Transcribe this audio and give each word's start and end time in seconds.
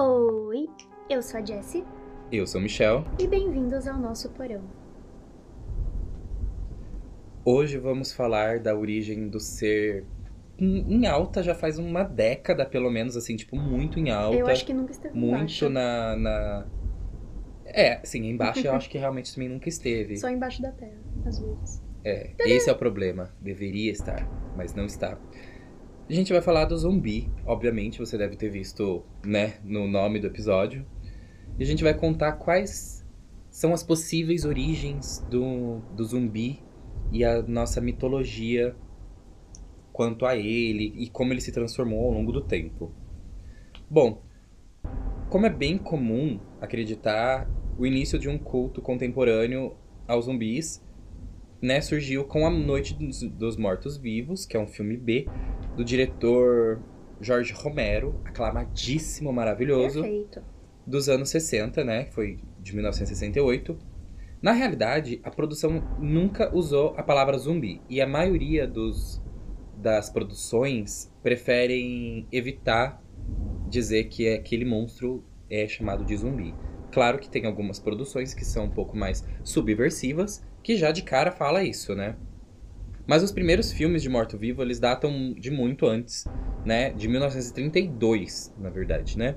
Oi, 0.00 0.68
eu 1.10 1.20
sou 1.20 1.40
a 1.40 1.44
Jessie 1.44 1.84
Eu 2.30 2.46
sou 2.46 2.60
o 2.60 2.62
Michel. 2.62 3.04
e 3.18 3.26
bem-vindos 3.26 3.88
ao 3.88 3.98
nosso 3.98 4.28
porão. 4.30 4.62
Hoje 7.44 7.78
vamos 7.78 8.12
falar 8.12 8.60
da 8.60 8.76
origem 8.76 9.28
do 9.28 9.40
ser 9.40 10.04
em, 10.56 10.94
em 10.94 11.06
alta 11.06 11.42
já 11.42 11.52
faz 11.52 11.78
uma 11.78 12.04
década, 12.04 12.64
pelo 12.64 12.88
menos, 12.90 13.16
assim, 13.16 13.34
tipo, 13.34 13.56
muito 13.56 13.98
em 13.98 14.10
alta. 14.10 14.36
Eu 14.36 14.46
acho 14.46 14.64
que 14.64 14.72
nunca 14.72 14.92
esteve 14.92 15.18
Muito 15.18 15.34
embaixo. 15.34 15.68
na, 15.68 16.16
na. 16.16 16.66
É, 17.64 18.00
sim, 18.04 18.24
embaixo 18.28 18.64
eu 18.64 18.74
acho 18.74 18.88
que 18.88 18.98
realmente 18.98 19.34
também 19.34 19.48
nunca 19.48 19.68
esteve. 19.68 20.16
Só 20.20 20.28
embaixo 20.28 20.62
da 20.62 20.70
terra, 20.70 20.98
às 21.26 21.40
vezes. 21.40 21.82
É, 22.04 22.34
esse 22.40 22.70
é 22.70 22.72
o 22.72 22.76
problema. 22.76 23.34
Deveria 23.40 23.90
estar, 23.90 24.28
mas 24.56 24.74
não 24.74 24.84
está. 24.84 25.18
A 26.08 26.12
gente 26.14 26.32
vai 26.32 26.40
falar 26.40 26.64
do 26.64 26.74
zumbi, 26.74 27.30
obviamente, 27.44 27.98
você 27.98 28.16
deve 28.16 28.34
ter 28.34 28.48
visto, 28.48 29.04
né, 29.22 29.58
no 29.62 29.86
nome 29.86 30.18
do 30.18 30.26
episódio. 30.26 30.86
E 31.58 31.62
a 31.62 31.66
gente 31.66 31.84
vai 31.84 31.92
contar 31.92 32.32
quais 32.32 33.04
são 33.50 33.74
as 33.74 33.82
possíveis 33.82 34.46
origens 34.46 35.22
do, 35.28 35.80
do 35.94 36.02
zumbi 36.02 36.62
e 37.12 37.26
a 37.26 37.42
nossa 37.42 37.78
mitologia 37.82 38.74
quanto 39.92 40.24
a 40.24 40.34
ele 40.34 40.94
e 40.96 41.10
como 41.10 41.34
ele 41.34 41.42
se 41.42 41.52
transformou 41.52 42.06
ao 42.06 42.12
longo 42.12 42.32
do 42.32 42.40
tempo. 42.40 42.90
Bom, 43.90 44.22
como 45.28 45.44
é 45.44 45.50
bem 45.50 45.76
comum 45.76 46.40
acreditar, 46.58 47.46
o 47.76 47.84
início 47.84 48.18
de 48.18 48.30
um 48.30 48.38
culto 48.38 48.80
contemporâneo 48.80 49.76
aos 50.06 50.24
zumbis 50.24 50.82
né, 51.60 51.80
surgiu 51.80 52.24
com 52.24 52.46
A 52.46 52.50
Noite 52.50 52.94
dos, 52.94 53.22
dos 53.22 53.56
Mortos-Vivos, 53.56 54.46
que 54.46 54.56
é 54.56 54.60
um 54.60 54.66
filme 54.66 54.96
B, 54.96 55.26
do 55.76 55.84
diretor 55.84 56.80
Jorge 57.20 57.52
Romero, 57.52 58.20
aclamadíssimo, 58.24 59.32
maravilhoso, 59.32 60.02
Perfeito. 60.02 60.42
dos 60.86 61.08
anos 61.08 61.30
60, 61.30 61.84
né, 61.84 62.04
que 62.04 62.14
foi 62.14 62.38
de 62.60 62.74
1968. 62.74 63.76
Na 64.40 64.52
realidade, 64.52 65.20
a 65.24 65.30
produção 65.30 65.82
nunca 65.98 66.54
usou 66.54 66.94
a 66.96 67.02
palavra 67.02 67.36
zumbi, 67.38 67.82
e 67.88 68.00
a 68.00 68.06
maioria 68.06 68.66
dos, 68.66 69.20
das 69.76 70.08
produções 70.08 71.12
preferem 71.22 72.26
evitar 72.30 73.02
dizer 73.68 74.04
que 74.04 74.28
aquele 74.32 74.64
monstro 74.64 75.24
é 75.50 75.66
chamado 75.66 76.04
de 76.04 76.16
zumbi. 76.16 76.54
Claro 76.90 77.18
que 77.18 77.28
tem 77.28 77.44
algumas 77.46 77.78
produções 77.78 78.32
que 78.32 78.44
são 78.44 78.64
um 78.64 78.70
pouco 78.70 78.96
mais 78.96 79.26
subversivas, 79.44 80.42
que 80.68 80.76
já 80.76 80.92
de 80.92 81.02
cara 81.02 81.32
fala 81.32 81.64
isso, 81.64 81.94
né? 81.94 82.14
Mas 83.06 83.22
os 83.22 83.32
primeiros 83.32 83.72
filmes 83.72 84.02
de 84.02 84.08
Morto-Vivo, 84.10 84.60
eles 84.60 84.78
datam 84.78 85.32
de 85.32 85.50
muito 85.50 85.86
antes, 85.86 86.26
né? 86.62 86.90
De 86.90 87.08
1932, 87.08 88.52
na 88.58 88.68
verdade, 88.68 89.16
né? 89.16 89.36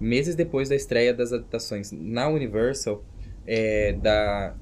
Meses 0.00 0.34
depois 0.34 0.70
da 0.70 0.74
estreia 0.74 1.12
das 1.12 1.34
adaptações 1.34 1.92
na 1.92 2.28
Universal, 2.28 3.04
é, 3.46 3.92
da, 3.92 4.56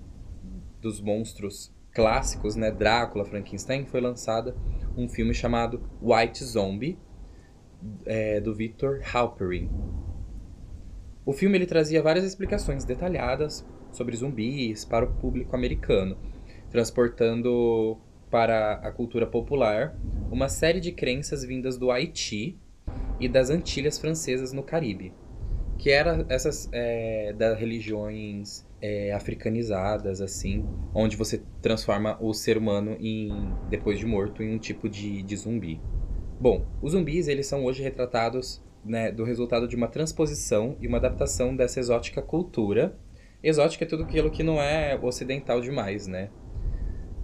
dos 0.80 1.00
monstros 1.00 1.72
clássicos, 1.92 2.56
né? 2.56 2.72
Drácula, 2.72 3.24
Frankenstein, 3.24 3.86
foi 3.86 4.00
lançada 4.00 4.56
um 4.96 5.08
filme 5.08 5.32
chamado 5.32 5.88
White 6.02 6.42
Zombie, 6.42 6.98
é, 8.04 8.40
do 8.40 8.52
Victor 8.52 9.02
Halperin. 9.14 9.70
O 11.24 11.32
filme 11.32 11.56
ele 11.56 11.66
trazia 11.66 12.02
várias 12.02 12.24
explicações 12.24 12.84
detalhadas 12.84 13.64
sobre 13.92 14.16
zumbis 14.16 14.84
para 14.84 15.04
o 15.04 15.12
público 15.14 15.54
americano, 15.54 16.16
transportando 16.70 17.98
para 18.30 18.74
a 18.74 18.90
cultura 18.90 19.26
popular 19.26 19.96
uma 20.30 20.48
série 20.48 20.80
de 20.80 20.90
crenças 20.90 21.44
vindas 21.44 21.76
do 21.76 21.90
Haiti 21.90 22.58
e 23.20 23.28
das 23.28 23.50
Antilhas 23.50 23.98
francesas 23.98 24.52
no 24.52 24.62
Caribe, 24.62 25.12
que 25.78 25.90
eram 25.90 26.24
essas 26.28 26.68
é, 26.72 27.32
das 27.34 27.58
religiões 27.58 28.66
é, 28.80 29.12
africanizadas 29.12 30.20
assim, 30.20 30.66
onde 30.94 31.16
você 31.16 31.42
transforma 31.60 32.16
o 32.20 32.32
ser 32.32 32.58
humano 32.58 32.96
em 32.98 33.30
depois 33.68 33.98
de 33.98 34.06
morto 34.06 34.42
em 34.42 34.54
um 34.54 34.58
tipo 34.58 34.88
de, 34.88 35.22
de 35.22 35.36
zumbi. 35.36 35.80
Bom, 36.40 36.66
os 36.82 36.92
zumbis 36.92 37.28
eles 37.28 37.46
são 37.46 37.64
hoje 37.64 37.82
retratados 37.82 38.60
né, 38.84 39.12
do 39.12 39.24
resultado 39.24 39.68
de 39.68 39.76
uma 39.76 39.88
transposição 39.88 40.76
e 40.80 40.88
uma 40.88 40.98
adaptação 40.98 41.54
dessa 41.54 41.78
exótica 41.78 42.20
cultura. 42.20 42.96
Exótica 43.42 43.84
é 43.84 43.88
tudo 43.88 44.04
aquilo 44.04 44.30
que 44.30 44.42
não 44.42 44.60
é 44.60 44.98
ocidental 45.02 45.60
demais, 45.60 46.06
né? 46.06 46.30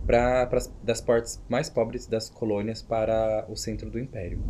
Pra, 0.07 0.47
pras- 0.47 0.75
das 0.83 1.01
partes 1.01 1.43
mais 1.49 1.69
pobres 1.69 2.07
das 2.07 2.29
colônias 2.29 2.83
para 2.83 3.47
o 3.49 3.55
centro 3.55 3.91
do 3.91 3.99
império. 3.99 4.43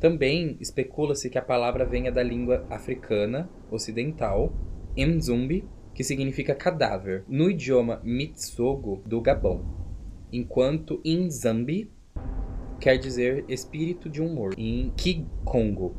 Também 0.00 0.56
especula-se 0.60 1.28
que 1.28 1.38
a 1.38 1.42
palavra 1.42 1.84
venha 1.84 2.10
da 2.10 2.22
língua 2.22 2.64
africana 2.70 3.48
ocidental, 3.70 4.52
Mzumbi, 4.96 5.64
que 5.94 6.02
significa 6.02 6.54
cadáver, 6.54 7.24
no 7.28 7.50
idioma 7.50 8.00
Mitsogo 8.02 9.02
do 9.04 9.20
Gabão, 9.20 9.64
enquanto 10.32 11.00
Inzambi 11.04 11.90
quer 12.80 12.96
dizer 12.96 13.44
espírito 13.48 14.08
de 14.08 14.22
um 14.22 14.32
morto, 14.32 14.58
em 14.58 14.90
Kikongo, 14.96 15.94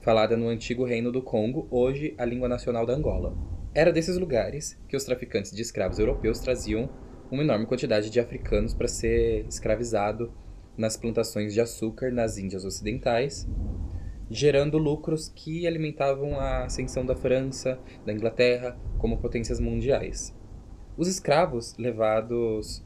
falada 0.00 0.36
no 0.36 0.48
antigo 0.48 0.84
reino 0.84 1.12
do 1.12 1.22
Congo, 1.22 1.68
hoje 1.70 2.14
a 2.18 2.24
língua 2.24 2.48
nacional 2.48 2.84
da 2.84 2.94
Angola. 2.94 3.51
Era 3.74 3.90
desses 3.90 4.18
lugares 4.18 4.78
que 4.86 4.96
os 4.96 5.04
traficantes 5.04 5.50
de 5.50 5.62
escravos 5.62 5.98
europeus 5.98 6.40
traziam 6.40 6.90
uma 7.30 7.42
enorme 7.42 7.64
quantidade 7.64 8.10
de 8.10 8.20
africanos 8.20 8.74
para 8.74 8.86
ser 8.86 9.46
escravizado 9.46 10.30
nas 10.76 10.94
plantações 10.94 11.54
de 11.54 11.60
açúcar 11.60 12.12
nas 12.12 12.36
Índias 12.36 12.66
Ocidentais, 12.66 13.48
gerando 14.30 14.76
lucros 14.76 15.30
que 15.34 15.66
alimentavam 15.66 16.38
a 16.38 16.64
ascensão 16.64 17.06
da 17.06 17.16
França, 17.16 17.80
da 18.04 18.12
Inglaterra 18.12 18.78
como 18.98 19.16
potências 19.16 19.58
mundiais. 19.58 20.36
Os 20.94 21.08
escravos 21.08 21.74
levados 21.78 22.84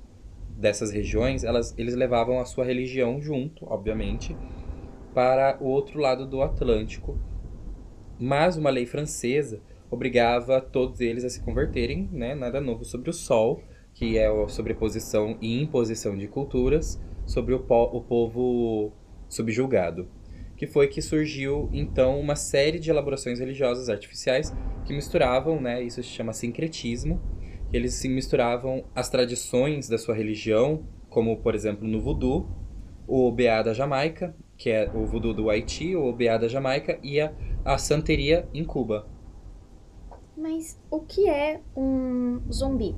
dessas 0.48 0.92
regiões, 0.92 1.42
elas, 1.42 1.74
eles 1.76 1.96
levavam 1.96 2.38
a 2.38 2.44
sua 2.44 2.64
religião 2.64 3.20
junto, 3.20 3.66
obviamente, 3.66 4.36
para 5.12 5.58
o 5.60 5.66
outro 5.66 5.98
lado 5.98 6.24
do 6.28 6.42
Atlântico. 6.42 7.18
Mas 8.20 8.56
uma 8.56 8.70
lei 8.70 8.86
francesa 8.86 9.60
obrigava 9.96 10.60
todos 10.60 11.00
eles 11.00 11.24
a 11.24 11.28
se 11.28 11.42
converterem, 11.42 12.08
né? 12.12 12.34
Nada 12.34 12.60
novo 12.60 12.84
sobre 12.84 13.10
o 13.10 13.12
sol, 13.12 13.62
que 13.92 14.16
é 14.16 14.26
a 14.26 14.48
sobreposição 14.48 15.36
e 15.40 15.60
imposição 15.60 16.16
de 16.16 16.28
culturas 16.28 17.02
sobre 17.26 17.54
o, 17.54 17.60
po 17.60 17.84
o 17.84 18.00
povo 18.02 18.92
subjugado. 19.28 20.08
Que 20.56 20.66
foi 20.66 20.86
que 20.88 21.02
surgiu, 21.02 21.68
então, 21.72 22.18
uma 22.18 22.36
série 22.36 22.78
de 22.78 22.90
elaborações 22.90 23.40
religiosas 23.40 23.88
artificiais 23.88 24.54
que 24.84 24.94
misturavam, 24.94 25.60
né? 25.60 25.82
Isso 25.82 26.02
se 26.02 26.08
chama 26.08 26.32
sincretismo, 26.32 27.20
que 27.70 27.76
eles 27.76 27.94
se 27.94 28.08
misturavam 28.08 28.84
as 28.94 29.08
tradições 29.08 29.88
da 29.88 29.98
sua 29.98 30.14
religião, 30.14 30.86
como 31.08 31.36
por 31.38 31.54
exemplo 31.54 31.86
no 31.86 32.00
voodoo, 32.00 32.48
o 33.06 33.26
OBA 33.28 33.62
da 33.64 33.72
Jamaica, 33.72 34.34
que 34.56 34.70
é 34.70 34.90
o 34.94 35.04
voodoo 35.06 35.34
do 35.34 35.50
Haiti, 35.50 35.94
o 35.94 36.04
OBA 36.06 36.38
da 36.38 36.48
Jamaica 36.48 36.98
e 37.02 37.20
a, 37.20 37.32
a 37.64 37.78
santeria 37.78 38.48
em 38.52 38.64
Cuba. 38.64 39.06
Mas 40.36 40.78
o 40.90 41.00
que 41.00 41.28
é 41.28 41.60
um 41.74 42.42
zumbi? 42.52 42.94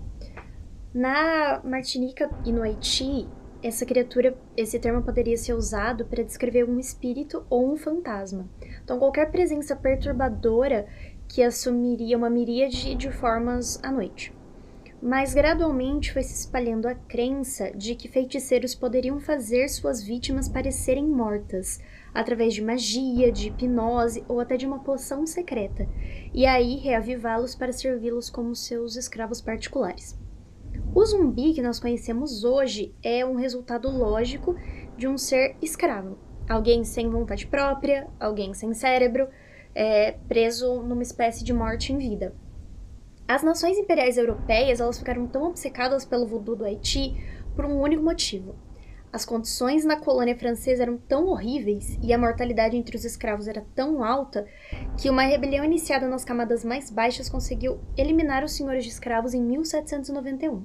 Na 0.93 1.61
Martinica 1.63 2.29
e 2.45 2.51
no 2.51 2.63
Haiti, 2.63 3.29
essa 3.63 3.87
criatura, 3.87 4.37
esse 4.57 4.79
termo 4.79 5.03
poderia 5.03 5.37
ser 5.37 5.53
usado 5.53 6.05
para 6.05 6.25
descrever 6.25 6.65
um 6.65 6.79
espírito 6.81 7.47
ou 7.49 7.73
um 7.73 7.77
fantasma. 7.77 8.49
Então, 8.83 8.99
qualquer 8.99 9.31
presença 9.31 9.77
perturbadora 9.77 10.87
que 11.29 11.43
assumiria 11.43 12.17
uma 12.17 12.31
miríade 12.31 12.95
de 12.95 13.11
formas 13.11 13.79
à 13.85 13.93
noite. 13.93 14.33
Mas 15.01 15.33
gradualmente 15.33 16.13
foi 16.13 16.25
se 16.25 16.35
espalhando 16.35 16.89
a 16.89 16.95
crença 16.95 17.71
de 17.71 17.95
que 17.95 18.09
feiticeiros 18.09 18.75
poderiam 18.75 19.21
fazer 19.21 19.69
suas 19.69 20.03
vítimas 20.03 20.49
parecerem 20.49 21.07
mortas, 21.07 21.81
através 22.19 22.53
de 22.53 22.61
magia, 22.61 23.31
de 23.31 23.47
hipnose 23.47 24.25
ou 24.27 24.41
até 24.41 24.57
de 24.57 24.67
uma 24.67 24.81
poção 24.81 25.25
secreta, 25.25 25.89
e 26.35 26.47
aí 26.47 26.75
reavivá-los 26.75 27.55
para 27.55 27.73
servi-los 27.73 28.29
como 28.29 28.57
seus 28.57 28.97
escravos 28.97 29.41
particulares. 29.41 30.19
O 30.93 31.07
zumbi 31.07 31.55
que 31.55 31.63
nós 31.63 31.79
conhecemos 31.79 32.43
hoje 32.43 32.93
é 33.05 33.25
um 33.25 33.37
resultado 33.37 33.89
lógico 33.89 34.57
de 34.97 35.07
um 35.07 35.17
ser 35.17 35.55
escravo, 35.63 36.19
alguém 36.49 36.83
sem 36.83 37.09
vontade 37.09 37.47
própria, 37.47 38.09
alguém 38.19 38.53
sem 38.53 38.75
cérebro, 38.75 39.29
é, 39.73 40.17
preso 40.27 40.83
numa 40.83 41.03
espécie 41.03 41.45
de 41.45 41.53
morte 41.53 41.93
em 41.93 41.99
vida. 41.99 42.35
As 43.29 43.45
nações 43.45 43.79
imperiais 43.79 44.19
europeias 44.19 44.81
elas 44.81 44.99
ficaram 44.99 45.29
tão 45.29 45.45
obcecadas 45.45 46.05
pelo 46.05 46.27
voodoo 46.27 46.57
do 46.57 46.65
Haiti 46.65 47.15
por 47.55 47.65
um 47.65 47.81
único 47.81 48.03
motivo. 48.03 48.57
As 49.11 49.25
condições 49.25 49.87
na 49.87 49.97
colônia 49.97 50.37
francesa 50.37 50.83
eram 50.83 50.99
tão 50.99 51.29
horríveis 51.29 51.99
e 52.03 52.13
a 52.13 52.19
mortalidade 52.19 52.77
entre 52.77 52.95
os 52.95 53.07
escravos 53.07 53.49
era 53.49 53.65
tão 53.75 54.05
alta 54.05 54.47
que 55.01 55.09
uma 55.09 55.23
rebelião 55.23 55.65
iniciada 55.65 56.07
nas 56.07 56.27
camadas 56.27 56.63
mais 56.63 56.91
baixas 56.91 57.29
conseguiu 57.29 57.81
eliminar 57.97 58.45
os 58.45 58.53
senhores 58.53 58.85
de 58.85 58.91
escravos 58.91 59.33
em 59.33 59.43
1791. 59.43 60.63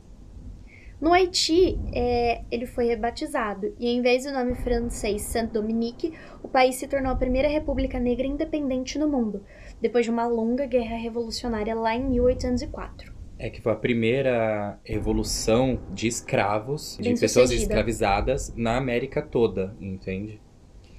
No 0.99 1.13
Haiti, 1.13 1.79
é, 1.93 2.43
ele 2.51 2.65
foi 2.65 2.85
rebatizado 2.85 3.73
e, 3.79 3.89
em 3.89 4.01
vez 4.01 4.25
do 4.25 4.31
nome 4.31 4.55
francês 4.55 5.21
Saint-Dominique, 5.23 6.13
o 6.41 6.47
país 6.47 6.75
se 6.75 6.87
tornou 6.87 7.11
a 7.11 7.17
primeira 7.17 7.47
república 7.47 7.99
negra 7.99 8.27
independente 8.27 8.99
no 8.99 9.07
mundo, 9.07 9.43
depois 9.81 10.05
de 10.05 10.11
uma 10.11 10.27
longa 10.27 10.65
guerra 10.65 10.97
revolucionária 10.97 11.75
lá 11.75 11.95
em 11.95 12.09
1804. 12.09 13.12
É 13.43 13.49
que 13.49 13.59
foi 13.59 13.73
a 13.73 13.75
primeira 13.75 14.79
revolução 14.85 15.77
de 15.91 16.07
escravos, 16.07 16.97
de 16.97 17.13
pessoas 17.19 17.51
escravizadas 17.51 18.53
na 18.55 18.77
América 18.77 19.21
toda, 19.21 19.75
entende? 19.81 20.39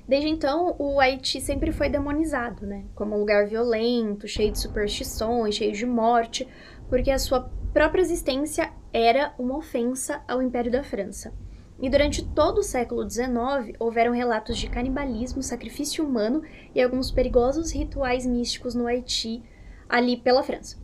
Desde 0.07 0.29
então, 0.29 0.77
o 0.79 1.01
Haiti 1.01 1.41
sempre 1.41 1.73
foi 1.73 1.89
demonizado, 1.89 2.67
né? 2.67 2.85
Como 2.95 3.17
um 3.17 3.19
lugar 3.19 3.47
violento, 3.47 4.29
cheio 4.29 4.53
de 4.53 4.59
superstições, 4.59 5.55
cheio 5.55 5.73
de 5.73 5.87
morte, 5.87 6.47
porque 6.91 7.11
a 7.11 7.19
sua 7.19 7.51
própria 7.73 8.03
existência 8.03 8.71
era 8.93 9.33
uma 9.39 9.57
ofensa 9.57 10.23
ao 10.29 10.43
Império 10.43 10.71
da 10.71 10.85
França. 10.85 11.33
E 11.81 11.89
durante 11.89 12.23
todo 12.23 12.59
o 12.59 12.63
século 12.63 13.09
XIX, 13.09 13.75
houveram 13.79 14.13
relatos 14.13 14.59
de 14.59 14.69
canibalismo, 14.69 15.43
sacrifício 15.43 16.07
humano 16.07 16.43
e 16.75 16.83
alguns 16.83 17.11
perigosos 17.11 17.73
rituais 17.73 18.27
místicos 18.27 18.75
no 18.75 18.87
Haiti, 18.87 19.43
ali 19.89 20.19
pela 20.19 20.43
França. 20.43 20.84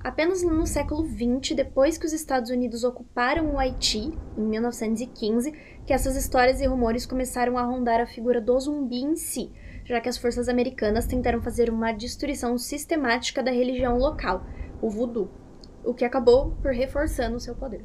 Apenas 0.00 0.42
no 0.44 0.64
século 0.64 1.04
XX, 1.04 1.56
depois 1.56 1.98
que 1.98 2.06
os 2.06 2.12
Estados 2.12 2.50
Unidos 2.50 2.84
ocuparam 2.84 3.54
o 3.54 3.58
Haiti, 3.58 4.12
em 4.36 4.42
1915, 4.42 5.52
que 5.84 5.92
essas 5.92 6.16
histórias 6.16 6.60
e 6.60 6.66
rumores 6.66 7.04
começaram 7.04 7.58
a 7.58 7.64
rondar 7.64 8.00
a 8.00 8.06
figura 8.06 8.40
do 8.40 8.58
zumbi 8.60 9.00
em 9.00 9.16
si, 9.16 9.50
já 9.84 10.00
que 10.00 10.08
as 10.08 10.16
forças 10.16 10.48
americanas 10.48 11.06
tentaram 11.06 11.42
fazer 11.42 11.68
uma 11.68 11.90
destruição 11.90 12.56
sistemática 12.56 13.42
da 13.42 13.50
religião 13.50 13.98
local, 13.98 14.46
o 14.80 14.88
voodoo, 14.88 15.30
o 15.84 15.92
que 15.92 16.04
acabou 16.04 16.52
por 16.62 16.72
reforçando 16.72 17.40
seu 17.40 17.56
poder. 17.56 17.84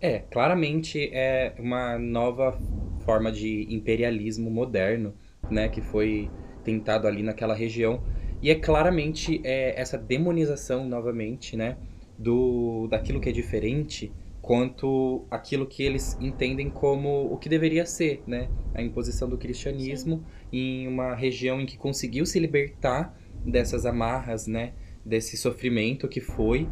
É, 0.00 0.20
claramente 0.20 1.10
é 1.12 1.54
uma 1.58 1.98
nova 1.98 2.58
forma 3.04 3.30
de 3.30 3.66
imperialismo 3.68 4.50
moderno, 4.50 5.14
né, 5.50 5.68
que 5.68 5.82
foi 5.82 6.30
tentado 6.64 7.06
ali 7.06 7.22
naquela 7.22 7.54
região 7.54 8.02
e 8.42 8.50
é 8.50 8.54
claramente 8.54 9.40
é, 9.44 9.78
essa 9.80 9.98
demonização 9.98 10.88
novamente, 10.88 11.56
né, 11.56 11.76
do 12.18 12.86
daquilo 12.88 13.20
que 13.20 13.28
é 13.28 13.32
diferente, 13.32 14.12
quanto 14.40 15.24
aquilo 15.30 15.66
que 15.66 15.82
eles 15.82 16.16
entendem 16.20 16.70
como 16.70 17.32
o 17.32 17.36
que 17.36 17.48
deveria 17.48 17.84
ser, 17.84 18.22
né, 18.26 18.48
a 18.74 18.82
imposição 18.82 19.28
do 19.28 19.36
cristianismo 19.36 20.24
Sim. 20.50 20.58
em 20.58 20.88
uma 20.88 21.14
região 21.14 21.60
em 21.60 21.66
que 21.66 21.76
conseguiu 21.76 22.24
se 22.24 22.38
libertar 22.38 23.16
dessas 23.44 23.84
amarras, 23.86 24.46
né, 24.46 24.72
desse 25.04 25.36
sofrimento 25.36 26.08
que 26.08 26.20
foi 26.20 26.68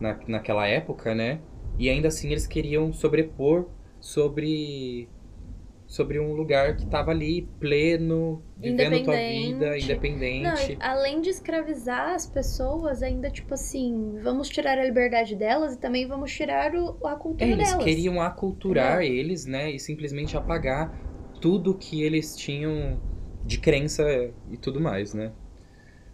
na, 0.00 0.18
naquela 0.26 0.66
época, 0.66 1.14
né, 1.14 1.40
e 1.78 1.88
ainda 1.88 2.08
assim 2.08 2.30
eles 2.30 2.46
queriam 2.46 2.92
sobrepor 2.92 3.68
sobre 4.00 5.08
sobre 5.92 6.18
um 6.18 6.32
lugar 6.32 6.74
que 6.74 6.84
estava 6.84 7.10
ali 7.10 7.46
pleno, 7.60 8.42
vivendo 8.56 9.04
tua 9.04 9.14
vida, 9.14 9.78
independente. 9.78 10.74
Não, 10.76 10.86
além 10.86 11.20
de 11.20 11.28
escravizar 11.28 12.14
as 12.14 12.26
pessoas, 12.26 13.02
ainda 13.02 13.28
tipo 13.28 13.52
assim, 13.52 14.18
vamos 14.22 14.48
tirar 14.48 14.78
a 14.78 14.84
liberdade 14.86 15.36
delas 15.36 15.74
e 15.74 15.78
também 15.78 16.08
vamos 16.08 16.32
tirar 16.32 16.74
o, 16.74 17.06
a 17.06 17.14
cultura 17.14 17.44
é, 17.44 17.52
eles 17.52 17.68
delas. 17.68 17.86
Eles 17.86 17.94
queriam 17.94 18.22
aculturar 18.22 19.02
eles, 19.02 19.44
né, 19.44 19.70
e 19.70 19.78
simplesmente 19.78 20.34
apagar 20.34 20.98
tudo 21.42 21.74
que 21.74 22.02
eles 22.02 22.34
tinham 22.34 22.98
de 23.44 23.58
crença 23.58 24.02
e 24.50 24.56
tudo 24.56 24.80
mais, 24.80 25.12
né? 25.12 25.30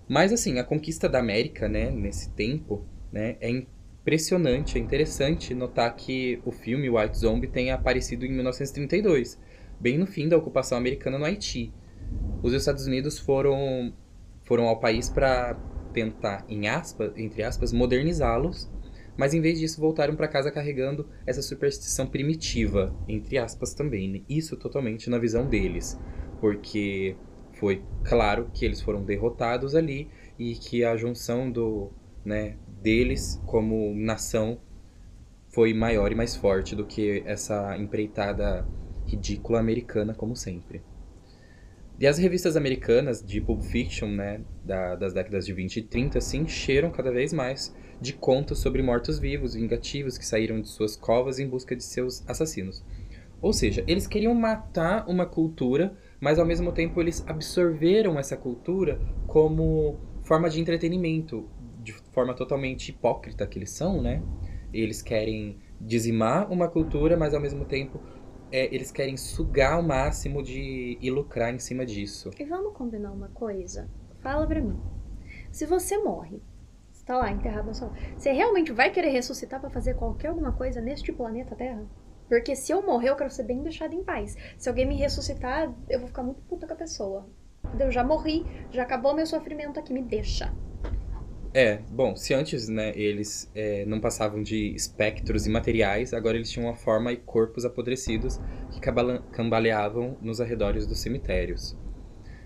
Mas 0.09 0.33
assim, 0.33 0.59
a 0.59 0.65
conquista 0.65 1.09
da 1.09 1.21
América, 1.21 1.69
né, 1.69 1.89
nesse 1.89 2.31
tempo, 2.31 2.85
né, 3.13 3.37
é 3.41 3.49
impressionante, 3.49 4.77
é 4.77 4.81
interessante 4.81 5.55
notar 5.55 5.95
que 5.95 6.43
o 6.45 6.51
filme 6.51 6.91
White 6.91 7.17
Zombie 7.17 7.47
tenha 7.47 7.77
aparecido 7.77 8.27
em 8.27 8.33
1932 8.33 9.47
bem 9.81 9.99
no 9.99 10.07
fim 10.07 10.29
da 10.29 10.37
ocupação 10.37 10.77
americana 10.79 11.19
no 11.19 11.25
Haiti. 11.25 11.73
Os 12.43 12.53
Estados 12.53 12.87
Unidos 12.87 13.19
foram, 13.19 13.93
foram 14.45 14.65
ao 14.67 14.79
país 14.79 15.09
para 15.09 15.55
tentar, 15.93 16.45
em 16.49 16.69
aspas, 16.69 17.13
entre 17.17 17.43
aspas, 17.43 17.73
modernizá-los, 17.73 18.71
mas 19.17 19.35
em 19.35 19.41
vez 19.41 19.59
disso 19.59 19.81
voltaram 19.81 20.15
para 20.15 20.29
casa 20.29 20.51
carregando 20.51 21.09
essa 21.27 21.43
superstição 21.43 22.07
primitiva, 22.07 22.95
entre 23.09 23.37
aspas 23.37 23.75
também. 23.75 24.09
Né? 24.09 24.21
Isso 24.29 24.57
totalmente 24.57 25.11
na 25.11 25.19
visão 25.19 25.47
deles, 25.47 25.99
porque 26.41 27.17
foi 27.55 27.83
claro 28.05 28.49
que 28.55 28.65
eles 28.65 28.81
foram 28.81 29.03
derrotados 29.03 29.75
ali 29.75 30.09
e 30.39 30.55
que 30.55 30.85
a 30.85 30.97
junção 30.97 31.51
do, 31.51 31.91
né, 32.25 32.57
deles 32.81 33.43
como 33.45 33.93
nação 33.95 34.61
foi 35.49 35.75
maior 35.75 36.13
e 36.13 36.15
mais 36.15 36.37
forte 36.37 36.77
do 36.77 36.87
que 36.87 37.23
essa 37.27 37.77
empreitada 37.77 38.65
ridícula 39.09 39.59
americana, 39.59 40.15
como 40.15 40.37
sempre. 40.37 40.83
E 41.99 42.07
as 42.07 42.17
revistas 42.17 42.57
americanas 42.57 43.25
de 43.25 43.41
Pulp 43.41 43.61
Fiction, 43.63 44.09
né, 44.09 44.41
da, 44.65 44.95
das 44.95 45.13
décadas 45.13 45.45
de 45.45 45.53
20 45.53 45.79
e 45.79 45.83
30, 45.83 46.21
se 46.21 46.37
encheram 46.37 46.91
cada 46.91 47.11
vez 47.11 47.33
mais 47.33 47.75
de 48.01 48.13
contos 48.13 48.61
sobre 48.61 48.83
mortos-vivos 48.83 49.55
vingativos 49.55 50.17
que 50.17 50.25
saíram 50.25 50.61
de 50.61 50.69
suas 50.69 50.95
covas 50.95 51.41
em 51.41 51.49
busca 51.49 51.75
de 51.75 51.83
seus 51.83 52.23
assassinos. 52.29 52.85
Ou 53.41 53.53
seja, 53.53 53.83
eles 53.87 54.07
queriam 54.07 54.35
matar 54.35 55.09
uma 55.09 55.27
cultura, 55.27 55.93
mas 56.21 56.39
ao 56.39 56.47
mesmo 56.47 56.71
tempo 56.71 57.01
eles 57.01 57.25
absorveram 57.27 58.19
essa 58.19 58.37
cultura 58.37 59.01
como 59.27 59.97
forma 60.23 60.49
de 60.49 60.61
entretenimento, 60.61 61.49
de 61.83 61.93
forma 62.13 62.35
totalmente 62.35 62.91
hipócrita 62.91 63.47
que 63.47 63.59
eles 63.59 63.71
são, 63.71 64.01
né? 64.01 64.23
Eles 64.73 65.03
querem 65.03 65.57
dizimar 65.81 66.51
uma 66.51 66.69
cultura, 66.69 67.17
mas 67.17 67.33
ao 67.33 67.41
mesmo 67.41 67.65
tempo 67.65 68.01
é, 68.51 68.75
eles 68.75 68.91
querem 68.91 69.17
sugar 69.17 69.79
o 69.79 69.83
máximo 69.83 70.43
de 70.43 70.99
e 71.01 71.11
lucrar 71.11 71.55
em 71.55 71.59
cima 71.59 71.85
disso. 71.85 72.31
E 72.39 72.45
vamos 72.45 72.75
combinar 72.75 73.13
uma 73.13 73.29
coisa? 73.29 73.89
Fala 74.21 74.47
pra 74.47 74.61
mim. 74.61 74.79
Se 75.51 75.67
você 75.67 75.99
morre, 75.99 76.43
você 76.91 77.05
tá 77.05 77.17
lá 77.17 77.31
enterrado 77.31 77.67
na 77.67 77.75
sua. 77.75 77.93
Você 78.17 78.33
realmente 78.33 78.73
vai 78.73 78.91
querer 78.91 79.11
ressuscitar 79.11 79.61
para 79.61 79.71
fazer 79.71 79.95
qualquer 79.95 80.29
alguma 80.29 80.53
coisa 80.53 80.81
neste 80.81 81.13
planeta 81.13 81.55
Terra? 81.55 81.87
Porque 82.29 82.55
se 82.55 82.73
eu 82.73 82.83
morrer, 82.83 83.09
eu 83.09 83.17
quero 83.17 83.31
ser 83.31 83.45
bem 83.45 83.63
deixado 83.63 83.95
em 83.95 84.05
paz. 84.05 84.37
Se 84.59 84.69
alguém 84.69 84.87
me 84.87 84.97
ressuscitar, 84.97 85.73
eu 85.89 85.99
vou 85.99 86.09
ficar 86.09 86.23
muito 86.23 86.43
puta 86.43 86.67
com 86.67 86.75
a 86.75 86.77
pessoa. 86.77 87.27
Eu 87.79 87.91
já 87.91 88.05
morri, 88.05 88.45
já 88.71 88.83
acabou 88.83 89.15
meu 89.15 89.27
sofrimento 89.27 89.81
aqui, 89.81 89.93
me 89.93 90.03
deixa. 90.03 90.53
É, 91.61 91.81
bom, 91.91 92.15
se 92.15 92.33
antes, 92.33 92.69
né, 92.69 92.93
eles 92.95 93.51
é, 93.53 93.85
não 93.85 93.99
passavam 93.99 94.41
de 94.41 94.73
espectros 94.77 95.45
imateriais, 95.45 96.15
agora 96.15 96.37
eles 96.37 96.49
tinham 96.49 96.69
uma 96.69 96.77
forma 96.77 97.11
e 97.11 97.17
corpos 97.17 97.65
apodrecidos 97.65 98.39
que 98.71 98.81
cambaleavam 99.33 100.17
nos 100.23 100.41
arredores 100.41 100.87
dos 100.87 101.01
cemitérios. 101.01 101.77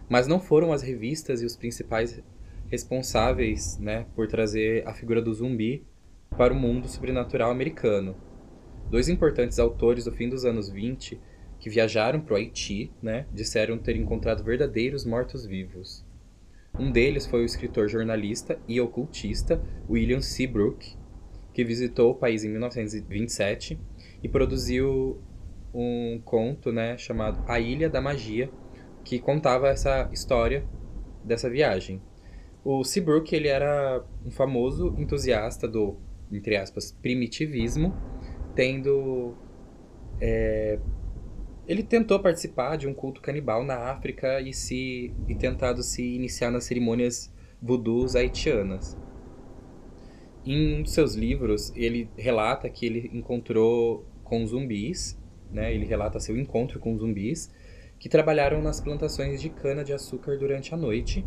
Mas 0.09 0.27
não 0.27 0.41
foram 0.41 0.73
as 0.73 0.81
revistas 0.81 1.43
e 1.43 1.45
os 1.45 1.55
principais 1.55 2.23
responsáveis, 2.71 3.79
né, 3.79 4.07
por 4.15 4.29
trazer 4.29 4.89
a 4.89 4.95
figura 4.95 5.21
do 5.21 5.35
zumbi 5.35 5.87
para 6.31 6.55
o 6.55 6.57
mundo 6.57 6.89
sobrenatural 6.89 7.51
americano. 7.51 8.17
Dois 8.89 9.11
importantes 9.11 9.59
autores 9.59 10.07
do 10.07 10.13
fim 10.13 10.31
dos 10.31 10.47
anos 10.47 10.71
20 10.71 11.21
que 11.61 11.69
viajaram 11.69 12.19
para 12.19 12.33
o 12.33 12.37
Haiti, 12.39 12.91
né, 13.03 13.27
disseram 13.31 13.77
ter 13.77 13.95
encontrado 13.95 14.43
verdadeiros 14.43 15.05
mortos-vivos. 15.05 16.03
Um 16.79 16.91
deles 16.91 17.27
foi 17.27 17.43
o 17.43 17.45
escritor 17.45 17.89
jornalista 17.89 18.59
e 18.67 18.81
ocultista 18.81 19.63
William 19.89 20.23
Seabrook, 20.23 20.97
que 21.53 21.65
visitou 21.65 22.13
o 22.13 22.15
país 22.15 22.45
em 22.45 22.49
1927 22.49 23.79
e 24.23 24.29
produziu 24.29 25.23
um 25.75 26.21
conto 26.25 26.73
né, 26.73 26.97
chamado 26.97 27.43
A 27.47 27.61
Ilha 27.61 27.91
da 27.91 28.01
Magia, 28.01 28.51
que 29.05 29.19
contava 29.19 29.69
essa 29.69 30.09
história 30.13 30.65
dessa 31.23 31.51
viagem. 31.51 32.01
O 32.65 32.85
Seabrook 32.85 33.35
ele 33.35 33.49
era 33.49 34.03
um 34.25 34.31
famoso 34.31 34.95
entusiasta 34.97 35.69
do, 35.69 35.99
entre 36.31 36.57
aspas, 36.57 36.93
primitivismo, 37.03 37.95
tendo 38.55 39.35
é, 40.21 40.79
ele 41.67 41.83
tentou 41.83 42.19
participar 42.19 42.77
de 42.77 42.89
um 42.89 42.95
culto 42.95 43.21
canibal 43.21 43.65
na 43.65 43.91
África 43.91 44.41
e 44.41 44.53
se 44.53 45.15
e 45.29 45.35
tentado 45.35 45.83
se 45.83 46.03
iniciar 46.03 46.51
nas 46.51 46.65
cerimônias 46.65 47.33
voodoos 47.61 48.17
haitianas. 48.17 48.97
Em 50.45 50.81
um 50.81 50.83
de 50.83 50.91
seus 50.91 51.15
livros, 51.15 51.73
ele 51.77 52.11
relata 52.17 52.69
que 52.69 52.85
ele 52.85 53.11
encontrou 53.15 54.05
com 54.25 54.45
zumbis, 54.45 55.17
né? 55.53 55.73
Ele 55.73 55.85
relata 55.85 56.19
seu 56.19 56.37
encontro 56.37 56.81
com 56.81 56.99
zumbis 56.99 57.53
que 57.99 58.09
trabalharam 58.09 58.61
nas 58.61 58.81
plantações 58.81 59.41
de 59.41 59.49
cana 59.49 59.85
de 59.85 59.93
açúcar 59.93 60.37
durante 60.37 60.75
a 60.75 60.77
noite. 60.77 61.25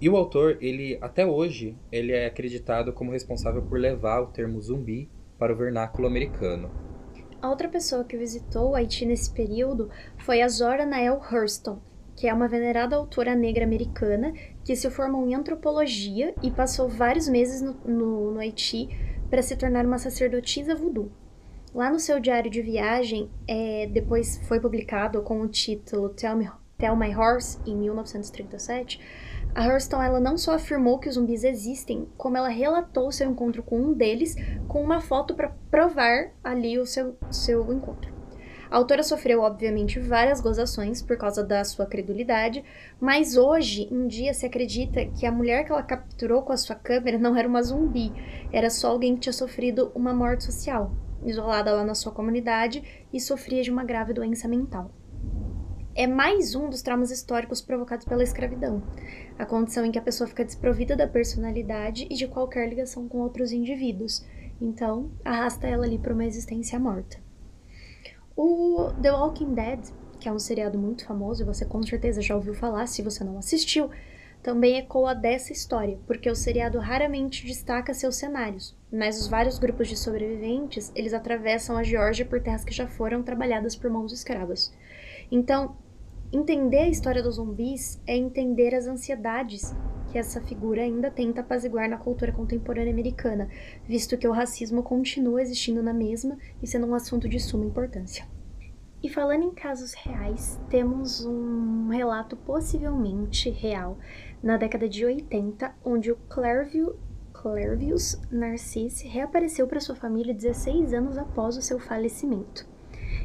E 0.00 0.08
o 0.08 0.16
autor, 0.16 0.58
ele 0.60 0.98
até 1.00 1.24
hoje, 1.24 1.76
ele 1.92 2.10
é 2.10 2.26
acreditado 2.26 2.92
como 2.92 3.12
responsável 3.12 3.62
por 3.62 3.78
levar 3.78 4.20
o 4.20 4.26
termo 4.26 4.60
zumbi 4.60 5.08
para 5.38 5.52
o 5.52 5.56
vernáculo 5.56 6.08
americano. 6.08 6.87
A 7.40 7.48
outra 7.48 7.68
pessoa 7.68 8.02
que 8.02 8.16
visitou 8.16 8.70
o 8.70 8.74
Haiti 8.74 9.06
nesse 9.06 9.30
período 9.30 9.88
foi 10.18 10.42
a 10.42 10.48
Zora 10.48 10.84
Nael 10.84 11.20
Hurston, 11.20 11.78
que 12.16 12.26
é 12.26 12.34
uma 12.34 12.48
venerada 12.48 12.96
autora 12.96 13.32
negra 13.36 13.64
americana 13.64 14.32
que 14.64 14.74
se 14.74 14.90
formou 14.90 15.24
em 15.24 15.36
antropologia 15.36 16.34
e 16.42 16.50
passou 16.50 16.88
vários 16.88 17.28
meses 17.28 17.62
no, 17.62 17.74
no, 17.84 18.32
no 18.32 18.40
Haiti 18.40 18.88
para 19.30 19.40
se 19.40 19.56
tornar 19.56 19.86
uma 19.86 19.98
sacerdotisa 19.98 20.74
voodoo. 20.74 21.12
Lá 21.72 21.92
no 21.92 22.00
seu 22.00 22.18
diário 22.18 22.50
de 22.50 22.60
viagem, 22.60 23.30
é, 23.46 23.86
depois 23.86 24.40
foi 24.48 24.58
publicado 24.58 25.22
com 25.22 25.40
o 25.40 25.48
título 25.48 26.08
Tell, 26.08 26.34
Me, 26.34 26.50
Tell 26.76 26.96
My 26.96 27.14
Horse, 27.14 27.58
em 27.64 27.76
1937, 27.76 29.00
a 29.54 29.66
Hurston 29.66 30.02
ela 30.02 30.20
não 30.20 30.36
só 30.36 30.54
afirmou 30.54 30.98
que 30.98 31.08
os 31.08 31.14
zumbis 31.14 31.44
existem, 31.44 32.08
como 32.16 32.36
ela 32.36 32.48
relatou 32.48 33.10
seu 33.10 33.30
encontro 33.30 33.62
com 33.62 33.78
um 33.80 33.92
deles 33.92 34.36
com 34.68 34.82
uma 34.82 35.00
foto 35.00 35.34
para 35.34 35.52
provar 35.70 36.30
ali 36.44 36.78
o 36.78 36.86
seu, 36.86 37.16
seu 37.30 37.72
encontro. 37.72 38.18
A 38.70 38.76
autora 38.76 39.02
sofreu, 39.02 39.40
obviamente, 39.40 39.98
várias 39.98 40.40
gozações 40.42 41.00
por 41.00 41.16
causa 41.16 41.42
da 41.42 41.64
sua 41.64 41.86
credulidade, 41.86 42.62
mas 43.00 43.36
hoje 43.36 43.88
em 43.90 44.06
dia 44.06 44.34
se 44.34 44.44
acredita 44.44 45.06
que 45.06 45.24
a 45.24 45.32
mulher 45.32 45.64
que 45.64 45.72
ela 45.72 45.82
capturou 45.82 46.42
com 46.42 46.52
a 46.52 46.56
sua 46.56 46.76
câmera 46.76 47.18
não 47.18 47.34
era 47.34 47.48
uma 47.48 47.62
zumbi, 47.62 48.12
era 48.52 48.68
só 48.68 48.88
alguém 48.88 49.14
que 49.14 49.22
tinha 49.22 49.32
sofrido 49.32 49.90
uma 49.94 50.12
morte 50.12 50.44
social, 50.44 50.92
isolada 51.24 51.72
lá 51.72 51.82
na 51.82 51.94
sua 51.94 52.12
comunidade 52.12 53.06
e 53.10 53.18
sofria 53.18 53.62
de 53.62 53.70
uma 53.70 53.84
grave 53.84 54.12
doença 54.12 54.46
mental. 54.46 54.90
É 56.00 56.06
mais 56.06 56.54
um 56.54 56.70
dos 56.70 56.80
traumas 56.80 57.10
históricos 57.10 57.60
provocados 57.60 58.06
pela 58.06 58.22
escravidão, 58.22 58.80
a 59.36 59.44
condição 59.44 59.84
em 59.84 59.90
que 59.90 59.98
a 59.98 60.02
pessoa 60.02 60.28
fica 60.28 60.44
desprovida 60.44 60.94
da 60.94 61.08
personalidade 61.08 62.06
e 62.08 62.14
de 62.14 62.28
qualquer 62.28 62.68
ligação 62.68 63.08
com 63.08 63.18
outros 63.18 63.50
indivíduos. 63.50 64.24
Então, 64.60 65.10
arrasta 65.24 65.66
ela 65.66 65.84
ali 65.84 65.98
para 65.98 66.14
uma 66.14 66.24
existência 66.24 66.78
morta. 66.78 67.18
O 68.36 68.92
The 69.02 69.10
Walking 69.10 69.54
Dead, 69.54 69.80
que 70.20 70.28
é 70.28 70.32
um 70.32 70.38
seriado 70.38 70.78
muito 70.78 71.04
famoso 71.04 71.42
e 71.42 71.44
você 71.44 71.64
com 71.64 71.82
certeza 71.82 72.22
já 72.22 72.36
ouviu 72.36 72.54
falar 72.54 72.86
se 72.86 73.02
você 73.02 73.24
não 73.24 73.36
assistiu, 73.36 73.90
também 74.40 74.78
ecoa 74.78 75.16
dessa 75.16 75.52
história, 75.52 75.98
porque 76.06 76.30
o 76.30 76.36
seriado 76.36 76.78
raramente 76.78 77.44
destaca 77.44 77.92
seus 77.92 78.14
cenários, 78.14 78.72
mas 78.92 79.20
os 79.20 79.26
vários 79.26 79.58
grupos 79.58 79.88
de 79.88 79.96
sobreviventes, 79.96 80.92
eles 80.94 81.12
atravessam 81.12 81.76
a 81.76 81.82
Geórgia 81.82 82.24
por 82.24 82.40
terras 82.40 82.64
que 82.64 82.72
já 82.72 82.86
foram 82.86 83.20
trabalhadas 83.20 83.74
por 83.74 83.90
mãos 83.90 84.12
escravas. 84.12 84.72
Então, 85.28 85.76
entender 86.32 86.78
a 86.78 86.88
história 86.88 87.22
dos 87.22 87.36
zumbis 87.36 88.00
é 88.06 88.16
entender 88.16 88.74
as 88.74 88.86
ansiedades 88.86 89.74
que 90.10 90.18
essa 90.18 90.40
figura 90.40 90.82
ainda 90.82 91.10
tenta 91.10 91.40
apaziguar 91.40 91.88
na 91.88 91.96
cultura 91.96 92.32
contemporânea 92.32 92.92
americana, 92.92 93.48
visto 93.86 94.16
que 94.16 94.26
o 94.26 94.32
racismo 94.32 94.82
continua 94.82 95.42
existindo 95.42 95.82
na 95.82 95.92
mesma 95.92 96.38
e 96.62 96.66
sendo 96.66 96.86
um 96.86 96.94
assunto 96.94 97.28
de 97.28 97.38
suma 97.38 97.64
importância. 97.64 98.26
E 99.02 99.08
falando 99.08 99.44
em 99.44 99.54
casos 99.54 99.94
reais, 99.94 100.58
temos 100.68 101.24
um 101.24 101.88
relato 101.88 102.36
possivelmente 102.36 103.48
real 103.48 103.96
na 104.42 104.56
década 104.56 104.88
de 104.88 105.04
80, 105.04 105.72
onde 105.84 106.10
o 106.10 106.16
Clairview, 106.28 106.96
Narcisse 108.30 109.06
reapareceu 109.06 109.68
para 109.68 109.80
sua 109.80 109.94
família 109.94 110.34
16 110.34 110.92
anos 110.92 111.16
após 111.16 111.56
o 111.56 111.62
seu 111.62 111.78
falecimento. 111.78 112.66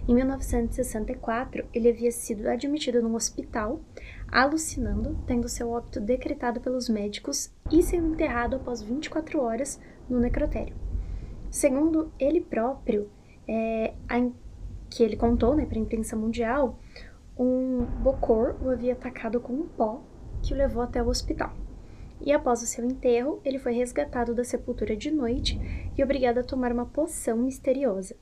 Em 0.06 0.14
1964, 0.16 1.66
ele 1.74 1.90
havia 1.90 2.12
sido 2.12 2.48
admitido 2.48 3.02
num 3.02 3.16
hospital, 3.16 3.80
alucinando, 4.28 5.18
tendo 5.26 5.48
seu 5.48 5.72
óbito 5.72 6.02
decretado 6.02 6.60
pelos 6.60 6.90
médicos 6.90 7.50
e 7.72 7.82
sendo 7.82 8.14
enterrado 8.14 8.58
após 8.58 8.82
24 8.82 9.42
horas 9.42 9.80
no 10.10 10.20
necrotério. 10.20 10.76
Segundo 11.50 12.12
ele 12.20 12.42
próprio, 12.42 13.10
é, 13.48 13.94
a, 14.10 14.30
que 14.90 15.04
ele 15.04 15.16
contou 15.16 15.56
né, 15.56 15.66
para 15.66 15.78
a 15.78 15.82
imprensa 15.82 16.18
mundial, 16.18 16.78
um 17.38 17.86
bocor 18.02 18.56
o 18.62 18.70
havia 18.70 18.94
atacado 18.94 19.40
com 19.40 19.54
um 19.54 19.68
pó 19.68 20.02
que 20.42 20.54
o 20.54 20.58
levou 20.58 20.84
até 20.84 21.02
o 21.02 21.08
hospital. 21.08 21.54
E 22.20 22.32
após 22.32 22.62
o 22.62 22.68
seu 22.68 22.84
enterro, 22.86 23.40
ele 23.44 23.58
foi 23.58 23.74
resgatado 23.74 24.34
da 24.34 24.44
sepultura 24.44 24.96
de 24.96 25.12
noite 25.12 25.60
e 25.98 26.04
obrigado 26.04 26.40
a 26.40 26.44
tomar 26.44 26.72
uma 26.72 26.86
poção 26.86 27.38
misteriosa. 27.38 28.16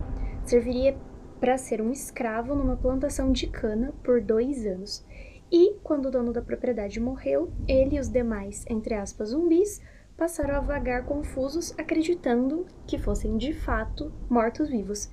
Serviria 0.43 0.97
para 1.41 1.57
ser 1.57 1.81
um 1.81 1.91
escravo 1.91 2.53
numa 2.53 2.77
plantação 2.77 3.31
de 3.31 3.47
cana 3.47 3.91
por 4.03 4.21
dois 4.21 4.63
anos. 4.63 5.03
E, 5.51 5.73
quando 5.83 6.05
o 6.05 6.11
dono 6.11 6.31
da 6.31 6.41
propriedade 6.41 6.99
morreu, 6.99 7.51
ele 7.67 7.95
e 7.95 7.99
os 7.99 8.07
demais, 8.07 8.63
entre 8.69 8.93
aspas, 8.93 9.29
zumbis, 9.29 9.81
passaram 10.15 10.55
a 10.55 10.59
vagar 10.59 11.03
confusos, 11.03 11.73
acreditando 11.79 12.67
que 12.85 12.99
fossem 12.99 13.37
de 13.37 13.53
fato 13.53 14.13
mortos-vivos. 14.29 15.11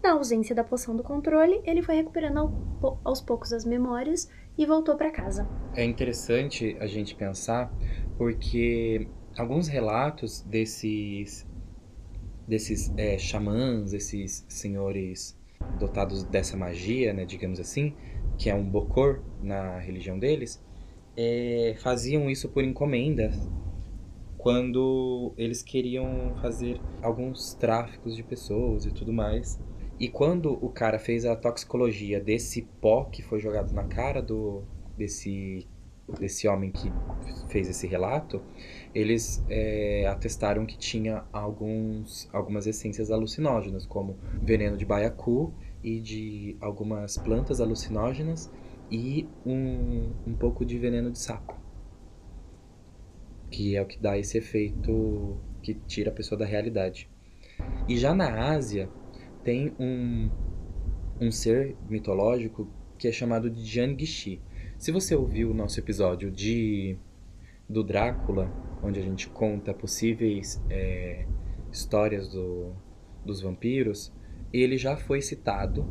Na 0.00 0.12
ausência 0.12 0.54
da 0.54 0.62
poção 0.62 0.94
do 0.94 1.02
controle, 1.02 1.60
ele 1.64 1.82
foi 1.82 1.96
recuperando 1.96 2.54
aos 3.02 3.20
poucos 3.20 3.52
as 3.52 3.64
memórias 3.64 4.30
e 4.56 4.64
voltou 4.64 4.96
para 4.96 5.10
casa. 5.10 5.48
É 5.74 5.84
interessante 5.84 6.76
a 6.78 6.86
gente 6.86 7.16
pensar 7.16 7.72
porque 8.16 9.08
alguns 9.36 9.66
relatos 9.66 10.40
desses 10.42 11.44
desses 12.46 12.92
é, 12.96 13.18
xamãs, 13.18 13.92
esses 13.92 14.44
senhores 14.48 15.36
dotados 15.78 16.22
dessa 16.24 16.56
magia, 16.56 17.12
né, 17.12 17.24
digamos 17.24 17.60
assim, 17.60 17.94
que 18.38 18.50
é 18.50 18.54
um 18.54 18.64
bokor 18.64 19.20
na 19.42 19.78
religião 19.78 20.18
deles, 20.18 20.62
é, 21.16 21.74
faziam 21.78 22.28
isso 22.28 22.48
por 22.48 22.64
encomenda 22.64 23.30
quando 24.36 25.32
eles 25.38 25.62
queriam 25.62 26.34
fazer 26.42 26.80
alguns 27.00 27.54
tráficos 27.54 28.14
de 28.14 28.22
pessoas 28.22 28.84
e 28.84 28.90
tudo 28.90 29.12
mais. 29.12 29.58
E 29.98 30.08
quando 30.08 30.52
o 30.62 30.68
cara 30.68 30.98
fez 30.98 31.24
a 31.24 31.34
toxicologia 31.34 32.20
desse 32.20 32.62
pó 32.80 33.04
que 33.04 33.22
foi 33.22 33.40
jogado 33.40 33.72
na 33.72 33.84
cara 33.84 34.20
do 34.20 34.62
desse 34.98 35.66
desse 36.20 36.46
homem 36.46 36.70
que 36.70 36.92
fez 37.48 37.68
esse 37.70 37.86
relato, 37.86 38.42
eles 38.94 39.44
é, 39.48 40.06
atestaram 40.06 40.64
que 40.64 40.78
tinha 40.78 41.24
alguns, 41.32 42.28
algumas 42.32 42.66
essências 42.66 43.10
alucinógenas, 43.10 43.84
como 43.84 44.16
veneno 44.40 44.76
de 44.76 44.84
baiacu 44.84 45.52
e 45.82 46.00
de 46.00 46.56
algumas 46.60 47.18
plantas 47.18 47.60
alucinógenas 47.60 48.50
e 48.90 49.28
um, 49.44 50.12
um 50.26 50.34
pouco 50.34 50.64
de 50.64 50.78
veneno 50.78 51.10
de 51.10 51.18
sapo, 51.18 51.58
que 53.50 53.76
é 53.76 53.82
o 53.82 53.86
que 53.86 53.98
dá 53.98 54.16
esse 54.16 54.38
efeito 54.38 55.36
que 55.62 55.74
tira 55.74 56.10
a 56.10 56.14
pessoa 56.14 56.38
da 56.38 56.44
realidade. 56.44 57.10
E 57.88 57.96
já 57.96 58.14
na 58.14 58.52
Ásia, 58.52 58.88
tem 59.42 59.74
um, 59.78 60.30
um 61.20 61.30
ser 61.30 61.76
mitológico 61.88 62.68
que 62.96 63.08
é 63.08 63.12
chamado 63.12 63.50
de 63.50 63.64
Jiangxi. 63.64 64.40
Se 64.78 64.92
você 64.92 65.14
ouviu 65.14 65.50
o 65.50 65.54
nosso 65.54 65.78
episódio 65.80 66.30
de 66.30 66.96
do 67.68 67.82
Drácula, 67.82 68.50
onde 68.84 69.00
a 69.00 69.02
gente 69.02 69.28
conta 69.28 69.72
possíveis 69.72 70.62
é, 70.68 71.26
histórias 71.72 72.28
do, 72.28 72.72
dos 73.24 73.40
vampiros, 73.40 74.12
ele 74.52 74.76
já 74.76 74.96
foi 74.96 75.20
citado. 75.22 75.86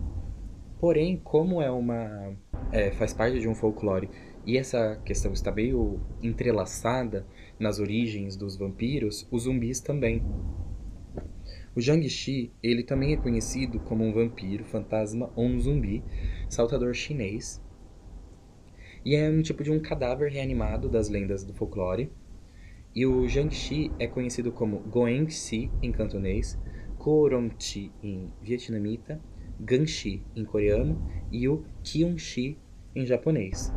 Porém, 0.80 1.18
como 1.18 1.62
é 1.62 1.72
uma 1.72 2.36
é, 2.72 2.92
faz 2.92 3.14
parte 3.14 3.40
de 3.40 3.48
um 3.48 3.56
folclore 3.56 4.10
e 4.46 4.58
essa 4.58 5.02
questão 5.06 5.32
está 5.32 5.52
meio 5.52 6.02
entrelaçada 6.22 7.26
nas 7.58 7.80
origens 7.80 8.36
dos 8.36 8.58
vampiros, 8.58 9.28
os 9.32 9.44
zumbis 9.44 9.80
também. 9.80 10.24
O 11.76 11.82
Jiangxi, 11.82 12.52
ele 12.62 12.84
também 12.84 13.14
é 13.14 13.18
conhecido 13.18 13.80
como 13.80 14.04
um 14.04 14.14
vampiro, 14.14 14.64
fantasma 14.64 15.32
ou 15.36 15.46
um 15.46 15.60
zumbi, 15.60 16.04
saltador 16.48 16.94
chinês. 16.94 17.64
E 19.04 19.16
é 19.16 19.30
um 19.30 19.42
tipo 19.42 19.64
de 19.64 19.72
um 19.72 19.80
cadáver 19.80 20.32
reanimado 20.32 20.88
das 20.88 21.10
lendas 21.10 21.44
do 21.44 21.54
folclore. 21.54 22.12
E 22.96 23.06
o 23.06 23.28
Jiangxi 23.28 23.92
é 23.98 24.08
conhecido 24.08 24.52
como 24.52 24.80
Goeng-si 24.80 25.72
em 25.82 25.92
cantonês, 25.92 26.60
Korong-chi 26.98 27.92
em 28.04 28.32
vietnamita, 28.42 29.20
Ganshi 29.60 30.24
em 30.36 30.46
coreano 30.46 31.02
e 31.32 31.48
o 31.48 31.66
Kyung-chi 31.84 32.58
em 32.96 33.06
japonês. 33.06 33.74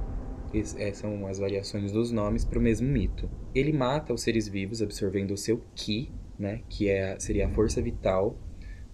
Essas 0.53 0.81
é, 0.81 0.93
são 0.93 1.27
as 1.27 1.39
variações 1.39 1.93
dos 1.93 2.11
nomes 2.11 2.45
para 2.45 2.59
o 2.59 2.63
mesmo 2.63 2.89
mito. 2.89 3.29
Ele 3.55 3.73
mata 3.73 4.13
os 4.13 4.23
seres 4.23 4.49
vivos 4.49 4.81
absorvendo 4.81 5.33
o 5.33 5.37
seu 5.37 5.63
ki, 5.75 6.11
né, 6.39 6.63
que 6.69 6.89
é, 6.89 7.19
seria 7.19 7.47
a 7.47 7.51
força 7.51 7.81
vital 7.81 8.39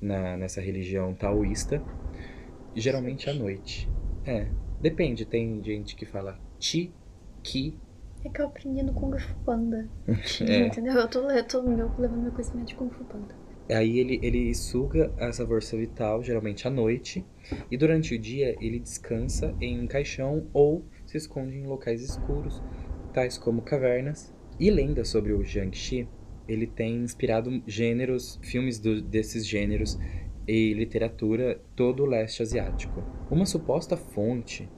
na, 0.01 0.37
nessa 0.37 0.61
religião 0.61 1.15
taoísta, 1.15 1.83
geralmente 2.75 3.29
à 3.29 3.35
noite. 3.35 3.89
É, 4.25 4.49
depende, 4.81 5.25
tem 5.25 5.63
gente 5.63 5.95
que 5.95 6.07
fala 6.07 6.39
chi, 6.59 6.93
ki. 7.43 7.79
É 8.25 8.29
que 8.29 8.41
eu 8.41 8.47
aprendi 8.47 8.83
no 8.83 8.93
Kung 8.93 9.19
Fu 9.19 9.35
Panda. 9.45 9.89
é. 10.47 10.67
Entendeu? 10.67 10.95
Eu 10.95 11.09
tô, 11.09 11.31
eu 11.31 11.47
tô 11.47 11.61
levando 11.61 12.23
meu 12.23 12.33
conhecimento 12.33 12.69
de 12.69 12.75
Kung 12.75 12.91
Fu 12.91 13.05
Panda. 13.05 13.35
Aí 13.71 13.99
ele, 13.99 14.19
ele 14.23 14.55
suga 14.55 15.13
essa 15.17 15.47
força 15.47 15.77
vital, 15.77 16.23
geralmente 16.23 16.67
à 16.67 16.71
noite, 16.71 17.25
e 17.71 17.77
durante 17.77 18.15
o 18.15 18.19
dia 18.19 18.57
ele 18.61 18.79
descansa 18.79 19.55
em 19.61 19.81
um 19.81 19.87
caixão 19.87 20.49
ou 20.53 20.85
se 21.07 21.17
esconde 21.17 21.57
em 21.57 21.67
locais 21.67 22.03
escuros, 22.03 22.63
tais 23.13 23.39
como 23.39 23.63
cavernas. 23.63 24.35
E 24.61 24.71
lendas 24.71 25.09
sobre 25.09 25.33
o 25.33 25.43
Jiangxi 25.43 26.07
ele 26.47 26.67
tem 26.67 27.03
inspirado 27.03 27.63
gêneros, 27.67 28.39
filmes 28.43 28.79
do, 28.79 29.01
desses 29.01 29.47
gêneros 29.47 29.99
e 30.47 30.75
literatura 30.75 31.61
todo 31.77 32.03
o 32.03 32.07
leste 32.07 32.43
asiático. 32.43 33.03
Uma 33.31 33.47
suposta 33.47 33.97
fonte 33.97 34.69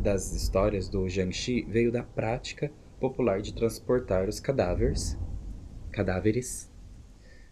das 0.00 0.32
histórias 0.32 0.88
do 0.88 1.08
Jiangxi 1.08 1.66
veio 1.68 1.90
da 1.90 2.02
prática 2.02 2.70
popular 3.00 3.40
de 3.40 3.54
transportar 3.54 4.28
os 4.28 4.40
cadáveres, 4.40 5.18
cadáveres 5.90 6.72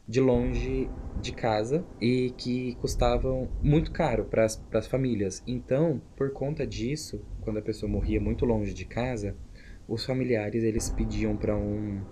de 0.06 0.20
longe 0.20 0.88
de 1.20 1.32
casa 1.32 1.84
e 2.00 2.30
que 2.36 2.74
custavam 2.76 3.48
muito 3.62 3.90
caro 3.90 4.24
para 4.24 4.44
as 4.44 4.86
famílias. 4.86 5.42
Então, 5.46 6.00
por 6.16 6.30
conta 6.32 6.66
disso, 6.66 7.24
quando 7.40 7.58
a 7.58 7.62
pessoa 7.62 7.90
morria 7.90 8.20
muito 8.20 8.44
longe 8.44 8.74
de 8.74 8.84
casa, 8.84 9.34
os 9.88 10.04
familiares 10.04 10.62
eles 10.62 10.90
pediam 10.90 11.36
para 11.36 11.56
um 11.56 12.02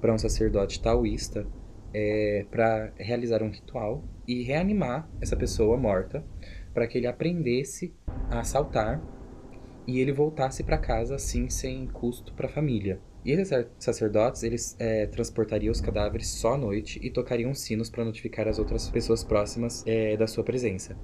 para 0.00 0.12
um 0.12 0.18
sacerdote 0.18 0.82
taoísta 0.82 1.46
é, 1.94 2.44
para 2.50 2.92
realizar 2.96 3.40
um 3.40 3.50
ritual 3.50 4.02
e 4.26 4.42
reanimar 4.42 5.08
essa 5.20 5.36
pessoa 5.36 5.76
morta 5.76 6.24
para 6.74 6.88
que 6.88 6.98
ele 6.98 7.06
aprendesse 7.06 7.94
a 8.28 8.42
saltar 8.42 9.00
e 9.86 10.00
ele 10.00 10.12
voltasse 10.12 10.62
para 10.62 10.78
casa 10.78 11.16
assim 11.16 11.48
sem 11.48 11.86
custo 11.86 12.32
para 12.34 12.46
a 12.46 12.50
família. 12.50 13.00
E 13.24 13.30
esses 13.30 13.66
sacerdotes, 13.78 14.42
eles 14.42 14.74
é, 14.80 15.06
transportariam 15.06 15.70
os 15.70 15.80
cadáveres 15.80 16.26
só 16.26 16.54
à 16.54 16.58
noite 16.58 16.98
e 17.02 17.08
tocariam 17.08 17.54
sinos 17.54 17.88
para 17.88 18.04
notificar 18.04 18.48
as 18.48 18.58
outras 18.58 18.88
pessoas 18.88 19.22
próximas 19.22 19.84
é, 19.86 20.16
da 20.16 20.26
sua 20.26 20.42
presença. 20.42 20.96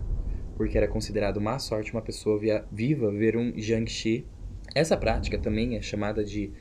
Porque 0.56 0.76
era 0.76 0.88
considerado 0.88 1.40
má 1.40 1.60
sorte 1.60 1.92
uma 1.92 2.02
pessoa 2.02 2.36
via, 2.38 2.64
viva 2.72 3.10
ver 3.12 3.36
um 3.36 3.52
Jiangxi. 3.56 4.26
Essa 4.74 4.96
prática 4.96 5.38
também 5.38 5.76
é 5.76 5.82
chamada 5.82 6.24
de 6.24 6.52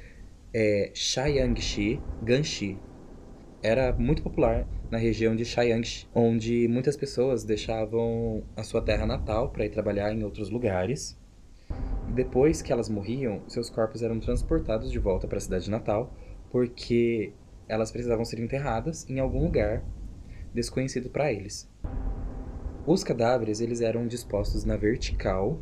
é, 0.53 0.91
Shayangxi 0.93 2.00
Ganxi. 2.21 2.77
Era 3.63 3.91
muito 3.93 4.21
popular 4.21 4.67
na 4.91 5.00
região 5.00 5.36
de 5.36 5.43
Shayangxi, 5.43 6.07
onde 6.13 6.67
muitas 6.67 6.95
pessoas 6.95 7.43
deixavam 7.43 8.43
a 8.55 8.62
sua 8.62 8.81
terra 8.83 9.07
natal 9.07 9.50
para 9.50 9.65
ir 9.65 9.69
trabalhar 9.69 10.13
em 10.13 10.24
outros 10.24 10.51
lugares 10.51 11.17
depois 12.17 12.63
que 12.63 12.74
elas 12.74 12.89
morriam, 12.89 13.43
seus 13.47 13.69
corpos 13.69 14.01
eram 14.01 14.19
transportados 14.19 14.91
de 14.91 14.97
volta 14.97 15.27
para 15.27 15.38
a 15.38 15.41
cidade 15.41 15.69
natal, 15.69 16.12
porque 16.50 17.31
elas 17.67 17.91
precisavam 17.91 18.25
ser 18.25 18.39
enterradas 18.39 19.07
em 19.07 19.19
algum 19.19 19.43
lugar 19.43 19.83
desconhecido 20.51 21.12
para 21.12 21.31
eles. 21.31 21.69
Os 22.88 23.03
cadáveres 23.03 23.62
eles 23.62 23.81
eram 23.81 24.07
dispostos 24.07 24.65
na 24.65 24.75
vertical 24.75 25.59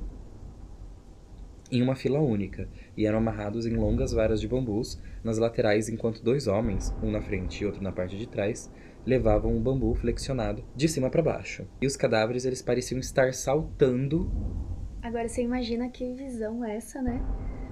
em 1.69 1.81
uma 1.81 1.95
fila 1.95 2.19
única 2.19 2.69
e 2.95 3.05
eram 3.05 3.17
amarrados 3.17 3.65
em 3.65 3.75
longas 3.75 4.13
varas 4.13 4.39
de 4.39 4.47
bambus 4.47 4.97
nas 5.23 5.37
laterais 5.37 5.89
enquanto 5.89 6.23
dois 6.23 6.47
homens, 6.47 6.95
um 7.03 7.11
na 7.11 7.21
frente 7.21 7.63
e 7.63 7.65
outro 7.65 7.83
na 7.83 7.91
parte 7.91 8.17
de 8.17 8.27
trás, 8.27 8.71
levavam 9.05 9.53
um 9.53 9.61
bambu 9.61 9.93
flexionado 9.93 10.63
de 10.73 10.87
cima 10.87 11.09
para 11.09 11.21
baixo. 11.21 11.67
E 11.81 11.85
os 11.85 11.97
cadáveres 11.97 12.45
eles 12.45 12.61
pareciam 12.61 12.99
estar 12.99 13.33
saltando 13.33 14.31
Agora 15.05 15.29
você 15.29 15.43
imagina 15.43 15.87
que 15.87 16.13
visão 16.13 16.65
é 16.65 16.77
essa, 16.77 16.99
né? 16.99 17.23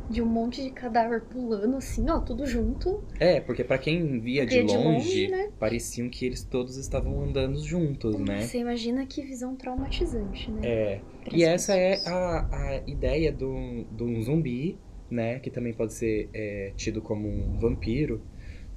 De 0.07 0.21
um 0.21 0.25
monte 0.27 0.61
de 0.61 0.69
cadáver 0.69 1.21
pulando 1.21 1.77
assim, 1.77 2.07
ó, 2.07 2.19
tudo 2.19 2.45
junto. 2.45 3.03
É, 3.19 3.41
porque 3.41 3.63
para 3.63 3.79
quem 3.79 4.19
via 4.19 4.45
de, 4.45 4.63
de 4.63 4.77
longe, 4.77 4.83
longe 4.83 5.27
né? 5.29 5.49
pareciam 5.59 6.09
que 6.09 6.27
eles 6.27 6.43
todos 6.43 6.77
estavam 6.77 7.23
andando 7.23 7.57
juntos, 7.57 8.19
né? 8.19 8.41
Você 8.41 8.59
imagina 8.59 9.03
que 9.07 9.23
visão 9.23 9.55
traumatizante, 9.55 10.51
né? 10.51 10.61
É. 10.63 11.01
E 11.33 11.43
essa 11.43 11.75
é 11.75 12.07
a, 12.07 12.49
a 12.51 12.75
ideia 12.85 13.31
do, 13.31 13.83
do 13.85 14.21
zumbi, 14.21 14.77
né? 15.09 15.39
Que 15.39 15.49
também 15.49 15.73
pode 15.73 15.93
ser 15.93 16.29
é, 16.35 16.71
tido 16.75 17.01
como 17.01 17.27
um 17.27 17.57
vampiro 17.57 18.21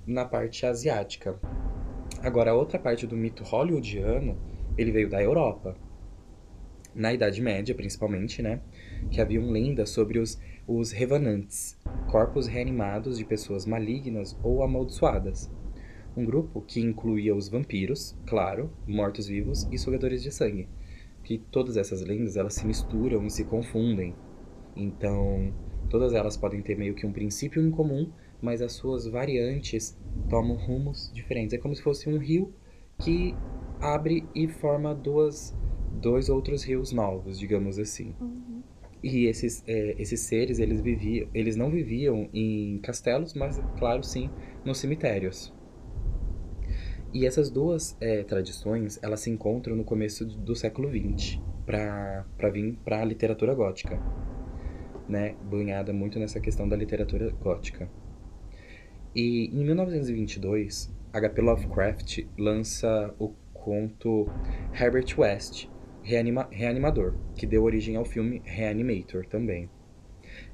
na 0.06 0.25
parte 0.25 0.64
asiática. 0.64 1.38
Agora, 2.22 2.52
a 2.52 2.54
outra 2.54 2.78
parte 2.78 3.06
do 3.06 3.18
mito 3.18 3.44
hollywoodiano, 3.44 4.38
ele 4.78 4.92
veio 4.92 5.10
da 5.10 5.22
Europa 5.22 5.76
na 6.96 7.12
Idade 7.12 7.42
Média, 7.42 7.74
principalmente, 7.74 8.40
né? 8.40 8.60
Que 9.10 9.20
haviam 9.20 9.50
lendas 9.50 9.90
sobre 9.90 10.18
os, 10.18 10.40
os 10.66 10.90
revanantes, 10.90 11.78
corpos 12.10 12.46
reanimados 12.46 13.18
de 13.18 13.24
pessoas 13.24 13.66
malignas 13.66 14.36
ou 14.42 14.62
amaldiçoadas. 14.62 15.50
Um 16.16 16.24
grupo 16.24 16.62
que 16.62 16.80
incluía 16.80 17.34
os 17.34 17.48
vampiros, 17.48 18.16
claro, 18.26 18.72
mortos-vivos 18.86 19.68
e 19.70 19.76
sugadores 19.76 20.22
de 20.22 20.32
sangue. 20.32 20.66
Que 21.22 21.36
todas 21.36 21.76
essas 21.76 22.00
lendas 22.00 22.36
elas 22.36 22.54
se 22.54 22.66
misturam 22.66 23.26
e 23.26 23.30
se 23.30 23.44
confundem. 23.44 24.14
Então, 24.74 25.52
todas 25.90 26.14
elas 26.14 26.36
podem 26.36 26.62
ter 26.62 26.78
meio 26.78 26.94
que 26.94 27.06
um 27.06 27.12
princípio 27.12 27.62
em 27.62 27.71
comum, 27.71 28.10
mas 28.40 28.62
as 28.62 28.73
suas 28.73 29.06
variantes 29.06 29.99
tomam 30.30 30.56
rumos 30.56 31.10
diferentes. 31.12 31.52
É 31.52 31.58
como 31.58 31.75
se 31.75 31.82
fosse 31.82 32.08
um 32.08 32.16
rio 32.16 32.54
que 32.99 33.34
abre 33.80 34.25
e 34.34 34.49
forma 34.49 34.94
duas 34.94 35.54
dois 35.97 36.28
outros 36.28 36.63
rios 36.63 36.93
novos, 36.93 37.39
digamos 37.39 37.78
assim. 37.78 38.15
Uhum. 38.21 38.63
E 39.02 39.26
esses, 39.26 39.63
é, 39.67 39.95
esses 39.99 40.21
seres, 40.21 40.59
eles 40.59 40.80
viviam, 40.80 41.28
eles 41.32 41.56
não 41.56 41.71
viviam 41.71 42.28
em 42.32 42.78
castelos, 42.78 43.35
mas, 43.35 43.61
claro, 43.78 44.02
sim, 44.02 44.30
nos 44.65 44.78
cemitérios. 44.78 45.54
E 47.13 47.25
essas 47.25 47.50
duas 47.50 47.97
é, 48.00 48.23
tradições, 48.25 48.99
elas 49.02 49.21
se 49.21 49.30
encontram 49.30 49.76
no 49.76 49.85
começo 49.85 50.25
do 50.25 50.54
século 50.54 50.89
XX, 50.89 51.41
para 51.65 52.50
vir 52.52 52.78
para 52.85 53.00
a 53.00 53.04
literatura 53.04 53.54
gótica, 53.54 54.00
né? 55.09 55.35
Banhada 55.43 55.93
muito 55.93 56.19
nessa 56.19 56.41
questão 56.41 56.69
da 56.69 56.76
literatura 56.76 57.30
gótica. 57.43 57.89
E 59.15 59.47
em 59.47 59.65
1922, 59.65 60.95
H.P. 61.13 61.43
Lovecraft 61.43 62.26
lança 62.39 63.15
o 63.19 63.30
conto 63.52 64.28
Herbert 64.78 65.19
West, 65.19 65.69
Reanima 66.06 66.47
Reanimador, 66.52 67.14
que 67.34 67.45
deu 67.45 67.64
origem 67.64 67.97
ao 67.97 68.04
filme 68.04 68.40
Reanimator 68.45 69.26
também. 69.26 69.69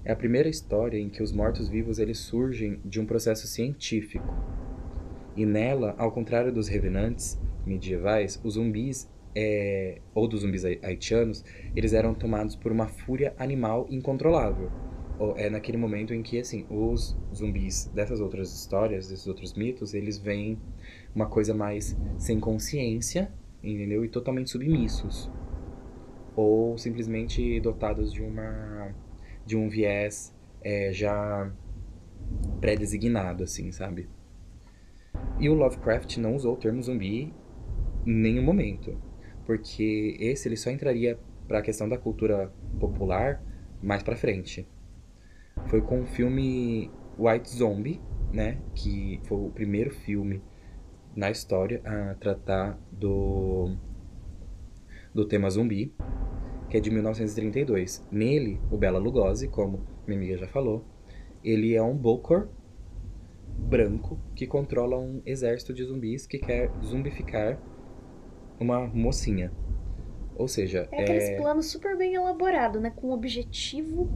É 0.03 0.11
a 0.11 0.17
primeira 0.17 0.49
história 0.49 0.99
em 0.99 1.11
que 1.11 1.23
os 1.23 1.31
mortos-vivos 1.31 1.99
eles 1.99 2.17
surgem 2.21 2.81
de 2.83 2.99
um 2.99 3.05
processo 3.05 3.47
científico. 3.47 4.25
E 5.37 5.45
nela, 5.45 5.95
ao 5.99 6.11
contrário 6.11 6.51
dos 6.51 6.69
revenantes 6.69 7.39
medievais, 7.67 8.41
os 8.43 8.55
zumbis 8.55 9.11
é, 9.37 10.01
ou 10.15 10.27
dos 10.27 10.41
zumbis 10.41 10.65
haitianos, 10.65 11.45
eles 11.77 11.93
eram 11.93 12.15
tomados 12.15 12.57
por 12.57 12.73
uma 12.73 12.89
fúria 12.89 13.35
animal 13.37 13.87
incontrolável. 13.91 14.71
É 15.37 15.51
naquele 15.51 15.77
momento 15.77 16.15
em 16.15 16.23
que, 16.23 16.41
assim, 16.41 16.65
os 16.71 17.15
zumbis 17.35 17.91
dessas 17.95 18.21
outras 18.21 18.51
histórias, 18.55 19.09
desses 19.09 19.27
outros 19.27 19.53
mitos, 19.53 19.93
eles 19.93 20.17
veem 20.17 20.59
uma 21.15 21.27
coisa 21.27 21.53
mais 21.53 21.95
sem 22.17 22.41
consciência, 22.41 23.31
entendeu? 23.63 24.03
E 24.03 24.09
totalmente 24.09 24.51
submissos 24.51 25.31
ou 26.35 26.77
simplesmente 26.79 27.61
dotados 27.61 28.13
de 28.13 28.23
uma 28.23 28.95
de 29.45 29.57
um 29.57 29.69
viés 29.69 30.35
é, 30.63 30.93
já 30.93 31.53
pré-designado, 32.61 33.43
assim, 33.43 33.73
sabe? 33.73 34.09
E 35.39 35.49
o 35.49 35.55
Lovecraft 35.55 36.17
não 36.19 36.37
usou 36.37 36.55
o 36.55 36.57
termo 36.57 36.83
zumbi 36.83 37.33
em 38.07 38.15
nenhum 38.15 38.43
momento, 38.43 38.97
porque 39.45 40.17
esse 40.21 40.49
ele 40.49 40.57
só 40.57 40.71
entraria 40.71 41.19
para 41.49 41.59
a 41.59 41.63
questão 41.63 41.89
da 41.89 41.99
cultura 41.99 42.53
popular 42.79 43.43
mais 43.83 44.03
para 44.03 44.17
frente. 44.17 44.67
Foi 45.67 45.83
com 45.83 46.03
o 46.03 46.07
filme 46.07 46.91
White 47.19 47.51
Zombie, 47.51 48.01
né, 48.33 48.59
que 48.75 49.21
foi 49.25 49.39
o 49.39 49.51
primeiro 49.51 49.91
filme 49.91 50.43
na 51.15 51.31
história 51.31 51.83
a 51.85 52.15
tratar 52.15 52.79
do 52.91 53.77
do 55.15 55.27
tema 55.27 55.49
zumbi, 55.51 55.95
que 56.69 56.77
é 56.77 56.81
de 56.81 56.91
1932. 56.91 58.07
Nele, 58.11 58.61
o 58.71 58.77
Bela 58.77 58.99
Lugosi, 58.99 59.49
como 59.49 59.87
minha 60.07 60.19
amiga 60.19 60.39
já 60.39 60.47
falou, 60.47 60.85
ele 61.45 61.75
é 61.75 61.83
um 61.83 61.97
Bokor 61.97 62.49
branco 63.59 64.19
que 64.35 64.47
controla 64.47 64.99
um 64.99 65.23
exército 65.27 65.73
de 65.73 65.85
zumbis 65.85 66.27
que 66.27 66.39
quer 66.39 66.71
zumbificar 66.85 67.61
uma 68.59 68.87
mocinha. 68.87 69.53
Ou 70.35 70.49
seja, 70.49 70.89
é 70.91 71.03
aqueles 71.03 71.25
é... 71.25 71.37
planos 71.37 71.67
super 71.67 71.97
bem 71.97 72.15
elaborado, 72.15 72.81
né, 72.81 72.91
com 72.91 73.09
um 73.09 73.13
objetivo 73.13 74.09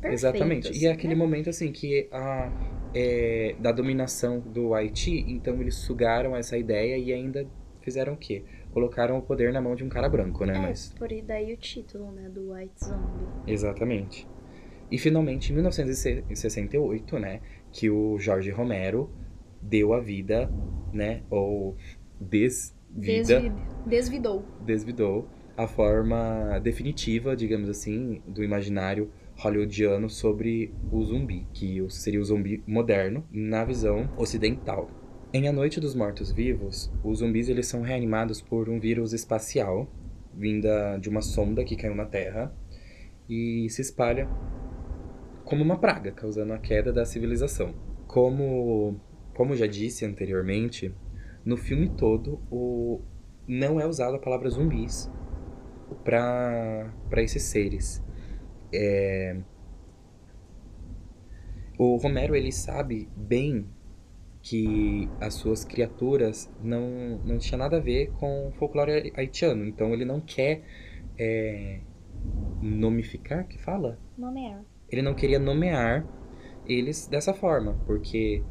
perfeito. 0.00 0.14
Exatamente. 0.14 0.70
Assim, 0.70 0.80
e 0.80 0.86
é 0.86 0.92
aquele 0.92 1.14
né? 1.14 1.18
momento 1.18 1.50
assim 1.50 1.72
que 1.72 2.08
a 2.12 2.52
é, 2.94 3.54
da 3.58 3.72
dominação 3.72 4.40
do 4.40 4.74
Haiti, 4.74 5.24
então 5.28 5.60
eles 5.60 5.74
sugaram 5.74 6.34
essa 6.34 6.56
ideia 6.56 6.96
e 6.96 7.12
ainda 7.12 7.46
fizeram 7.80 8.14
o 8.14 8.16
quê? 8.16 8.44
Colocaram 8.72 9.18
o 9.18 9.22
poder 9.22 9.52
na 9.52 9.60
mão 9.60 9.74
de 9.74 9.84
um 9.84 9.88
cara 9.88 10.08
branco, 10.08 10.44
né? 10.44 10.56
É, 10.56 10.58
Mas... 10.58 10.92
por 10.98 11.08
daí 11.22 11.52
o 11.52 11.56
título, 11.56 12.10
né, 12.12 12.28
do 12.28 12.52
White 12.52 12.84
Zombie. 12.84 13.26
Exatamente. 13.46 14.26
E 14.90 14.98
finalmente, 14.98 15.52
em 15.52 15.56
1968, 15.56 17.18
né, 17.18 17.40
que 17.72 17.90
o 17.90 18.18
Jorge 18.18 18.50
Romero 18.50 19.10
deu 19.60 19.92
a 19.92 20.00
vida, 20.00 20.50
né, 20.92 21.22
ou 21.30 21.76
desvida... 22.20 22.74
Desvid... 22.90 23.52
Desvidou. 23.86 24.44
Desvidou 24.64 25.28
a 25.56 25.66
forma 25.66 26.58
definitiva, 26.60 27.36
digamos 27.36 27.68
assim, 27.68 28.22
do 28.26 28.42
imaginário 28.44 29.10
hollywoodiano 29.36 30.08
sobre 30.08 30.72
o 30.90 31.02
zumbi, 31.04 31.46
que 31.52 31.84
seria 31.90 32.20
o 32.20 32.24
zumbi 32.24 32.62
moderno 32.66 33.24
na 33.30 33.64
visão 33.64 34.08
ocidental. 34.16 34.90
Em 35.30 35.46
A 35.46 35.52
Noite 35.52 35.78
dos 35.78 35.94
Mortos-Vivos, 35.94 36.90
os 37.04 37.18
zumbis 37.18 37.50
eles 37.50 37.66
são 37.66 37.82
reanimados 37.82 38.40
por 38.40 38.70
um 38.70 38.80
vírus 38.80 39.12
espacial 39.12 39.86
vinda 40.32 40.96
de 40.96 41.10
uma 41.10 41.20
sonda 41.20 41.62
que 41.64 41.76
caiu 41.76 41.94
na 41.94 42.06
Terra 42.06 42.50
e 43.28 43.68
se 43.68 43.82
espalha 43.82 44.26
como 45.44 45.62
uma 45.62 45.78
praga, 45.78 46.12
causando 46.12 46.54
a 46.54 46.58
queda 46.58 46.90
da 46.90 47.04
civilização. 47.04 47.74
Como, 48.06 48.98
como 49.34 49.54
já 49.54 49.66
disse 49.66 50.06
anteriormente, 50.06 50.94
no 51.44 51.58
filme 51.58 51.90
todo, 51.90 52.40
o 52.50 53.02
não 53.46 53.78
é 53.78 53.86
usada 53.86 54.16
a 54.16 54.20
palavra 54.20 54.48
zumbis 54.48 55.10
para 56.04 56.90
esses 57.18 57.42
seres. 57.42 58.02
É... 58.72 59.36
O 61.78 61.96
Romero 61.96 62.34
ele 62.34 62.50
sabe 62.50 63.10
bem 63.14 63.66
que 64.48 65.08
as 65.20 65.34
suas 65.34 65.62
criaturas 65.62 66.50
não, 66.62 67.20
não 67.22 67.36
tinha 67.36 67.58
nada 67.58 67.76
a 67.76 67.80
ver 67.80 68.10
com 68.12 68.48
o 68.48 68.52
folclore 68.52 69.12
haitiano. 69.14 69.66
Então 69.66 69.92
ele 69.92 70.06
não 70.06 70.20
quer 70.20 70.62
é, 71.18 71.80
nomificar, 72.62 73.46
que 73.46 73.58
fala? 73.58 73.98
Nomear. 74.16 74.64
Ele 74.90 75.02
não 75.02 75.14
queria 75.14 75.38
nomear 75.38 76.06
eles 76.66 77.06
dessa 77.06 77.34
forma, 77.34 77.74
porque 77.86 78.42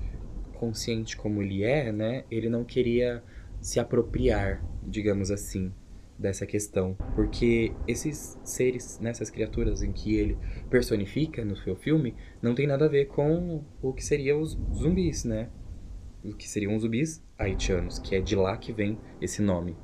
consciente 0.53 1.17
como 1.17 1.41
ele 1.41 1.63
é, 1.63 1.91
né, 1.91 2.25
ele 2.29 2.49
não 2.49 2.63
queria 2.63 3.23
se 3.59 3.79
apropriar, 3.79 4.63
digamos 4.83 5.31
assim, 5.31 5.71
dessa 6.17 6.45
questão, 6.45 6.95
porque 7.15 7.71
esses 7.87 8.39
seres, 8.43 8.99
nessas 8.99 9.29
né, 9.29 9.35
criaturas 9.35 9.81
em 9.81 9.91
que 9.91 10.15
ele 10.15 10.37
personifica 10.69 11.43
no 11.43 11.55
seu 11.57 11.75
filme, 11.75 12.15
não 12.41 12.55
tem 12.55 12.67
nada 12.67 12.85
a 12.85 12.89
ver 12.89 13.05
com 13.05 13.63
o 13.81 13.93
que 13.93 14.03
seriam 14.03 14.41
os 14.41 14.57
zumbis, 14.73 15.23
né? 15.23 15.49
Que 16.33 16.47
seriam 16.47 16.77
zumbis 16.79 17.23
haitianos, 17.37 17.99
que 17.99 18.15
é 18.15 18.21
de 18.21 18.35
lá 18.35 18.57
que 18.57 18.73
vem 18.73 18.97
esse 19.21 19.41
nome. 19.41 19.75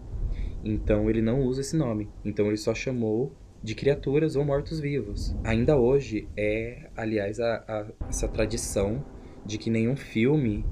Então 0.63 1.09
ele 1.09 1.21
não 1.21 1.41
usa 1.41 1.61
esse 1.61 1.75
nome. 1.75 2.09
Então 2.23 2.47
ele 2.47 2.57
só 2.57 2.73
chamou 2.73 3.35
de 3.61 3.75
criaturas 3.75 4.35
ou 4.35 4.43
mortos-vivos. 4.43 5.35
Ainda 5.43 5.77
hoje 5.77 6.27
é, 6.35 6.89
aliás, 6.95 7.39
a, 7.39 7.63
a, 7.67 8.07
essa 8.09 8.27
tradição 8.27 9.05
de 9.45 9.57
que 9.57 9.69
nenhum 9.69 9.95
filme 9.95 10.65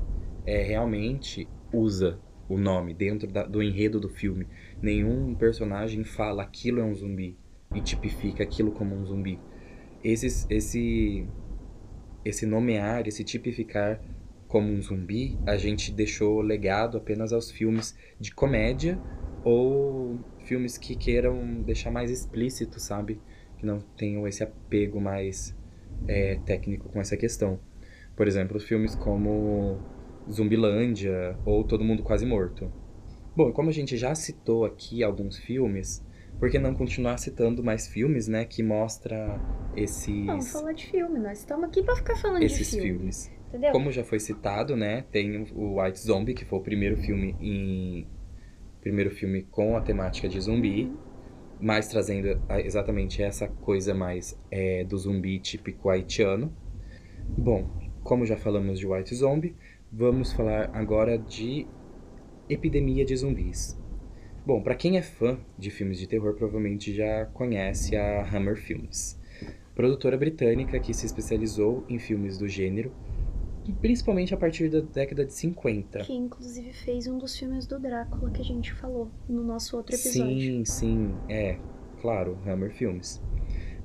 é, 0.46 0.62
realmente 0.62 1.48
usa 1.74 2.20
o 2.50 2.58
nome 2.58 2.94
dentro 2.94 3.32
da, 3.32 3.44
do 3.44 3.64
enredo 3.64 4.00
do 4.00 4.10
filme. 4.10 4.48
Nenhum 4.82 5.34
personagem 5.36 6.04
fala 6.04 6.44
aquilo 6.44 6.82
é 6.82 6.84
um 6.84 6.94
zumbi 6.94 7.38
e 7.74 7.80
tipifica 7.80 8.44
aquilo 8.44 8.72
como 8.72 8.96
um 8.96 9.06
zumbi. 9.06 9.40
Esse, 10.04 10.48
esse, 10.50 11.26
esse 12.26 12.46
nomear, 12.46 13.08
esse 13.08 13.24
tipificar 13.24 14.02
como 14.52 14.70
um 14.70 14.82
zumbi, 14.82 15.40
a 15.48 15.56
gente 15.56 15.94
deixou 15.94 16.42
legado 16.42 16.98
apenas 16.98 17.32
aos 17.32 17.50
filmes 17.50 17.98
de 18.20 18.36
comédia 18.36 19.02
ou 19.46 20.20
filmes 20.44 20.78
que 20.78 20.94
queiram 20.94 21.62
deixar 21.62 21.90
mais 21.90 22.12
explícito, 22.12 22.78
sabe? 22.78 23.22
Que 23.58 23.66
não 23.66 23.80
tenham 23.80 24.28
esse 24.28 24.44
apego 24.44 25.00
mais 25.00 25.58
é, 26.06 26.36
técnico 26.46 26.90
com 26.90 27.00
essa 27.00 27.16
questão. 27.16 27.62
Por 28.14 28.28
exemplo, 28.28 28.60
filmes 28.60 28.94
como 28.94 29.80
Zumbilândia 30.30 31.38
ou 31.46 31.64
Todo 31.64 31.86
Mundo 31.86 32.04
Quase 32.04 32.26
Morto. 32.26 32.70
Bom, 33.34 33.54
como 33.54 33.70
a 33.70 33.74
gente 33.74 33.96
já 33.96 34.14
citou 34.14 34.66
aqui 34.66 35.02
alguns 35.02 35.38
filmes, 35.38 36.06
por 36.38 36.50
que 36.50 36.60
não 36.60 36.74
continuar 36.74 37.18
citando 37.20 37.64
mais 37.64 37.88
filmes, 37.88 38.28
né, 38.28 38.44
que 38.44 38.62
mostra 38.62 39.40
esses... 39.78 40.26
Vamos 40.26 40.52
falar 40.52 40.74
de 40.74 40.88
filme, 40.88 41.20
nós 41.20 41.40
estamos 41.40 41.70
aqui 41.70 41.82
para 41.82 41.96
ficar 41.96 42.18
falando 42.18 42.44
esses 42.44 42.70
de 42.70 42.82
filme. 42.82 42.98
filmes. 43.00 43.41
Entendeu? 43.52 43.74
Como 43.74 43.92
já 43.92 44.02
foi 44.02 44.18
citado, 44.18 44.78
né, 44.78 45.04
tem 45.12 45.46
o 45.54 45.82
White 45.82 46.00
Zombie, 46.00 46.34
que 46.34 46.46
foi 46.46 46.58
o 46.60 46.62
primeiro 46.62 46.96
filme 46.96 47.36
em 47.42 48.08
primeiro 48.80 49.12
filme 49.12 49.44
com 49.44 49.76
a 49.76 49.82
temática 49.82 50.30
de 50.30 50.40
zumbi, 50.40 50.86
uhum. 50.86 50.98
mais 51.60 51.90
trazendo 51.90 52.42
exatamente 52.64 53.22
essa 53.22 53.48
coisa 53.48 53.94
mais 53.94 54.40
é, 54.50 54.86
do 54.86 54.98
zumbi 54.98 55.38
típico 55.38 55.90
haitiano. 55.90 56.52
Bom, 57.38 57.70
como 58.04 58.26
já 58.26 58.38
falamos 58.38 58.80
de 58.80 58.88
White 58.88 59.14
Zombie, 59.14 59.54
vamos 59.92 60.32
falar 60.32 60.72
agora 60.74 61.18
de 61.18 61.68
Epidemia 62.50 63.04
de 63.04 63.16
Zumbis. 63.18 63.78
Bom, 64.46 64.62
para 64.64 64.76
quem 64.76 64.98
é 64.98 65.02
fã 65.02 65.38
de 65.60 65.70
filmes 65.70 66.00
de 66.00 66.08
terror, 66.08 66.34
provavelmente 66.34 66.94
já 66.94 67.26
conhece 67.28 67.98
a 67.98 68.24
Hammer 68.24 68.56
Films, 68.56 69.20
produtora 69.76 70.18
britânica 70.18 70.80
que 70.80 70.94
se 70.94 71.06
especializou 71.06 71.86
em 71.88 72.00
filmes 72.00 72.38
do 72.38 72.48
gênero 72.48 72.92
principalmente 73.80 74.34
a 74.34 74.38
partir 74.38 74.70
da 74.70 74.80
década 74.80 75.26
de 75.26 75.34
50. 75.34 76.00
Que 76.00 76.14
inclusive 76.14 76.72
fez 76.74 77.08
um 77.08 77.18
dos 77.18 77.38
filmes 77.38 77.68
do 77.68 77.80
Drácula 77.80 78.32
que 78.32 78.42
a 78.42 78.46
gente 78.46 78.74
falou 78.74 79.10
no 79.28 79.44
nosso 79.44 79.78
outro 79.78 79.96
episódio. 79.96 80.40
Sim, 80.40 80.66
sim, 80.66 81.16
é, 81.30 81.58
claro, 82.02 82.38
Hammer 82.46 82.72
Films. 82.72 83.22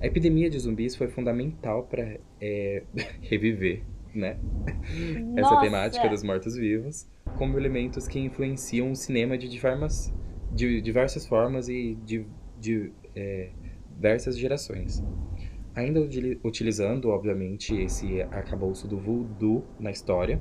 A 0.01 0.07
epidemia 0.07 0.49
de 0.49 0.59
zumbis 0.59 0.95
foi 0.95 1.09
fundamental 1.09 1.85
para 1.85 2.19
é, 2.41 2.83
reviver, 3.23 3.83
né? 4.15 4.39
Nossa. 5.35 5.55
Essa 5.55 5.61
temática 5.61 6.09
dos 6.09 6.23
mortos-vivos 6.23 7.09
como 7.37 7.59
elementos 7.59 8.09
que 8.09 8.19
influenciam 8.19 8.91
o 8.91 8.97
cinema 8.97 9.37
de 9.37 9.49
diversas, 9.49 10.12
de 10.53 10.81
diversas 10.81 11.27
formas 11.27 11.69
e 11.69 11.97
de, 12.05 12.27
de 12.59 12.93
é, 13.15 13.51
diversas 13.95 14.39
gerações. 14.39 15.03
Ainda 15.77 16.01
utilizando, 16.43 17.11
obviamente, 17.11 17.77
esse 17.77 18.23
arcabouço 18.23 18.89
do 18.89 18.99
voodoo 18.99 19.62
na 19.79 19.91
história, 19.91 20.41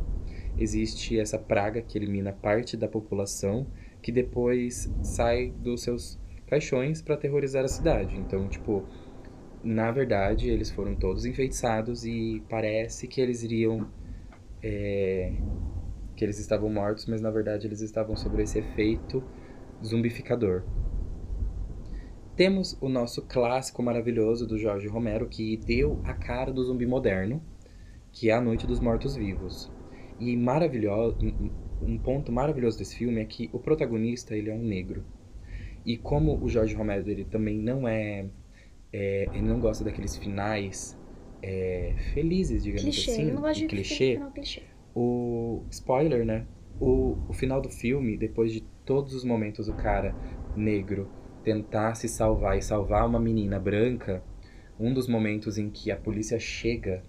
existe 0.58 1.19
essa 1.19 1.38
praga 1.38 1.82
que 1.82 1.98
elimina 1.98 2.32
parte 2.32 2.78
da 2.78 2.88
população 2.88 3.67
que 4.02 4.13
depois 4.13 4.89
sai 5.04 5.52
dos 5.52 5.84
seus 5.84 6.17
caixões 6.48 7.02
para 7.02 7.15
aterrorizar 7.15 7.65
a 7.65 7.67
cidade. 7.67 8.17
Então, 8.17 8.48
tipo, 8.48 8.88
na 9.62 9.91
verdade, 9.91 10.50
eles 10.50 10.71
foram 10.71 10.95
todos 10.95 11.26
enfeitiçados 11.26 12.06
e 12.06 12.41
parece 12.50 13.06
que 13.06 13.19
eles 13.19 13.43
iriam. 13.43 13.91
É, 14.63 15.34
que 16.15 16.24
eles 16.24 16.39
estavam 16.39 16.69
mortos, 16.69 17.08
mas 17.08 17.19
na 17.19 17.30
verdade 17.30 17.67
eles 17.67 17.82
estavam 17.82 18.15
sobre 18.15 18.43
esse 18.43 18.60
efeito 18.60 19.21
zumbificador. 19.84 20.63
Temos 22.36 22.78
o 22.82 22.89
nosso 22.89 23.21
clássico 23.21 23.82
maravilhoso 23.82 24.45
do 24.45 24.58
Jorge 24.58 24.88
Romero, 24.89 25.26
que 25.28 25.56
deu 25.56 26.02
a 26.04 26.13
cara 26.13 26.52
do 26.52 26.62
zumbi 26.62 26.86
moderno, 26.86 27.41
que 28.12 28.30
é 28.30 28.34
A 28.34 28.41
Noite 28.41 28.67
dos 28.67 28.82
Mortos-Vivos. 28.82 29.71
E 30.19 30.36
maravilhoso, 30.36 31.17
um 31.82 31.98
ponto 31.98 32.34
maravilhoso 32.34 32.78
desse 32.78 32.98
filme 32.98 33.21
é 33.21 33.26
que 33.26 33.50
o 33.54 33.60
protagonista 33.60 34.36
ele 34.36 34.50
é 34.50 34.54
um 34.54 34.63
negro. 34.63 35.06
E 35.86 35.95
como 35.95 36.38
o 36.43 36.50
Jorge 36.50 36.76
Romero 36.76 37.10
ele 37.10 37.24
também 37.24 37.58
não 37.58 37.88
é, 37.88 38.26
é 38.91 39.30
ele 39.34 39.48
não 39.48 39.62
gosta 39.62 39.86
daqueles 39.86 40.17
finais 40.17 41.00
é, 41.41 41.93
felizes, 42.13 42.63
digamos 42.63 42.84
clichê. 42.84 43.12
assim, 43.12 43.32
não 43.32 43.50
de 43.50 43.65
clichê, 43.65 44.19
clichê. 44.34 44.63
O 44.93 45.63
spoiler, 45.69 46.26
né? 46.26 46.45
O, 46.82 47.17
o 47.30 47.34
final 47.34 47.62
do 47.62 47.69
filme, 47.69 48.17
depois 48.17 48.52
de 48.52 48.62
todos 48.84 49.13
os 49.13 49.24
momentos 49.24 49.69
o 49.69 49.74
cara 49.74 50.13
negro 50.56 51.10
tentar 51.45 51.93
se 51.93 52.10
salvar 52.10 52.58
e 52.58 52.62
salvar 52.62 53.08
uma 53.08 53.19
menina 53.19 53.60
branca, 53.60 54.23
um 54.79 54.91
dos 54.91 55.08
momentos 55.08 55.58
em 55.60 55.69
que 55.69 55.91
a 55.91 55.95
polícia 55.95 56.39
chega 56.39 57.03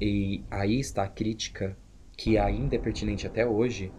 e 0.00 0.42
aí 0.50 0.80
está 0.80 1.04
a 1.04 1.08
crítica 1.08 1.76
que 2.16 2.38
ainda 2.38 2.74
é 2.74 2.78
pertinente 2.78 3.26
até 3.26 3.46
hoje, 3.46 3.92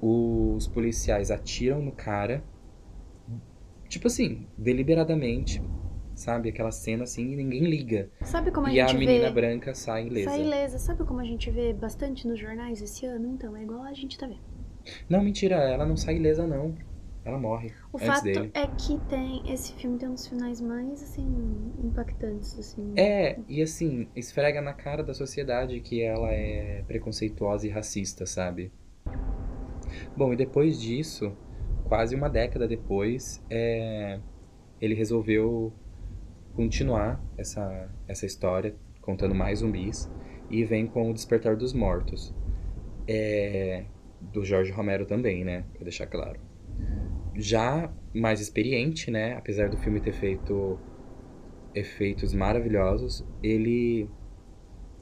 os 0.00 0.66
policiais 0.66 1.30
atiram 1.30 1.82
no 1.82 1.92
cara, 1.92 2.42
tipo 3.88 4.06
assim, 4.06 4.46
deliberadamente, 4.56 5.62
sabe? 6.14 6.48
Aquela 6.48 6.70
cena 6.70 7.04
assim 7.04 7.32
e 7.32 7.36
ninguém 7.36 7.64
liga. 7.64 8.10
Sabe 8.22 8.50
como 8.50 8.66
a 8.66 8.70
e 8.72 8.76
gente 8.76 8.96
a 8.96 8.98
menina 8.98 9.28
vê... 9.28 9.32
branca 9.32 9.74
sai 9.74 10.06
ilesa. 10.06 10.30
Sai 10.30 10.40
ilesa. 10.40 10.78
Sabe 10.78 11.04
como 11.04 11.20
a 11.20 11.24
gente 11.24 11.50
vê 11.50 11.72
bastante 11.72 12.26
nos 12.26 12.38
jornais 12.38 12.80
esse 12.82 13.06
ano? 13.06 13.28
Então, 13.28 13.56
é 13.56 13.62
igual 13.62 13.82
a 13.82 13.92
gente 13.92 14.18
tá 14.18 14.26
vendo. 14.26 14.40
Não, 15.08 15.22
mentira, 15.22 15.56
ela 15.56 15.86
não 15.86 15.96
sai 15.96 16.16
ilesa 16.16 16.46
não. 16.46 16.74
Ela 17.24 17.38
morre. 17.38 17.72
O 17.92 17.98
fato 17.98 18.24
dele. 18.24 18.50
é 18.52 18.66
que 18.66 18.98
tem. 19.08 19.42
Esse 19.50 19.72
filme 19.74 19.96
tem 19.96 20.08
uns 20.08 20.26
finais 20.26 20.60
mais, 20.60 21.02
assim, 21.02 21.72
impactantes, 21.82 22.58
assim. 22.58 22.94
É, 22.96 23.38
e 23.48 23.62
assim, 23.62 24.08
esfrega 24.16 24.60
na 24.60 24.72
cara 24.72 25.04
da 25.04 25.14
sociedade 25.14 25.78
que 25.80 26.02
ela 26.02 26.32
é 26.32 26.82
preconceituosa 26.86 27.66
e 27.66 27.70
racista, 27.70 28.26
sabe? 28.26 28.72
Bom, 30.16 30.32
e 30.32 30.36
depois 30.36 30.80
disso, 30.80 31.36
quase 31.84 32.16
uma 32.16 32.28
década 32.28 32.66
depois, 32.66 33.40
é, 33.48 34.18
ele 34.80 34.94
resolveu 34.94 35.72
continuar 36.54 37.24
essa, 37.38 37.88
essa 38.08 38.26
história, 38.26 38.74
contando 39.00 39.34
mais 39.34 39.60
zumbis, 39.60 40.10
e 40.50 40.64
vem 40.64 40.86
com 40.88 41.08
o 41.08 41.14
Despertar 41.14 41.56
dos 41.56 41.72
Mortos. 41.72 42.34
É, 43.06 43.84
do 44.20 44.44
Jorge 44.44 44.72
Romero 44.72 45.06
também, 45.06 45.44
né? 45.44 45.64
Pra 45.72 45.84
deixar 45.84 46.06
claro 46.06 46.52
já 47.34 47.92
mais 48.14 48.40
experiente, 48.40 49.10
né? 49.10 49.34
Apesar 49.34 49.68
do 49.68 49.76
filme 49.76 50.00
ter 50.00 50.12
feito 50.12 50.78
efeitos 51.74 52.34
maravilhosos, 52.34 53.24
ele 53.42 54.08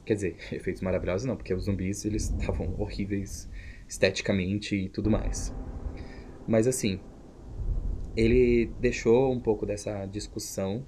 quer 0.05 0.15
dizer, 0.15 0.35
efeitos 0.51 0.81
maravilhosos 0.81 1.25
não, 1.25 1.35
porque 1.35 1.53
os 1.53 1.65
zumbis 1.65 2.05
eles 2.05 2.29
estavam 2.31 2.75
horríveis 2.79 3.49
esteticamente 3.87 4.75
e 4.75 4.89
tudo 4.89 5.09
mais. 5.09 5.53
Mas 6.47 6.67
assim, 6.67 6.99
ele 8.15 8.71
deixou 8.79 9.31
um 9.31 9.39
pouco 9.39 9.65
dessa 9.65 10.05
discussão 10.05 10.85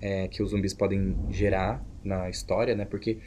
é, 0.00 0.28
que 0.28 0.42
os 0.42 0.50
zumbis 0.50 0.74
podem 0.74 1.16
gerar 1.30 1.84
na 2.02 2.28
história, 2.28 2.74
né? 2.74 2.84
Porque 2.84 3.18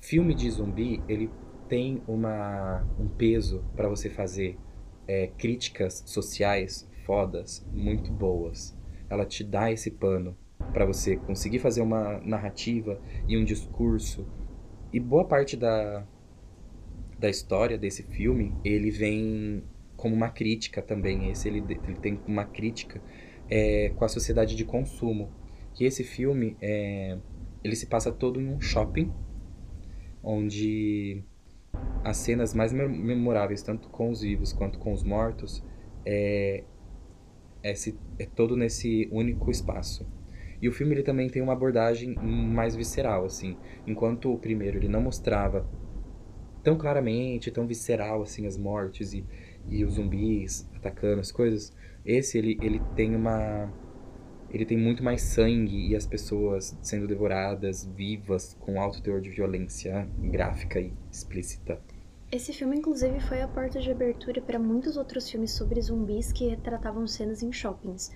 filme 0.00 0.34
de 0.34 0.50
zumbi 0.50 1.02
ele 1.08 1.30
tem 1.68 2.02
uma, 2.06 2.86
um 2.98 3.08
peso 3.08 3.64
para 3.76 3.88
você 3.88 4.08
fazer 4.08 4.58
é, 5.06 5.26
críticas 5.26 6.02
sociais 6.06 6.88
fodas, 7.04 7.66
muito 7.72 8.10
boas. 8.10 8.76
Ela 9.08 9.24
te 9.24 9.44
dá 9.44 9.70
esse 9.70 9.90
pano 9.90 10.36
para 10.72 10.84
você 10.84 11.16
conseguir 11.16 11.58
fazer 11.58 11.82
uma 11.82 12.18
narrativa 12.20 13.00
e 13.28 13.36
um 13.36 13.44
discurso. 13.44 14.26
E 14.92 15.00
boa 15.00 15.24
parte 15.26 15.56
da, 15.56 16.06
da 17.18 17.28
história 17.28 17.76
desse 17.76 18.02
filme, 18.02 18.54
ele 18.64 18.90
vem 18.90 19.64
como 19.96 20.14
uma 20.14 20.30
crítica 20.30 20.80
também. 20.80 21.30
Esse 21.30 21.48
ele, 21.48 21.58
ele 21.60 21.96
tem 21.96 22.20
uma 22.26 22.44
crítica 22.44 23.00
é, 23.48 23.90
com 23.90 24.04
a 24.04 24.08
sociedade 24.08 24.54
de 24.56 24.64
consumo. 24.64 25.30
Que 25.74 25.84
esse 25.84 26.04
filme 26.04 26.56
é, 26.60 27.18
ele 27.64 27.76
se 27.76 27.86
passa 27.86 28.12
todo 28.12 28.40
em 28.40 28.48
um 28.48 28.60
shopping, 28.60 29.12
onde 30.22 31.22
as 32.04 32.16
cenas 32.18 32.54
mais 32.54 32.72
memoráveis, 32.72 33.62
tanto 33.62 33.88
com 33.88 34.10
os 34.10 34.20
vivos 34.20 34.52
quanto 34.52 34.78
com 34.78 34.92
os 34.92 35.02
mortos, 35.02 35.64
é, 36.04 36.64
é, 37.62 37.72
é 38.18 38.26
todo 38.26 38.56
nesse 38.56 39.08
único 39.10 39.50
espaço. 39.50 40.06
E 40.60 40.68
o 40.68 40.72
filme 40.72 40.94
ele 40.94 41.02
também 41.02 41.28
tem 41.28 41.42
uma 41.42 41.52
abordagem 41.52 42.14
mais 42.14 42.76
visceral, 42.76 43.24
assim. 43.24 43.56
Enquanto 43.86 44.32
o 44.32 44.38
primeiro 44.38 44.78
ele 44.78 44.88
não 44.88 45.00
mostrava 45.00 45.68
tão 46.62 46.78
claramente, 46.78 47.50
tão 47.50 47.66
visceral, 47.66 48.22
assim, 48.22 48.46
as 48.46 48.56
mortes 48.56 49.12
e, 49.12 49.24
e 49.68 49.84
os 49.84 49.94
zumbis 49.94 50.68
atacando 50.74 51.20
as 51.20 51.32
coisas, 51.32 51.74
esse 52.04 52.38
ele, 52.38 52.58
ele 52.62 52.80
tem 52.94 53.16
uma 53.16 53.72
ele 54.50 54.66
tem 54.66 54.76
muito 54.76 55.02
mais 55.02 55.22
sangue 55.22 55.88
e 55.88 55.96
as 55.96 56.06
pessoas 56.06 56.76
sendo 56.82 57.08
devoradas 57.08 57.86
vivas 57.86 58.54
com 58.60 58.80
alto 58.80 59.02
teor 59.02 59.20
de 59.20 59.30
violência 59.30 60.06
gráfica 60.18 60.78
e 60.78 60.92
explícita. 61.10 61.80
Esse 62.32 62.50
filme, 62.50 62.78
inclusive, 62.78 63.20
foi 63.20 63.42
a 63.42 63.46
porta 63.46 63.78
de 63.78 63.90
abertura 63.90 64.40
para 64.40 64.58
muitos 64.58 64.96
outros 64.96 65.28
filmes 65.28 65.50
sobre 65.50 65.78
zumbis 65.82 66.32
que 66.32 66.48
retratavam 66.48 67.06
cenas 67.06 67.42
em 67.42 67.52
shoppings, 67.52 68.10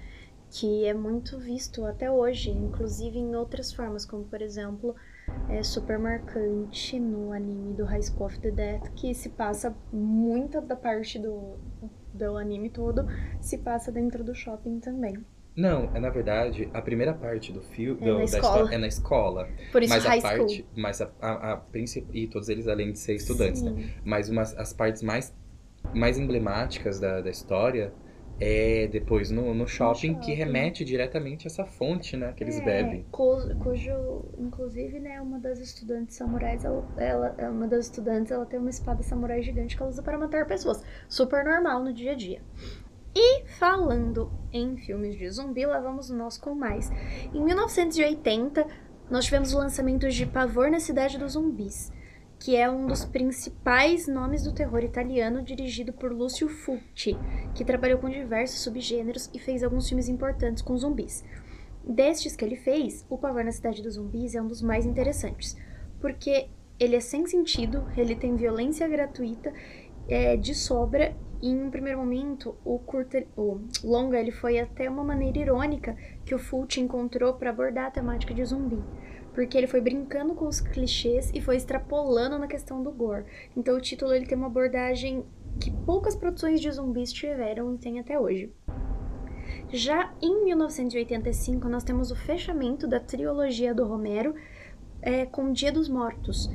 que 0.50 0.86
é 0.86 0.94
muito 0.94 1.38
visto 1.38 1.84
até 1.84 2.10
hoje, 2.10 2.50
inclusive 2.50 3.18
em 3.18 3.36
outras 3.36 3.74
formas, 3.74 4.06
como 4.06 4.24
por 4.24 4.40
exemplo, 4.40 4.96
é 5.50 5.62
super 5.62 5.98
marcante 5.98 6.98
no 6.98 7.30
anime 7.30 7.74
do 7.74 7.84
High 7.84 8.04
School 8.04 8.24
of 8.28 8.40
the 8.40 8.50
Dead, 8.50 8.80
que 8.94 9.12
se 9.14 9.28
passa 9.28 9.76
muita 9.92 10.62
da 10.62 10.76
parte 10.76 11.18
do, 11.18 11.58
do 12.14 12.38
anime 12.38 12.70
todo 12.70 13.06
se 13.38 13.58
passa 13.58 13.92
dentro 13.92 14.24
do 14.24 14.34
shopping 14.34 14.80
também. 14.80 15.22
Não, 15.56 15.90
é 15.94 15.98
na 15.98 16.10
verdade, 16.10 16.68
a 16.74 16.82
primeira 16.82 17.14
parte 17.14 17.52
do 17.52 17.62
filme 17.62 18.06
é, 18.06 18.12
na 18.12 18.24
escola. 18.24 18.74
é 18.74 18.78
na 18.78 18.86
escola. 18.86 19.48
Por 19.72 19.82
isso 19.82 19.94
mas 19.94 20.04
high 20.04 20.18
a 20.18 20.22
parte, 20.22 20.56
school. 20.56 20.66
mas 20.76 21.00
a, 21.00 21.10
a, 21.20 21.54
a 21.54 21.62
e 22.12 22.26
todos 22.26 22.48
eles 22.48 22.68
além 22.68 22.92
de 22.92 22.98
ser 22.98 23.14
estudantes, 23.14 23.62
né? 23.62 23.70
Sim. 23.70 23.76
né? 23.76 23.90
Mas 24.04 24.28
umas, 24.28 24.56
as 24.56 24.72
partes 24.72 25.02
mais 25.02 25.34
mais 25.94 26.18
emblemáticas 26.18 26.98
da, 26.98 27.20
da 27.20 27.30
história 27.30 27.92
é 28.38 28.86
depois 28.88 29.30
no, 29.30 29.54
no, 29.54 29.66
shopping, 29.66 30.08
no 30.08 30.14
shopping, 30.14 30.26
que 30.26 30.34
remete 30.34 30.84
diretamente 30.84 31.46
a 31.46 31.48
essa 31.48 31.64
fonte, 31.64 32.16
né, 32.16 32.34
que 32.36 32.44
eles 32.44 32.58
é, 32.60 32.64
bebem. 32.64 33.06
Cujo, 33.10 34.24
inclusive, 34.38 35.00
né, 35.00 35.20
uma 35.22 35.38
das 35.38 35.58
estudantes 35.58 36.16
samurais, 36.16 36.64
ela, 36.64 36.86
ela, 36.98 37.34
é 37.38 37.48
uma 37.48 37.66
das 37.66 37.86
estudantes, 37.86 38.30
ela 38.30 38.44
tem 38.44 38.60
uma 38.60 38.68
espada 38.68 39.02
samurai 39.02 39.42
gigante 39.42 39.74
que 39.74 39.82
ela 39.82 39.90
usa 39.90 40.02
para 40.02 40.18
matar 40.18 40.46
pessoas. 40.46 40.82
Super 41.08 41.44
normal 41.44 41.82
no 41.82 41.94
dia 41.94 42.12
a 42.12 42.14
dia. 42.14 42.42
E 43.18 43.46
falando 43.58 44.30
em 44.52 44.76
filmes 44.76 45.16
de 45.16 45.30
zumbi, 45.30 45.64
lá 45.64 45.80
vamos 45.80 46.10
nós 46.10 46.36
com 46.36 46.54
mais. 46.54 46.90
Em 47.32 47.42
1980, 47.42 48.66
nós 49.10 49.24
tivemos 49.24 49.54
o 49.54 49.58
lançamento 49.58 50.06
de 50.10 50.26
Pavor 50.26 50.70
na 50.70 50.78
Cidade 50.78 51.16
dos 51.16 51.32
Zumbis, 51.32 51.90
que 52.38 52.54
é 52.54 52.70
um 52.70 52.86
dos 52.86 53.06
principais 53.06 54.06
nomes 54.06 54.42
do 54.44 54.52
terror 54.52 54.84
italiano, 54.84 55.42
dirigido 55.42 55.94
por 55.94 56.12
Lucio 56.12 56.46
Fulci, 56.46 57.16
que 57.54 57.64
trabalhou 57.64 57.98
com 57.98 58.10
diversos 58.10 58.60
subgêneros 58.60 59.30
e 59.32 59.38
fez 59.38 59.64
alguns 59.64 59.88
filmes 59.88 60.10
importantes 60.10 60.62
com 60.62 60.76
zumbis. 60.76 61.24
Destes 61.82 62.36
que 62.36 62.44
ele 62.44 62.56
fez, 62.56 63.06
O 63.08 63.16
Pavor 63.16 63.42
na 63.42 63.52
Cidade 63.52 63.82
dos 63.82 63.94
Zumbis 63.94 64.34
é 64.34 64.42
um 64.42 64.46
dos 64.46 64.60
mais 64.60 64.84
interessantes, 64.84 65.56
porque 66.02 66.50
ele 66.78 66.96
é 66.96 67.00
sem 67.00 67.24
sentido, 67.24 67.90
ele 67.96 68.14
tem 68.14 68.36
violência 68.36 68.86
gratuita, 68.86 69.54
é, 70.06 70.36
de 70.36 70.54
sobra 70.54 71.16
em 71.42 71.62
um 71.62 71.70
primeiro 71.70 71.98
momento, 71.98 72.56
o 72.64 72.78
curta, 72.78 73.24
o 73.36 73.60
longa, 73.84 74.18
ele 74.18 74.30
foi 74.30 74.58
até 74.58 74.88
uma 74.88 75.04
maneira 75.04 75.38
irônica 75.38 75.96
que 76.24 76.34
o 76.34 76.38
Fulci 76.38 76.80
encontrou 76.80 77.34
para 77.34 77.50
abordar 77.50 77.86
a 77.86 77.90
temática 77.90 78.34
de 78.34 78.44
zumbi, 78.44 78.82
porque 79.34 79.56
ele 79.56 79.66
foi 79.66 79.80
brincando 79.80 80.34
com 80.34 80.46
os 80.46 80.60
clichês 80.60 81.30
e 81.34 81.40
foi 81.40 81.56
extrapolando 81.56 82.38
na 82.38 82.46
questão 82.46 82.82
do 82.82 82.90
gore. 82.90 83.24
Então 83.56 83.76
o 83.76 83.80
título 83.80 84.12
ele 84.12 84.26
tem 84.26 84.36
uma 84.36 84.46
abordagem 84.46 85.24
que 85.60 85.70
poucas 85.70 86.14
produções 86.14 86.60
de 86.60 86.70
zumbis 86.70 87.12
tiveram 87.12 87.74
e 87.74 87.78
tem 87.78 87.98
até 87.98 88.18
hoje. 88.18 88.52
Já 89.72 90.12
em 90.22 90.44
1985, 90.44 91.68
nós 91.68 91.82
temos 91.82 92.10
o 92.10 92.16
fechamento 92.16 92.86
da 92.86 93.00
trilogia 93.00 93.74
do 93.74 93.84
Romero 93.84 94.34
é, 95.02 95.26
com 95.26 95.52
Dia 95.52 95.72
dos 95.72 95.88
Mortos, 95.88 96.50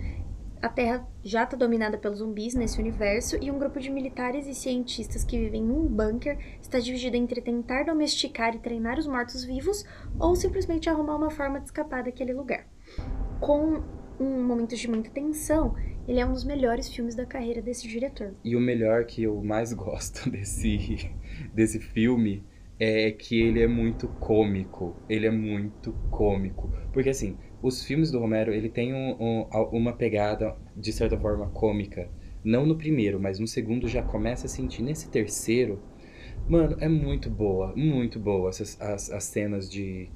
a 0.61 0.69
Terra 0.69 1.07
já 1.23 1.43
está 1.43 1.57
dominada 1.57 1.97
pelos 1.97 2.19
zumbis 2.19 2.53
nesse 2.53 2.79
universo 2.79 3.35
e 3.41 3.49
um 3.49 3.57
grupo 3.57 3.79
de 3.79 3.89
militares 3.89 4.47
e 4.47 4.53
cientistas 4.53 5.23
que 5.23 5.39
vivem 5.39 5.63
em 5.63 5.71
um 5.71 5.87
bunker 5.87 6.37
está 6.61 6.79
dividido 6.79 7.17
entre 7.17 7.41
tentar 7.41 7.83
domesticar 7.83 8.55
e 8.55 8.59
treinar 8.59 8.99
os 8.99 9.07
mortos-vivos 9.07 9.83
ou 10.19 10.35
simplesmente 10.35 10.87
arrumar 10.87 11.15
uma 11.15 11.31
forma 11.31 11.59
de 11.59 11.65
escapar 11.65 12.03
daquele 12.03 12.33
lugar. 12.33 12.67
Com 13.39 13.81
um 14.19 14.43
momento 14.43 14.75
de 14.75 14.87
muita 14.87 15.09
tensão, 15.09 15.75
ele 16.07 16.19
é 16.19 16.25
um 16.25 16.31
dos 16.31 16.43
melhores 16.43 16.87
filmes 16.87 17.15
da 17.15 17.25
carreira 17.25 17.61
desse 17.61 17.87
diretor. 17.87 18.35
E 18.43 18.55
o 18.55 18.59
melhor 18.59 19.05
que 19.05 19.23
eu 19.23 19.41
mais 19.43 19.73
gosto 19.73 20.29
desse, 20.29 21.09
desse 21.53 21.79
filme 21.79 22.43
é 22.79 23.11
que 23.11 23.39
ele 23.39 23.61
é 23.61 23.67
muito 23.67 24.07
cômico. 24.07 24.95
Ele 25.09 25.25
é 25.25 25.31
muito 25.31 25.93
cômico. 26.11 26.71
Porque 26.91 27.09
assim, 27.09 27.37
os 27.61 27.83
filmes 27.83 28.11
do 28.11 28.19
Romero, 28.19 28.53
ele 28.53 28.69
tem 28.69 28.93
um, 28.93 29.15
um, 29.19 29.41
uma 29.71 29.93
pegada, 29.93 30.55
de 30.75 30.91
certa 30.91 31.17
forma, 31.17 31.47
cômica. 31.49 32.09
Não 32.43 32.65
no 32.65 32.75
primeiro, 32.75 33.19
mas 33.19 33.39
no 33.39 33.47
segundo 33.47 33.87
já 33.87 34.01
começa 34.01 34.47
a 34.47 34.49
sentir. 34.49 34.81
Nesse 34.81 35.09
terceiro, 35.09 35.79
mano, 36.49 36.75
é 36.79 36.87
muito 36.87 37.29
boa, 37.29 37.73
muito 37.75 38.19
boa 38.19 38.49
essas, 38.49 38.79
as, 38.81 39.11
as 39.11 39.23
cenas 39.25 39.69
de. 39.69 40.09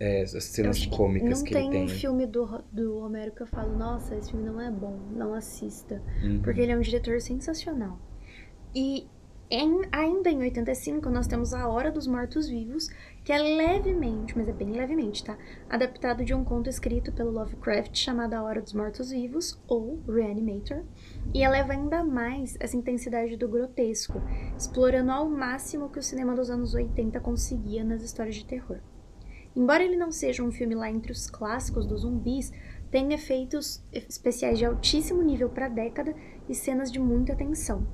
É, 0.00 0.22
as 0.22 0.44
cenas 0.44 0.86
cômicas 0.86 1.42
que, 1.42 1.48
que 1.48 1.54
ele 1.54 1.60
tem. 1.60 1.80
Não 1.80 1.86
tem 1.86 1.96
um 1.96 1.98
filme 1.98 2.26
do, 2.26 2.62
do 2.72 3.00
Romero 3.00 3.32
que 3.32 3.42
eu 3.42 3.46
falo, 3.48 3.76
nossa, 3.76 4.14
esse 4.16 4.30
filme 4.30 4.46
não 4.46 4.60
é 4.60 4.70
bom, 4.70 4.96
não 5.12 5.34
assista. 5.34 6.00
Uhum. 6.22 6.40
Porque 6.40 6.60
ele 6.60 6.72
é 6.72 6.76
um 6.76 6.80
diretor 6.80 7.20
sensacional. 7.20 7.98
E 8.74 9.08
em, 9.50 9.80
ainda 9.90 10.28
em 10.28 10.40
85, 10.40 11.08
nós 11.08 11.26
temos 11.26 11.54
A 11.54 11.66
Hora 11.68 11.90
dos 11.90 12.06
Mortos-Vivos, 12.06 12.90
que 13.24 13.32
é 13.32 13.38
levemente, 13.38 14.36
mas 14.36 14.46
é 14.46 14.52
bem 14.52 14.72
levemente, 14.72 15.24
tá? 15.24 15.38
Adaptado 15.70 16.22
de 16.22 16.34
um 16.34 16.44
conto 16.44 16.68
escrito 16.68 17.10
pelo 17.12 17.30
Lovecraft 17.30 17.96
chamado 17.96 18.34
A 18.34 18.42
Hora 18.42 18.60
dos 18.60 18.74
Mortos-Vivos, 18.74 19.58
ou 19.66 20.02
Reanimator, 20.06 20.84
e 21.32 21.42
eleva 21.42 21.72
ainda 21.72 22.04
mais 22.04 22.58
essa 22.60 22.76
intensidade 22.76 23.38
do 23.38 23.48
grotesco, 23.48 24.20
explorando 24.54 25.12
ao 25.12 25.30
máximo 25.30 25.86
o 25.86 25.88
que 25.88 25.98
o 25.98 26.02
cinema 26.02 26.34
dos 26.34 26.50
anos 26.50 26.74
80 26.74 27.18
conseguia 27.20 27.82
nas 27.82 28.02
histórias 28.02 28.34
de 28.34 28.44
terror. 28.44 28.80
Embora 29.56 29.82
ele 29.82 29.96
não 29.96 30.12
seja 30.12 30.42
um 30.42 30.52
filme 30.52 30.74
lá 30.74 30.90
entre 30.90 31.10
os 31.10 31.30
clássicos 31.30 31.86
dos 31.86 32.02
zumbis, 32.02 32.52
tem 32.90 33.14
efeitos 33.14 33.82
especiais 33.92 34.58
de 34.58 34.66
altíssimo 34.66 35.22
nível 35.22 35.48
para 35.48 35.66
a 35.66 35.70
década 35.70 36.14
e 36.46 36.54
cenas 36.54 36.92
de 36.92 37.00
muita 37.00 37.34
tensão 37.34 37.86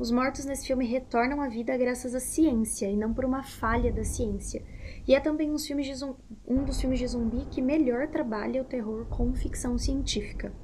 os 0.00 0.10
mortos 0.10 0.46
nesse 0.46 0.66
filme 0.66 0.86
retornam 0.86 1.42
à 1.42 1.48
vida 1.48 1.76
graças 1.76 2.14
à 2.14 2.20
ciência 2.20 2.86
e 2.86 2.96
não 2.96 3.12
por 3.12 3.22
uma 3.22 3.42
falha 3.42 3.92
da 3.92 4.02
ciência. 4.02 4.62
E 5.06 5.14
é 5.14 5.20
também 5.20 5.50
um, 5.50 5.56
um 6.48 6.64
dos 6.64 6.80
filmes 6.80 6.98
de 6.98 7.06
zumbi 7.06 7.44
que 7.50 7.60
melhor 7.60 8.08
trabalha 8.08 8.62
o 8.62 8.64
terror 8.64 9.04
com 9.10 9.34
ficção 9.34 9.76
científica. 9.76 10.54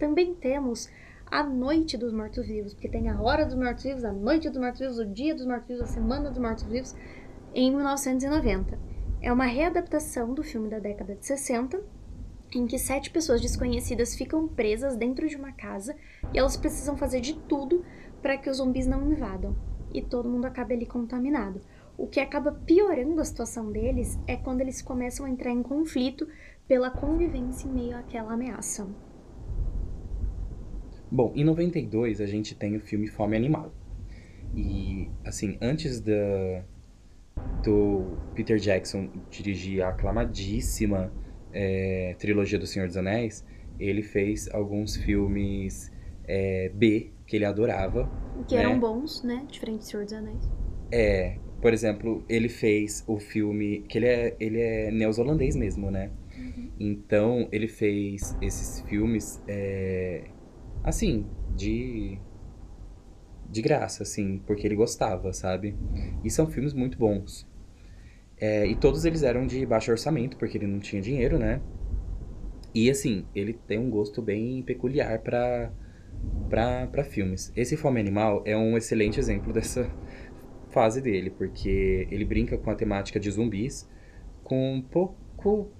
Também 0.00 0.34
temos 0.34 0.90
a 1.30 1.44
Noite 1.44 1.96
dos 1.96 2.12
Mortos-Vivos, 2.12 2.74
porque 2.74 2.88
tem 2.88 3.08
a 3.08 3.22
Hora 3.22 3.46
dos 3.46 3.54
Mortos-Vivos, 3.54 4.04
a 4.04 4.12
Noite 4.12 4.50
dos 4.50 4.58
Mortos-Vivos, 4.58 4.98
o 4.98 5.06
Dia 5.06 5.32
dos 5.32 5.46
Mortos-Vivos, 5.46 5.82
a 5.84 5.86
Semana 5.86 6.28
dos 6.28 6.40
Mortos-Vivos, 6.40 6.96
em 7.54 7.70
1990. 7.70 8.76
É 9.22 9.32
uma 9.32 9.46
readaptação 9.46 10.34
do 10.34 10.42
filme 10.42 10.68
da 10.68 10.80
década 10.80 11.14
de 11.14 11.24
60, 11.24 11.80
em 12.52 12.66
que 12.66 12.78
sete 12.78 13.10
pessoas 13.10 13.40
desconhecidas 13.40 14.14
ficam 14.14 14.46
presas 14.48 14.96
dentro 14.96 15.28
de 15.28 15.36
uma 15.36 15.52
casa 15.52 15.96
e 16.34 16.38
elas 16.38 16.56
precisam 16.56 16.96
fazer 16.96 17.20
de 17.20 17.34
tudo 17.34 17.84
para 18.22 18.38
que 18.38 18.48
os 18.48 18.58
zumbis 18.58 18.86
não 18.86 19.10
invadam 19.10 19.54
e 19.92 20.00
todo 20.00 20.28
mundo 20.28 20.46
acabe 20.46 20.74
ali 20.74 20.86
contaminado. 20.86 21.60
O 21.98 22.06
que 22.06 22.20
acaba 22.20 22.52
piorando 22.52 23.20
a 23.20 23.24
situação 23.24 23.70
deles 23.70 24.18
é 24.26 24.36
quando 24.36 24.62
eles 24.62 24.80
começam 24.80 25.26
a 25.26 25.30
entrar 25.30 25.50
em 25.50 25.62
conflito 25.62 26.26
pela 26.66 26.90
convivência 26.90 27.68
em 27.68 27.72
meio 27.72 27.96
àquela 27.96 28.32
ameaça. 28.32 28.88
Bom, 31.10 31.32
em 31.34 31.44
92 31.44 32.20
a 32.20 32.26
gente 32.26 32.54
tem 32.54 32.76
o 32.76 32.80
filme 32.80 33.06
Fome 33.08 33.36
Animal. 33.36 33.74
E, 34.54 35.10
assim, 35.24 35.58
antes 35.60 36.00
da, 36.00 36.64
do 37.62 38.16
Peter 38.34 38.56
Jackson 38.56 39.10
dirigir 39.30 39.82
a 39.82 39.90
aclamadíssima 39.90 41.12
é, 41.52 42.16
trilogia 42.18 42.58
do 42.58 42.66
Senhor 42.66 42.86
dos 42.86 42.96
Anéis, 42.96 43.44
ele 43.78 44.02
fez 44.02 44.48
alguns 44.54 44.96
filmes 44.96 45.92
é, 46.24 46.70
B 46.74 47.10
que 47.32 47.36
ele 47.36 47.46
adorava. 47.46 48.10
Que 48.46 48.54
né? 48.54 48.60
eram 48.60 48.78
bons, 48.78 49.22
né? 49.22 49.46
Diferente 49.50 49.78
de 49.78 49.86
Senhor 49.86 50.04
dos 50.04 50.12
Anéis. 50.12 50.50
É, 50.92 51.38
por 51.62 51.72
exemplo, 51.72 52.22
ele 52.28 52.50
fez 52.50 53.02
o 53.06 53.18
filme. 53.18 53.86
que 53.88 53.96
ele 53.96 54.06
é, 54.06 54.36
ele 54.38 54.60
é 54.60 54.90
neozelandês 54.90 55.56
mesmo, 55.56 55.90
né? 55.90 56.10
Então, 56.78 57.48
ele 57.50 57.68
fez 57.68 58.36
esses 58.42 58.80
filmes, 58.86 59.42
é, 59.48 60.24
assim, 60.84 61.24
de. 61.56 62.18
de 63.48 63.62
graça, 63.62 64.02
assim, 64.02 64.42
porque 64.46 64.66
ele 64.66 64.76
gostava, 64.76 65.32
sabe? 65.32 65.74
E 66.22 66.28
são 66.28 66.46
filmes 66.46 66.74
muito 66.74 66.98
bons. 66.98 67.48
É, 68.36 68.66
e 68.66 68.76
todos 68.76 69.06
eles 69.06 69.22
eram 69.22 69.46
de 69.46 69.64
baixo 69.64 69.90
orçamento, 69.90 70.36
porque 70.36 70.58
ele 70.58 70.66
não 70.66 70.80
tinha 70.80 71.00
dinheiro, 71.00 71.38
né? 71.38 71.62
E 72.74 72.90
assim, 72.90 73.24
ele 73.34 73.54
tem 73.54 73.78
um 73.78 73.88
gosto 73.88 74.20
bem 74.20 74.62
peculiar 74.62 75.18
pra, 75.20 75.72
pra 76.48 77.02
filmes. 77.02 77.52
Esse 77.56 77.76
Fome 77.76 78.00
Animal 78.00 78.42
é 78.44 78.56
um 78.56 78.76
excelente 78.76 79.18
exemplo 79.18 79.52
dessa 79.52 79.90
fase 80.70 81.00
dele, 81.00 81.30
porque 81.30 82.06
ele 82.10 82.24
brinca 82.24 82.58
com 82.58 82.70
a 82.70 82.74
temática 82.74 83.18
de 83.18 83.30
zumbis 83.30 83.88
com 84.42 84.82
pouco 84.90 85.70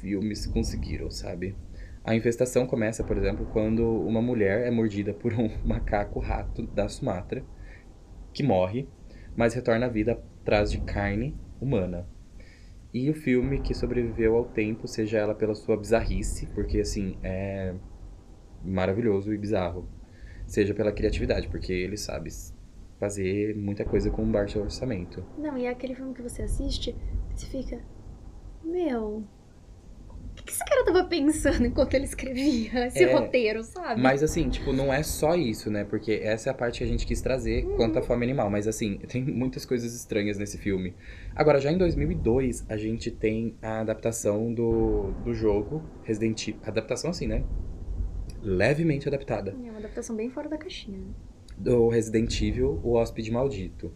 filmes 0.00 0.46
conseguiram, 0.46 1.10
sabe? 1.10 1.56
A 2.04 2.14
infestação 2.14 2.66
começa, 2.66 3.04
por 3.04 3.16
exemplo, 3.16 3.46
quando 3.52 3.84
uma 3.84 4.20
mulher 4.20 4.66
é 4.66 4.70
mordida 4.70 5.12
por 5.12 5.32
um 5.34 5.50
macaco-rato 5.64 6.66
da 6.68 6.88
Sumatra, 6.88 7.44
que 8.32 8.42
morre, 8.42 8.88
mas 9.36 9.54
retorna 9.54 9.86
à 9.86 9.88
vida 9.88 10.12
atrás 10.12 10.70
de 10.70 10.80
carne 10.80 11.36
humana. 11.60 12.08
E 12.92 13.08
o 13.08 13.14
filme 13.14 13.60
que 13.60 13.74
sobreviveu 13.74 14.36
ao 14.36 14.44
tempo, 14.44 14.88
seja 14.88 15.18
ela 15.18 15.34
pela 15.34 15.54
sua 15.54 15.76
bizarrice, 15.76 16.46
porque 16.54 16.80
assim, 16.80 17.16
é 17.22 17.74
maravilhoso 18.64 19.32
e 19.32 19.38
bizarro, 19.38 19.88
seja 20.46 20.74
pela 20.74 20.92
criatividade, 20.92 21.48
porque 21.48 21.72
ele 21.72 21.96
sabe 21.96 22.30
fazer 22.98 23.56
muita 23.56 23.84
coisa 23.84 24.10
com 24.10 24.22
um 24.22 24.30
baixo 24.30 24.60
orçamento. 24.60 25.24
Não, 25.36 25.58
e 25.58 25.66
é 25.66 25.70
aquele 25.70 25.94
filme 25.94 26.14
que 26.14 26.22
você 26.22 26.42
assiste, 26.42 26.94
você 27.34 27.46
fica. 27.46 27.80
Meu. 28.64 29.24
O 30.32 30.34
que, 30.34 30.44
que 30.44 30.52
esse 30.52 30.64
cara 30.64 30.84
tava 30.84 31.04
pensando 31.04 31.66
enquanto 31.66 31.92
ele 31.92 32.04
escrevia 32.04 32.86
esse 32.86 33.04
É, 33.04 33.12
roteiro, 33.12 33.62
sabe? 33.64 34.00
Mas 34.00 34.22
assim, 34.22 34.48
tipo, 34.48 34.72
não 34.72 34.92
é 34.92 35.02
só 35.02 35.34
isso, 35.34 35.70
né? 35.70 35.84
Porque 35.84 36.20
essa 36.22 36.48
é 36.48 36.52
a 36.52 36.54
parte 36.54 36.78
que 36.78 36.84
a 36.84 36.86
gente 36.86 37.04
quis 37.04 37.20
trazer 37.20 37.64
quanto 37.76 37.98
à 37.98 38.02
fome 38.02 38.24
animal. 38.24 38.48
Mas 38.48 38.66
assim, 38.66 38.98
tem 39.10 39.22
muitas 39.24 39.66
coisas 39.66 39.94
estranhas 39.94 40.38
nesse 40.38 40.56
filme. 40.56 40.94
Agora, 41.34 41.60
já 41.60 41.70
em 41.70 41.76
2002, 41.76 42.64
a 42.68 42.76
gente 42.76 43.10
tem 43.10 43.56
a 43.60 43.80
adaptação 43.80 44.54
do, 44.54 45.10
do 45.24 45.34
jogo 45.34 45.82
Resident 46.04 46.48
Evil. 46.48 46.60
Adaptação 46.64 47.10
assim, 47.10 47.26
né? 47.26 47.44
Levemente 48.42 49.08
adaptada. 49.08 49.50
É 49.52 49.70
uma 49.70 49.78
adaptação 49.78 50.16
bem 50.16 50.30
fora 50.30 50.48
da 50.48 50.58
caixinha. 50.58 50.98
né? 50.98 51.06
Do 51.56 51.88
Resident 51.88 52.40
Evil, 52.40 52.80
O 52.82 52.94
Hóspede 52.94 53.30
Maldito. 53.30 53.92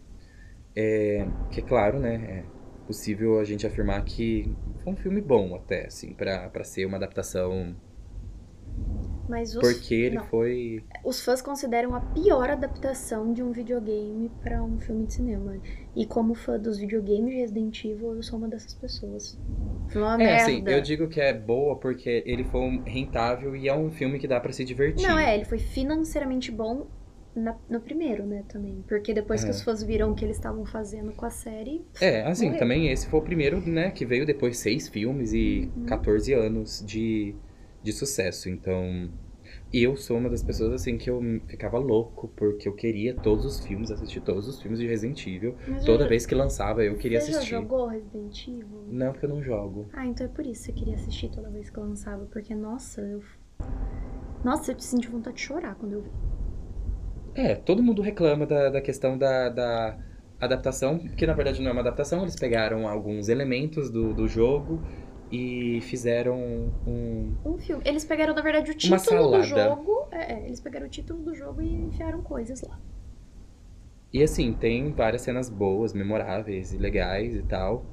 É, 0.75 1.27
que 1.51 1.59
é 1.59 1.63
claro, 1.63 1.99
né? 1.99 2.43
É 2.45 2.85
possível 2.85 3.39
a 3.39 3.43
gente 3.43 3.65
afirmar 3.67 4.03
que 4.05 4.55
foi 4.83 4.93
um 4.93 4.95
filme 4.95 5.19
bom 5.19 5.55
até, 5.55 5.87
assim, 5.87 6.13
pra 6.13 6.63
ser 6.63 6.85
uma 6.85 6.97
adaptação. 6.97 7.75
Mas 9.27 9.55
os, 9.55 9.61
Porque 9.61 9.93
ele 9.93 10.15
não, 10.15 10.23
foi. 10.25 10.83
os 11.03 11.21
fãs 11.21 11.41
consideram 11.41 11.93
a 11.93 11.99
pior 11.99 12.49
adaptação 12.49 13.33
de 13.33 13.43
um 13.43 13.51
videogame 13.51 14.31
pra 14.41 14.63
um 14.63 14.79
filme 14.79 15.05
de 15.05 15.13
cinema. 15.15 15.57
E 15.95 16.05
como 16.05 16.33
fã 16.33 16.57
dos 16.57 16.77
videogames 16.77 17.33
de 17.33 17.39
Resident 17.41 17.83
Evil, 17.83 18.15
eu 18.15 18.23
sou 18.23 18.39
uma 18.39 18.47
dessas 18.47 18.73
pessoas. 18.73 19.37
Foi 19.89 20.01
uma 20.01 20.15
É, 20.15 20.17
merda. 20.17 20.43
assim, 20.43 20.63
eu 20.67 20.81
digo 20.81 21.07
que 21.07 21.19
é 21.19 21.33
boa 21.33 21.75
porque 21.77 22.23
ele 22.25 22.43
foi 22.45 22.61
um 22.61 22.81
rentável 22.83 23.55
e 23.55 23.67
é 23.67 23.75
um 23.75 23.89
filme 23.91 24.17
que 24.19 24.27
dá 24.27 24.39
pra 24.39 24.51
se 24.53 24.63
divertir. 24.63 25.05
Não, 25.07 25.17
é, 25.17 25.35
ele 25.35 25.45
foi 25.45 25.57
financeiramente 25.57 26.51
bom 26.51 26.87
na- 27.35 27.55
no 27.69 27.79
primeiro, 27.79 28.25
né, 28.25 28.43
também. 28.47 28.83
Porque 28.87 29.13
depois 29.13 29.43
que 29.43 29.49
É. 29.49 29.51
os 29.51 29.61
fãs 29.61 29.83
viram 29.83 30.11
o 30.11 30.15
que 30.15 30.25
eles 30.25 30.37
estavam 30.37 30.65
fazendo 30.65 31.11
com 31.11 31.25
a 31.25 31.29
série. 31.29 31.85
É, 32.01 32.21
assim, 32.23 32.45
Morreu. 32.45 32.59
também 32.59 32.87
esse 32.91 33.07
foi 33.07 33.19
o 33.19 33.23
primeiro, 33.23 33.61
né, 33.61 33.91
que 33.91 34.05
veio 34.05 34.25
depois 34.25 34.57
seis 34.57 34.87
filmes 34.87 35.33
e 35.33 35.69
Uhum. 35.75 35.85
14 35.85 36.33
anos 36.33 36.83
de, 36.85 37.35
de 37.87 37.93
sucesso. 37.93 38.49
Então, 38.49 39.09
eu 39.73 39.95
sou 39.95 40.17
uma 40.17 40.29
das 40.29 40.43
pessoas, 40.43 40.73
assim, 40.73 40.97
que 40.97 41.09
eu 41.09 41.21
ficava 41.47 41.77
louco 41.77 42.27
porque 42.35 42.67
eu 42.67 42.73
queria 42.73 43.13
todos 43.15 43.45
os 43.45 43.59
filmes, 43.65 43.89
assistir 43.91 44.21
todos 44.21 44.47
os 44.47 44.61
filmes 44.61 44.79
de 44.79 44.85
Resident 44.87 45.25
Evil. 45.25 45.55
Mas 45.67 45.85
Toda 45.85 46.03
já- 46.03 46.09
vez 46.09 46.25
que 46.25 46.35
lançava, 46.35 46.83
eu 46.83 46.95
queria 46.97 47.19
você 47.21 47.31
assistir. 47.31 47.51
já 47.51 47.61
jogou 47.61 47.87
Resident 47.87 48.47
Evil? 48.47 48.83
Não, 48.89 49.11
porque 49.11 49.25
eu 49.25 49.29
não 49.29 49.41
jogo. 49.41 49.87
Ah, 49.93 50.05
então 50.05 50.25
é 50.25 50.29
por 50.29 50.45
isso 50.45 50.61
que 50.63 50.67
você 50.67 50.71
queria 50.73 50.95
assistir 50.95 51.29
toda 51.29 51.49
vez 51.49 51.69
que 51.69 51.79
lançava. 51.79 52.25
Porque, 52.25 52.53
nossa, 52.53 53.01
eu. 53.01 53.21
Nossa, 54.43 54.71
eu 54.71 54.75
te 54.75 54.83
senti 54.85 55.07
vontade 55.07 55.37
de 55.37 55.41
chorar 55.43 55.75
quando 55.75 55.93
eu 55.93 56.01
vi. 56.01 56.11
É, 57.35 57.55
todo 57.55 57.83
mundo 57.83 58.01
reclama 58.01 58.45
da, 58.45 58.69
da 58.69 58.81
questão 58.81 59.17
da, 59.17 59.49
da 59.49 59.97
adaptação, 60.39 60.97
que 60.99 61.25
na 61.25 61.33
verdade 61.33 61.61
não 61.61 61.69
é 61.69 61.71
uma 61.71 61.81
adaptação, 61.81 62.21
eles 62.21 62.35
pegaram 62.35 62.87
alguns 62.87 63.29
elementos 63.29 63.89
do, 63.91 64.13
do 64.13 64.27
jogo 64.27 64.81
e 65.31 65.79
fizeram 65.81 66.37
um. 66.85 67.33
Um 67.45 67.57
filme. 67.57 67.83
Eles 67.85 68.05
pegaram, 68.05 68.33
na 68.33 68.41
verdade, 68.41 68.71
o 68.71 68.75
título 68.75 69.31
do 69.31 69.43
jogo. 69.43 70.07
É, 70.11 70.33
é, 70.33 70.45
eles 70.45 70.59
pegaram 70.59 70.85
o 70.85 70.89
título 70.89 71.21
do 71.23 71.35
jogo 71.35 71.61
e 71.61 71.73
enfiaram 71.73 72.21
coisas 72.21 72.61
lá. 72.61 72.79
E 74.13 74.23
assim, 74.23 74.53
tem 74.53 74.91
várias 74.91 75.21
cenas 75.21 75.49
boas, 75.49 75.93
memoráveis 75.93 76.73
e 76.73 76.77
legais 76.77 77.35
e 77.35 77.41
tal. 77.43 77.85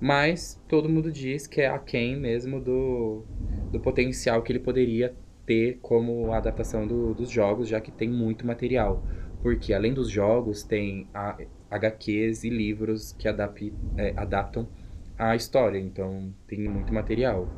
Mas 0.00 0.60
todo 0.68 0.88
mundo 0.88 1.10
diz 1.10 1.46
que 1.46 1.60
é 1.60 1.68
aquém 1.68 2.16
mesmo 2.16 2.60
do, 2.60 3.24
do 3.70 3.80
potencial 3.80 4.42
que 4.42 4.52
ele 4.52 4.58
poderia 4.58 5.14
ter 5.46 5.78
como 5.80 6.32
adaptação 6.32 6.86
do- 6.86 7.14
dos 7.14 7.30
jogos, 7.30 7.68
já 7.68 7.80
que 7.80 7.90
tem 7.90 8.08
muito 8.08 8.46
material. 8.46 9.02
Porque 9.42 9.72
além 9.72 9.94
dos 9.94 10.08
jogos, 10.10 10.62
tem 10.62 11.08
a- 11.14 11.38
HQs 11.70 12.44
e 12.44 12.50
livros 12.50 13.12
que 13.12 13.26
adap- 13.26 13.72
é, 13.96 14.12
adaptam 14.16 14.68
a 15.30 15.36
história. 15.36 15.78
Então 15.78 16.34
tem 16.46 16.68
muito 16.68 16.92
material. 16.92 17.48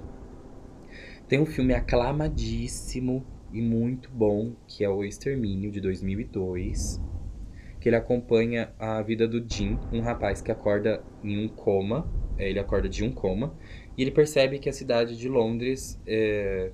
Tem 1.28 1.40
um 1.40 1.46
filme 1.46 1.74
aclamadíssimo 1.74 3.26
e 3.52 3.62
muito 3.62 4.10
bom, 4.10 4.54
que 4.66 4.84
é 4.84 4.88
O 4.88 5.04
Extermínio, 5.04 5.70
de 5.70 5.80
2002 5.80 7.00
que 7.84 7.90
ele 7.90 7.96
acompanha 7.96 8.72
a 8.78 9.02
vida 9.02 9.28
do 9.28 9.44
Jim, 9.46 9.78
um 9.92 10.00
rapaz 10.00 10.40
que 10.40 10.50
acorda 10.50 11.04
em 11.22 11.44
um 11.44 11.46
coma, 11.46 12.10
é, 12.38 12.48
ele 12.48 12.58
acorda 12.58 12.88
de 12.88 13.04
um 13.04 13.12
coma, 13.12 13.54
e 13.94 14.00
ele 14.00 14.10
percebe 14.10 14.58
que 14.58 14.70
a 14.70 14.72
cidade 14.72 15.18
de 15.18 15.28
Londres 15.28 16.00
é, 16.06 16.72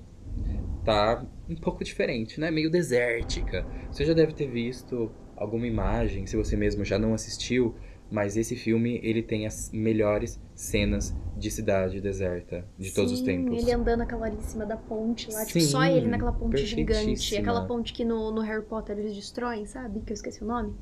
tá 0.85 1.25
um 1.49 1.55
pouco 1.57 1.83
diferente, 1.83 2.39
né? 2.39 2.49
Meio 2.49 2.71
desértica. 2.71 3.65
Você 3.91 4.05
já 4.05 4.13
deve 4.13 4.31
ter 4.31 4.47
visto 4.47 5.11
alguma 5.35 5.67
imagem, 5.67 6.25
se 6.25 6.37
você 6.37 6.55
mesmo 6.55 6.85
já 6.85 6.97
não 6.97 7.13
assistiu, 7.13 7.75
mas 8.11 8.35
esse 8.37 8.55
filme 8.55 8.99
ele 9.01 9.23
tem 9.23 9.47
as 9.47 9.71
melhores 9.71 10.39
cenas 10.53 11.15
de 11.37 11.49
cidade 11.49 11.99
deserta 12.01 12.65
de 12.77 12.93
todos 12.93 13.11
os 13.13 13.19
Sim, 13.19 13.25
tempos. 13.25 13.57
ele 13.63 13.71
andando 13.71 14.01
aquela 14.01 14.27
ali 14.27 14.35
em 14.37 14.41
cima 14.41 14.65
da 14.65 14.77
ponte 14.77 15.31
lá. 15.31 15.45
tipo, 15.45 15.59
Sim, 15.59 15.65
só 15.65 15.83
ele 15.85 16.07
naquela 16.07 16.33
ponte 16.33 16.63
gigante. 16.65 17.37
Aquela 17.37 17.65
ponte 17.65 17.93
que 17.93 18.03
no, 18.05 18.31
no 18.31 18.41
Harry 18.41 18.63
Potter 18.63 18.99
eles 18.99 19.15
destroem, 19.15 19.65
sabe? 19.65 20.01
Que 20.01 20.11
eu 20.11 20.15
esqueci 20.15 20.43
o 20.43 20.47
nome. 20.47 20.75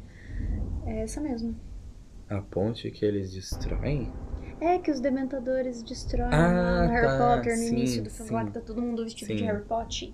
É 0.86 1.04
essa 1.04 1.22
mesmo. 1.22 1.56
A 2.28 2.42
ponte 2.42 2.90
que 2.92 3.06
eles 3.06 3.32
destroem? 3.32 4.12
É, 4.60 4.78
que 4.78 4.92
os 4.92 5.00
dementadores 5.00 5.82
destroem 5.82 6.30
Ah, 6.34 6.84
no 6.86 6.92
Harry 6.92 7.08
tá, 7.08 7.36
Potter 7.38 7.54
no 7.58 7.64
sim, 7.64 7.70
início 7.78 8.04
do 8.04 8.10
filme 8.10 8.32
lá 8.32 8.42
sim. 8.42 8.48
que 8.48 8.54
tá 8.54 8.60
todo 8.62 8.82
mundo 8.82 9.04
vestido 9.04 9.32
de 9.34 9.40
Sim. 9.40 9.46
Harry 9.46 9.64
Potter. 9.64 10.12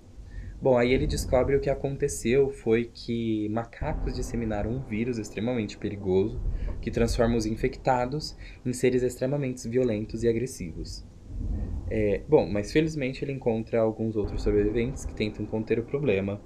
Bom, 0.60 0.78
aí 0.78 0.92
ele 0.92 1.06
descobre 1.06 1.54
o 1.54 1.60
que 1.60 1.68
aconteceu 1.68 2.50
foi 2.50 2.90
que 2.92 3.48
macacos 3.50 4.14
disseminaram 4.14 4.70
um 4.70 4.80
vírus 4.80 5.18
extremamente 5.18 5.76
perigoso 5.76 6.40
que 6.80 6.90
transforma 6.90 7.36
os 7.36 7.44
infectados 7.44 8.36
em 8.64 8.72
seres 8.72 9.02
extremamente 9.02 9.68
violentos 9.68 10.22
e 10.22 10.28
agressivos. 10.28 11.04
É, 11.90 12.22
bom, 12.28 12.48
mas 12.48 12.72
felizmente 12.72 13.24
ele 13.24 13.32
encontra 13.32 13.80
alguns 13.80 14.16
outros 14.16 14.42
sobreviventes 14.42 15.04
que 15.04 15.14
tentam 15.14 15.44
conter 15.44 15.78
o 15.78 15.84
problema. 15.84 16.40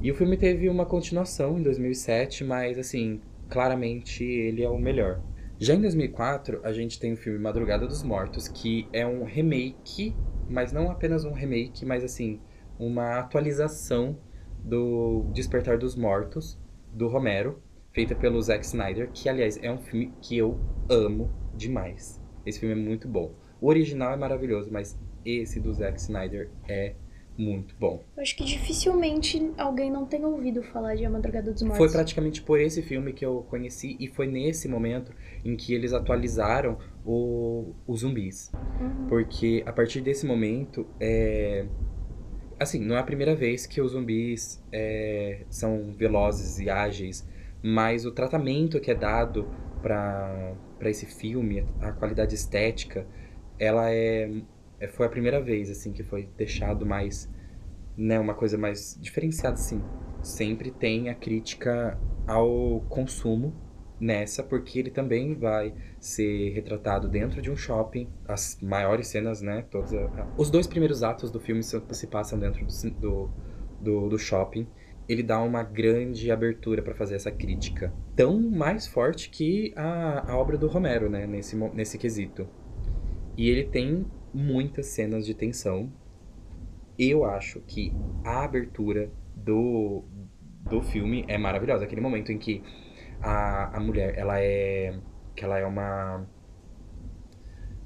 E 0.00 0.10
o 0.10 0.14
filme 0.14 0.36
teve 0.36 0.68
uma 0.68 0.86
continuação 0.86 1.58
em 1.58 1.62
2007, 1.62 2.44
mas 2.44 2.78
assim, 2.78 3.20
claramente 3.48 4.24
ele 4.24 4.62
é 4.62 4.68
o 4.68 4.78
melhor. 4.78 5.22
Já 5.58 5.74
em 5.74 5.80
2004, 5.80 6.60
a 6.64 6.72
gente 6.72 6.98
tem 6.98 7.12
o 7.12 7.16
filme 7.16 7.38
Madrugada 7.38 7.86
dos 7.86 8.02
Mortos, 8.02 8.48
que 8.48 8.88
é 8.92 9.06
um 9.06 9.22
remake, 9.24 10.14
mas 10.48 10.72
não 10.72 10.90
apenas 10.90 11.24
um 11.24 11.32
remake, 11.32 11.86
mas 11.86 12.02
assim, 12.02 12.40
uma 12.78 13.18
atualização 13.18 14.18
do 14.62 15.26
Despertar 15.32 15.78
dos 15.78 15.94
Mortos, 15.94 16.58
do 16.92 17.08
Romero, 17.08 17.62
feita 17.92 18.14
pelo 18.14 18.40
Zack 18.40 18.64
Snyder, 18.64 19.10
que 19.12 19.28
aliás 19.28 19.58
é 19.62 19.70
um 19.70 19.78
filme 19.78 20.12
que 20.20 20.36
eu 20.36 20.58
amo 20.88 21.30
demais. 21.54 22.20
Esse 22.44 22.60
filme 22.60 22.74
é 22.74 22.84
muito 22.84 23.08
bom. 23.08 23.32
O 23.60 23.68
original 23.68 24.12
é 24.12 24.16
maravilhoso, 24.16 24.70
mas 24.70 24.98
esse 25.24 25.60
do 25.60 25.72
Zack 25.72 25.98
Snyder 26.00 26.50
é 26.68 26.94
muito 27.36 27.74
bom. 27.78 28.02
Eu 28.16 28.22
acho 28.22 28.36
que 28.36 28.44
dificilmente 28.44 29.52
alguém 29.58 29.90
não 29.90 30.06
tem 30.06 30.24
ouvido 30.24 30.62
falar 30.62 30.94
de 30.94 31.04
A 31.04 31.10
Madrugada 31.10 31.52
dos 31.52 31.62
Mortos. 31.62 31.78
Foi 31.78 31.90
praticamente 31.90 32.42
por 32.42 32.60
esse 32.60 32.82
filme 32.82 33.12
que 33.12 33.24
eu 33.24 33.44
conheci 33.48 33.96
e 33.98 34.08
foi 34.08 34.26
nesse 34.26 34.68
momento 34.68 35.12
em 35.44 35.56
que 35.56 35.74
eles 35.74 35.92
atualizaram 35.92 36.78
o, 37.04 37.74
os 37.86 38.00
zumbis. 38.00 38.52
Uhum. 38.80 39.06
Porque 39.08 39.62
a 39.66 39.72
partir 39.72 40.00
desse 40.00 40.26
momento, 40.26 40.86
é... 41.00 41.66
Assim, 42.64 42.80
não 42.80 42.96
é 42.96 42.98
a 42.98 43.02
primeira 43.02 43.34
vez 43.34 43.66
que 43.66 43.80
os 43.80 43.92
zumbis 43.92 44.62
é, 44.72 45.44
são 45.50 45.92
velozes 45.92 46.58
e 46.58 46.70
ágeis, 46.70 47.26
mas 47.62 48.04
o 48.06 48.10
tratamento 48.10 48.80
que 48.80 48.90
é 48.90 48.94
dado 48.94 49.46
para 49.82 50.56
esse 50.84 51.04
filme, 51.04 51.66
a 51.80 51.92
qualidade 51.92 52.34
estética, 52.34 53.06
ela 53.58 53.90
é, 53.90 54.30
é, 54.80 54.88
foi 54.88 55.06
a 55.06 55.10
primeira 55.10 55.40
vez 55.40 55.70
assim 55.70 55.92
que 55.92 56.02
foi 56.02 56.28
deixado 56.38 56.86
mais, 56.86 57.30
né, 57.96 58.18
uma 58.18 58.34
coisa 58.34 58.56
mais 58.56 58.98
diferenciada 59.00 59.54
assim. 59.54 59.82
Sempre 60.22 60.70
tem 60.70 61.10
a 61.10 61.14
crítica 61.14 61.98
ao 62.26 62.80
consumo 62.88 63.54
nessa, 63.98 64.42
porque 64.42 64.78
ele 64.78 64.90
também 64.90 65.34
vai 65.34 65.72
ser 66.00 66.50
retratado 66.50 67.08
dentro 67.08 67.40
de 67.40 67.50
um 67.50 67.56
shopping. 67.56 68.08
As 68.26 68.58
maiores 68.60 69.08
cenas, 69.08 69.40
né? 69.40 69.64
Todos, 69.70 69.92
os 70.36 70.50
dois 70.50 70.66
primeiros 70.66 71.02
atos 71.02 71.30
do 71.30 71.40
filme 71.40 71.62
se 71.62 72.06
passam 72.06 72.38
dentro 72.38 72.66
do, 73.00 73.30
do, 73.80 74.08
do 74.08 74.18
shopping. 74.18 74.66
Ele 75.08 75.22
dá 75.22 75.40
uma 75.42 75.62
grande 75.62 76.30
abertura 76.30 76.82
para 76.82 76.94
fazer 76.94 77.14
essa 77.14 77.30
crítica. 77.30 77.92
Tão 78.16 78.40
mais 78.40 78.86
forte 78.86 79.28
que 79.28 79.72
a, 79.76 80.32
a 80.32 80.36
obra 80.36 80.56
do 80.56 80.66
Romero, 80.66 81.08
né? 81.08 81.26
Nesse, 81.26 81.56
nesse 81.56 81.98
quesito. 81.98 82.48
E 83.36 83.48
ele 83.48 83.64
tem 83.64 84.06
muitas 84.32 84.86
cenas 84.86 85.26
de 85.26 85.34
tensão. 85.34 85.92
Eu 86.98 87.24
acho 87.24 87.60
que 87.60 87.92
a 88.24 88.44
abertura 88.44 89.10
do, 89.34 90.04
do 90.68 90.80
filme 90.80 91.24
é 91.28 91.36
maravilhosa. 91.36 91.84
Aquele 91.84 92.00
momento 92.00 92.32
em 92.32 92.38
que 92.38 92.62
a, 93.24 93.76
a 93.76 93.80
mulher, 93.80 94.14
ela 94.18 94.40
é. 94.40 94.98
que 95.34 95.44
ela 95.44 95.58
é 95.58 95.66
uma. 95.66 96.26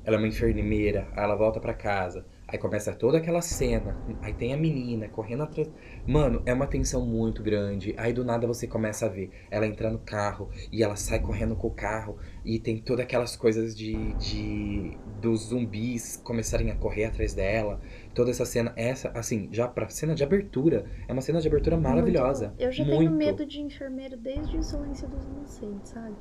Ela 0.04 0.16
é 0.16 0.18
uma 0.18 0.28
enfermeira, 0.28 1.08
aí 1.12 1.22
ela 1.24 1.36
volta 1.36 1.60
para 1.60 1.74
casa. 1.74 2.26
Aí 2.48 2.58
começa 2.58 2.94
toda 2.94 3.18
aquela 3.18 3.42
cena. 3.42 3.96
Aí 4.22 4.32
tem 4.32 4.54
a 4.54 4.56
menina 4.56 5.08
correndo 5.08 5.42
atrás. 5.44 5.70
Mano, 6.08 6.40
é 6.46 6.54
uma 6.54 6.66
tensão 6.66 7.04
muito 7.04 7.42
grande. 7.42 7.94
Aí 7.98 8.14
do 8.14 8.24
nada 8.24 8.46
você 8.46 8.66
começa 8.66 9.04
a 9.04 9.10
ver 9.10 9.30
ela 9.50 9.66
entrar 9.66 9.90
no 9.90 9.98
carro 9.98 10.48
e 10.72 10.82
ela 10.82 10.96
sai 10.96 11.20
correndo 11.20 11.54
com 11.54 11.66
o 11.66 11.70
carro. 11.70 12.16
E 12.42 12.58
tem 12.58 12.78
todas 12.78 13.04
aquelas 13.04 13.36
coisas 13.36 13.76
de. 13.76 14.14
de 14.14 14.96
dos 15.20 15.48
zumbis 15.48 16.16
começarem 16.24 16.70
a 16.70 16.76
correr 16.76 17.04
atrás 17.04 17.34
dela. 17.34 17.78
Toda 18.14 18.30
essa 18.30 18.46
cena. 18.46 18.72
Essa, 18.74 19.10
assim, 19.10 19.50
já 19.52 19.68
pra 19.68 19.86
cena 19.90 20.14
de 20.14 20.24
abertura. 20.24 20.86
É 21.06 21.12
uma 21.12 21.20
cena 21.20 21.42
de 21.42 21.46
abertura 21.46 21.76
maravilhosa. 21.76 22.48
Muito. 22.48 22.62
Eu 22.62 22.72
já 22.72 22.84
muito. 22.84 22.98
tenho 23.00 23.10
medo 23.10 23.44
de 23.44 23.60
enfermeiro 23.60 24.16
desde 24.16 24.56
o 24.56 24.62
Silêncio 24.62 25.06
dos 25.08 25.26
Inocentes, 25.26 25.90
sabe? 25.90 26.16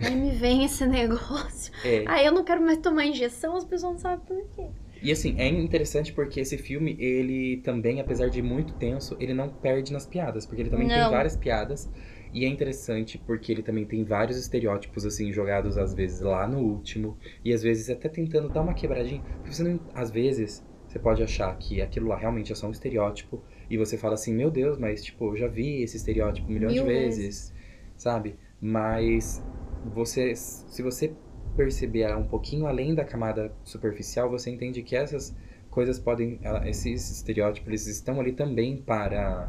Aí 0.00 0.14
me 0.14 0.30
vem 0.30 0.64
esse 0.64 0.84
negócio. 0.88 1.74
É. 1.84 2.04
Aí 2.06 2.24
eu 2.24 2.32
não 2.32 2.42
quero 2.42 2.62
mais 2.62 2.78
tomar 2.78 3.04
injeção, 3.04 3.54
as 3.54 3.66
pessoas 3.66 3.92
não 3.92 3.98
sabem 3.98 4.24
por 4.24 4.42
quê. 4.54 4.66
E 5.02 5.12
assim, 5.12 5.34
é 5.38 5.46
interessante 5.48 6.12
porque 6.12 6.40
esse 6.40 6.56
filme, 6.58 6.96
ele 6.98 7.58
também, 7.58 8.00
apesar 8.00 8.28
de 8.28 8.42
muito 8.42 8.74
tenso, 8.74 9.16
ele 9.20 9.34
não 9.34 9.48
perde 9.48 9.92
nas 9.92 10.06
piadas, 10.06 10.46
porque 10.46 10.62
ele 10.62 10.70
também 10.70 10.88
não. 10.88 10.94
tem 10.94 11.08
várias 11.08 11.36
piadas. 11.36 11.90
E 12.32 12.44
é 12.44 12.48
interessante 12.48 13.18
porque 13.18 13.52
ele 13.52 13.62
também 13.62 13.86
tem 13.86 14.04
vários 14.04 14.36
estereótipos, 14.36 15.06
assim, 15.06 15.32
jogados 15.32 15.78
às 15.78 15.94
vezes 15.94 16.20
lá 16.20 16.46
no 16.46 16.58
último. 16.58 17.16
E 17.44 17.52
às 17.52 17.62
vezes 17.62 17.88
até 17.88 18.08
tentando 18.08 18.48
dar 18.48 18.62
uma 18.62 18.74
quebradinha. 18.74 19.22
Porque 19.40 19.54
você 19.54 19.62
não, 19.62 19.80
às 19.94 20.10
vezes, 20.10 20.64
você 20.86 20.98
pode 20.98 21.22
achar 21.22 21.56
que 21.58 21.80
aquilo 21.80 22.08
lá 22.08 22.16
realmente 22.16 22.52
é 22.52 22.54
só 22.54 22.66
um 22.66 22.72
estereótipo. 22.72 23.42
E 23.70 23.76
você 23.78 23.96
fala 23.96 24.14
assim, 24.14 24.34
meu 24.34 24.50
Deus, 24.50 24.76
mas 24.78 25.04
tipo, 25.04 25.32
eu 25.32 25.36
já 25.36 25.48
vi 25.48 25.82
esse 25.82 25.96
estereótipo 25.96 26.50
milhões 26.50 26.74
Mil 26.74 26.84
de 26.84 26.88
vezes, 26.90 27.18
vezes, 27.20 27.54
sabe? 27.96 28.36
Mas 28.60 29.44
você, 29.82 30.34
se 30.36 30.82
você 30.82 31.16
perceber 31.56 32.14
um 32.16 32.26
pouquinho 32.26 32.66
além 32.66 32.94
da 32.94 33.04
camada 33.04 33.52
superficial, 33.64 34.28
você 34.30 34.50
entende 34.50 34.82
que 34.82 34.94
essas 34.94 35.34
coisas 35.70 35.98
podem, 35.98 36.38
esses 36.64 37.10
estereótipos, 37.10 37.68
eles 37.68 37.86
estão 37.86 38.20
ali 38.20 38.32
também 38.32 38.76
para 38.76 39.48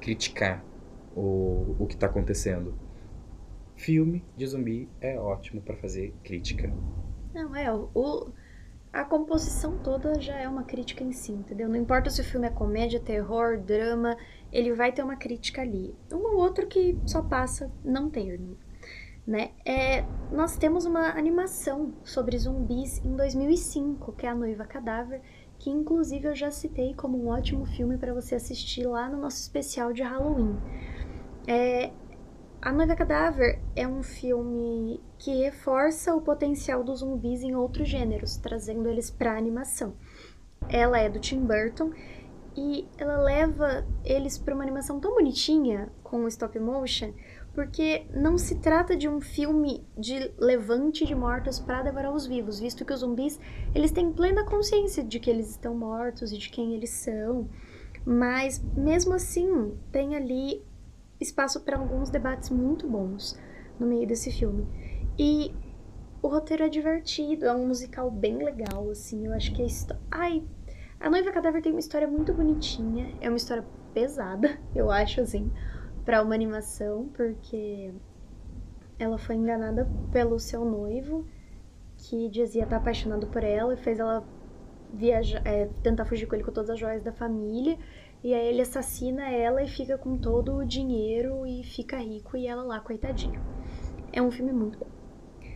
criticar 0.00 0.64
o, 1.14 1.76
o 1.78 1.86
que 1.86 1.94
está 1.94 2.06
acontecendo. 2.06 2.74
Filme 3.76 4.24
de 4.36 4.46
zumbi 4.46 4.88
é 5.00 5.18
ótimo 5.18 5.60
para 5.60 5.76
fazer 5.76 6.14
crítica. 6.22 6.72
Não, 7.34 7.54
é, 7.56 7.72
o, 7.72 8.30
a 8.92 9.04
composição 9.04 9.78
toda 9.78 10.20
já 10.20 10.38
é 10.38 10.48
uma 10.48 10.64
crítica 10.64 11.02
em 11.02 11.12
si, 11.12 11.32
entendeu? 11.32 11.68
Não 11.68 11.76
importa 11.76 12.10
se 12.10 12.20
o 12.20 12.24
filme 12.24 12.46
é 12.46 12.50
comédia, 12.50 13.00
terror, 13.00 13.58
drama, 13.58 14.16
ele 14.52 14.72
vai 14.72 14.92
ter 14.92 15.02
uma 15.02 15.16
crítica 15.16 15.62
ali. 15.62 15.94
Um 16.12 16.18
ou 16.18 16.36
outro 16.36 16.66
que 16.66 16.98
só 17.06 17.22
passa 17.22 17.70
não 17.84 18.10
termo 18.10 18.56
né? 19.26 19.52
É, 19.64 20.04
nós 20.30 20.56
temos 20.56 20.84
uma 20.84 21.10
animação 21.10 21.92
sobre 22.04 22.36
zumbis 22.38 23.04
em 23.04 23.14
2005, 23.14 24.12
que 24.12 24.26
é 24.26 24.30
A 24.30 24.34
Noiva 24.34 24.64
Cadáver, 24.64 25.20
que 25.58 25.70
inclusive 25.70 26.28
eu 26.28 26.34
já 26.34 26.50
citei 26.50 26.94
como 26.94 27.22
um 27.22 27.28
ótimo 27.28 27.64
filme 27.64 27.96
para 27.96 28.12
você 28.12 28.34
assistir 28.34 28.84
lá 28.86 29.08
no 29.08 29.18
nosso 29.18 29.40
especial 29.40 29.92
de 29.92 30.02
Halloween. 30.02 30.56
É, 31.46 31.92
a 32.60 32.72
Noiva 32.72 32.96
Cadáver 32.96 33.60
é 33.76 33.86
um 33.86 34.02
filme 34.02 35.00
que 35.18 35.42
reforça 35.42 36.14
o 36.14 36.20
potencial 36.20 36.82
dos 36.82 37.00
zumbis 37.00 37.42
em 37.42 37.54
outros 37.54 37.88
gêneros, 37.88 38.36
trazendo 38.36 38.88
eles 38.88 39.10
para 39.10 39.36
animação. 39.36 39.94
Ela 40.68 40.98
é 40.98 41.08
do 41.08 41.20
Tim 41.20 41.40
Burton 41.40 41.92
e 42.56 42.88
ela 42.98 43.18
leva 43.18 43.86
eles 44.04 44.38
para 44.38 44.54
uma 44.54 44.62
animação 44.62 45.00
tão 45.00 45.14
bonitinha 45.14 45.90
com 46.02 46.26
stop 46.28 46.58
motion 46.58 47.12
porque 47.54 48.06
não 48.14 48.38
se 48.38 48.56
trata 48.56 48.96
de 48.96 49.08
um 49.08 49.20
filme 49.20 49.86
de 49.96 50.32
levante 50.38 51.04
de 51.04 51.14
mortos 51.14 51.58
para 51.58 51.82
devorar 51.82 52.12
os 52.12 52.26
vivos, 52.26 52.58
visto 52.58 52.84
que 52.84 52.92
os 52.92 53.00
zumbis 53.00 53.38
eles 53.74 53.90
têm 53.90 54.12
plena 54.12 54.44
consciência 54.44 55.04
de 55.04 55.20
que 55.20 55.28
eles 55.28 55.50
estão 55.50 55.74
mortos 55.74 56.32
e 56.32 56.38
de 56.38 56.48
quem 56.48 56.74
eles 56.74 56.90
são, 56.90 57.48
mas 58.06 58.62
mesmo 58.74 59.14
assim 59.14 59.76
tem 59.90 60.16
ali 60.16 60.64
espaço 61.20 61.60
para 61.60 61.78
alguns 61.78 62.10
debates 62.10 62.50
muito 62.50 62.88
bons 62.88 63.38
no 63.78 63.86
meio 63.86 64.06
desse 64.06 64.30
filme. 64.32 64.66
E 65.18 65.54
o 66.22 66.28
roteiro 66.28 66.64
é 66.64 66.68
divertido, 66.68 67.46
é 67.46 67.54
um 67.54 67.66
musical 67.66 68.10
bem 68.10 68.38
legal, 68.38 68.88
assim, 68.90 69.26
eu 69.26 69.32
acho 69.34 69.52
que 69.52 69.62
a 69.62 69.66
história... 69.66 70.02
Ai, 70.10 70.42
A 71.00 71.10
Noiva 71.10 71.32
Cadáver 71.32 71.62
tem 71.62 71.72
uma 71.72 71.80
história 71.80 72.06
muito 72.08 72.32
bonitinha, 72.32 73.14
é 73.20 73.28
uma 73.28 73.36
história 73.36 73.64
pesada, 73.92 74.58
eu 74.74 74.90
acho, 74.90 75.20
assim, 75.20 75.50
para 76.04 76.22
uma 76.22 76.34
animação, 76.34 77.08
porque 77.14 77.92
ela 78.98 79.18
foi 79.18 79.36
enganada 79.36 79.88
pelo 80.10 80.38
seu 80.38 80.64
noivo, 80.64 81.26
que 81.96 82.28
dizia 82.28 82.64
estar 82.64 82.76
apaixonado 82.76 83.26
por 83.26 83.44
ela 83.44 83.74
e 83.74 83.76
fez 83.76 83.98
ela 83.98 84.24
viajar, 84.92 85.42
é, 85.46 85.68
tentar 85.82 86.04
fugir 86.04 86.26
com 86.26 86.34
ele 86.34 86.44
com 86.44 86.52
todas 86.52 86.70
as 86.70 86.78
joias 86.78 87.02
da 87.02 87.12
família. 87.12 87.78
E 88.22 88.34
aí 88.34 88.46
ele 88.46 88.62
assassina 88.62 89.28
ela 89.28 89.62
e 89.62 89.68
fica 89.68 89.98
com 89.98 90.16
todo 90.16 90.56
o 90.56 90.64
dinheiro 90.64 91.44
e 91.46 91.64
fica 91.64 91.96
rico 91.96 92.36
e 92.36 92.46
ela 92.46 92.62
lá, 92.62 92.78
coitadinha. 92.80 93.40
É 94.12 94.22
um 94.22 94.30
filme 94.30 94.52
muito 94.52 94.78
bom. 94.78 94.86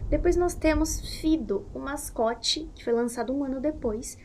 Depois 0.09 0.37
nós 0.37 0.55
temos 0.55 1.01
Fido, 1.21 1.67
o 1.75 1.79
mascote, 1.79 2.71
que 2.75 2.85
foi 2.85 2.93
lançado 2.93 3.33
um 3.33 3.45
ano 3.45 3.61
depois. 3.61 4.19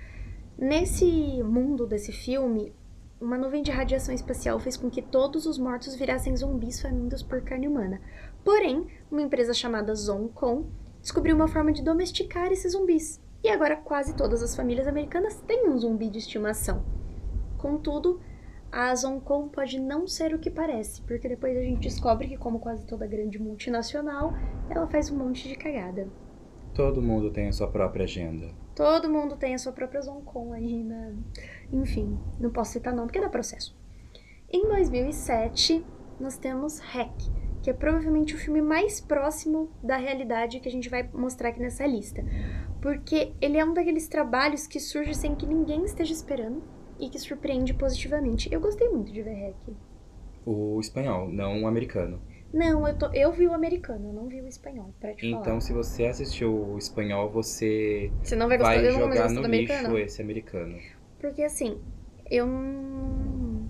Nesse 0.58 1.42
mundo 1.44 1.88
desse 1.88 2.12
filme, 2.12 2.74
uma 3.22 3.38
nuvem 3.38 3.62
de 3.62 3.70
radiação 3.70 4.14
espacial 4.14 4.60
fez 4.60 4.76
com 4.76 4.90
que 4.90 5.02
todos 5.02 5.46
os 5.46 5.60
mortos 5.60 5.96
virassem 5.96 6.36
zumbis 6.36 6.82
famintos 6.82 7.22
por 7.22 7.42
carne 7.42 7.68
humana. 7.68 8.02
Porém, 8.44 8.88
uma 9.12 9.22
empresa 9.22 9.54
chamada 9.54 9.94
Zoncon 9.94 10.66
descobriu 11.00 11.36
uma 11.36 11.48
forma 11.48 11.72
de 11.72 11.84
domesticar 11.84 12.52
esses 12.52 12.72
zumbis. 12.72 13.22
E 13.44 13.50
agora 13.50 13.76
quase 13.76 14.16
todas 14.16 14.42
as 14.42 14.56
famílias 14.56 14.88
americanas 14.88 15.40
têm 15.48 15.70
um 15.70 15.78
zumbi 15.78 16.10
de 16.10 16.18
estimação. 16.18 16.84
Contudo, 17.60 18.20
a 18.72 18.94
Zoncon 18.96 19.50
pode 19.50 19.80
não 19.80 20.08
ser 20.08 20.34
o 20.34 20.40
que 20.40 20.50
parece, 20.50 21.02
porque 21.04 21.30
depois 21.30 21.56
a 21.56 21.62
gente 21.62 21.82
descobre 21.82 22.28
que, 22.28 22.38
como 22.38 22.60
quase 22.60 22.86
toda 22.88 23.06
grande 23.06 23.38
multinacional, 23.38 24.34
ela 24.68 24.88
faz 24.88 25.12
um 25.12 25.18
monte 25.18 25.48
de 25.48 25.56
cagada. 25.56 26.08
Todo 26.74 27.02
mundo 27.02 27.32
tem 27.32 27.48
a 27.48 27.52
sua 27.52 27.68
própria 27.68 28.06
agenda. 28.06 28.50
Todo 28.76 29.10
mundo 29.10 29.36
tem 29.36 29.54
a 29.54 29.58
sua 29.58 29.72
própria 29.72 30.02
Zoncon 30.02 30.54
aí 30.54 30.84
na. 30.84 31.14
Enfim, 31.72 32.18
não 32.40 32.50
posso 32.50 32.74
citar 32.74 32.94
não 32.94 33.06
porque 33.06 33.20
dá 33.20 33.30
processo. 33.30 33.76
Em 34.50 34.68
2007, 34.68 35.86
nós 36.20 36.38
temos 36.38 36.80
Hack, 36.80 37.14
que 37.62 37.70
é 37.70 37.74
provavelmente 37.74 38.36
o 38.36 38.38
filme 38.38 38.62
mais 38.62 39.00
próximo 39.00 39.70
da 39.84 39.98
realidade 39.98 40.60
que 40.60 40.68
a 40.68 40.72
gente 40.72 40.90
vai 40.90 41.10
mostrar 41.14 41.50
aqui 41.50 41.60
nessa 41.60 41.86
lista. 41.86 42.24
Porque 42.82 43.34
ele 43.40 43.58
é 43.58 43.66
um 43.66 43.74
daqueles 43.74 44.08
trabalhos 44.08 44.68
que 44.68 44.80
surge 44.80 45.14
sem 45.14 45.36
que 45.36 45.46
ninguém 45.46 45.84
esteja 45.84 46.14
esperando 46.14 46.64
e 47.00 47.10
que 47.10 47.20
surpreende 47.20 47.74
positivamente. 47.74 48.52
Eu 48.52 48.60
gostei 48.60 48.90
muito 48.90 49.12
de 49.12 49.22
ver 49.22 49.36
Hack. 49.36 49.76
O 50.46 50.80
espanhol, 50.80 51.30
não 51.30 51.64
o 51.64 51.68
americano. 51.68 52.22
Não, 52.54 52.88
eu, 52.88 52.98
tô, 52.98 53.08
eu 53.14 53.32
vi 53.32 53.48
o 53.48 53.54
americano, 53.54 54.10
eu 54.10 54.14
não 54.14 54.28
vi 54.28 54.42
o 54.42 54.48
espanhol, 54.48 54.94
pra 55.00 55.14
te 55.14 55.26
então, 55.28 55.44
falar. 55.44 55.62
se 55.62 55.74
você 55.74 56.06
assistiu 56.06 56.54
o 56.54 56.78
espanhol, 56.78 57.30
você, 57.30 58.12
você 58.24 58.36
não 58.36 58.48
vai, 58.48 58.58
gostar, 58.58 58.82
vai 58.82 58.92
jogar 58.92 59.30
no 59.30 59.42
lixo 59.42 59.46
americano. 59.46 59.98
esse 59.98 60.22
americano. 60.22 60.78
Porque 61.20 61.44
assim, 61.44 61.78
eu 62.30 62.46
não... 62.48 63.70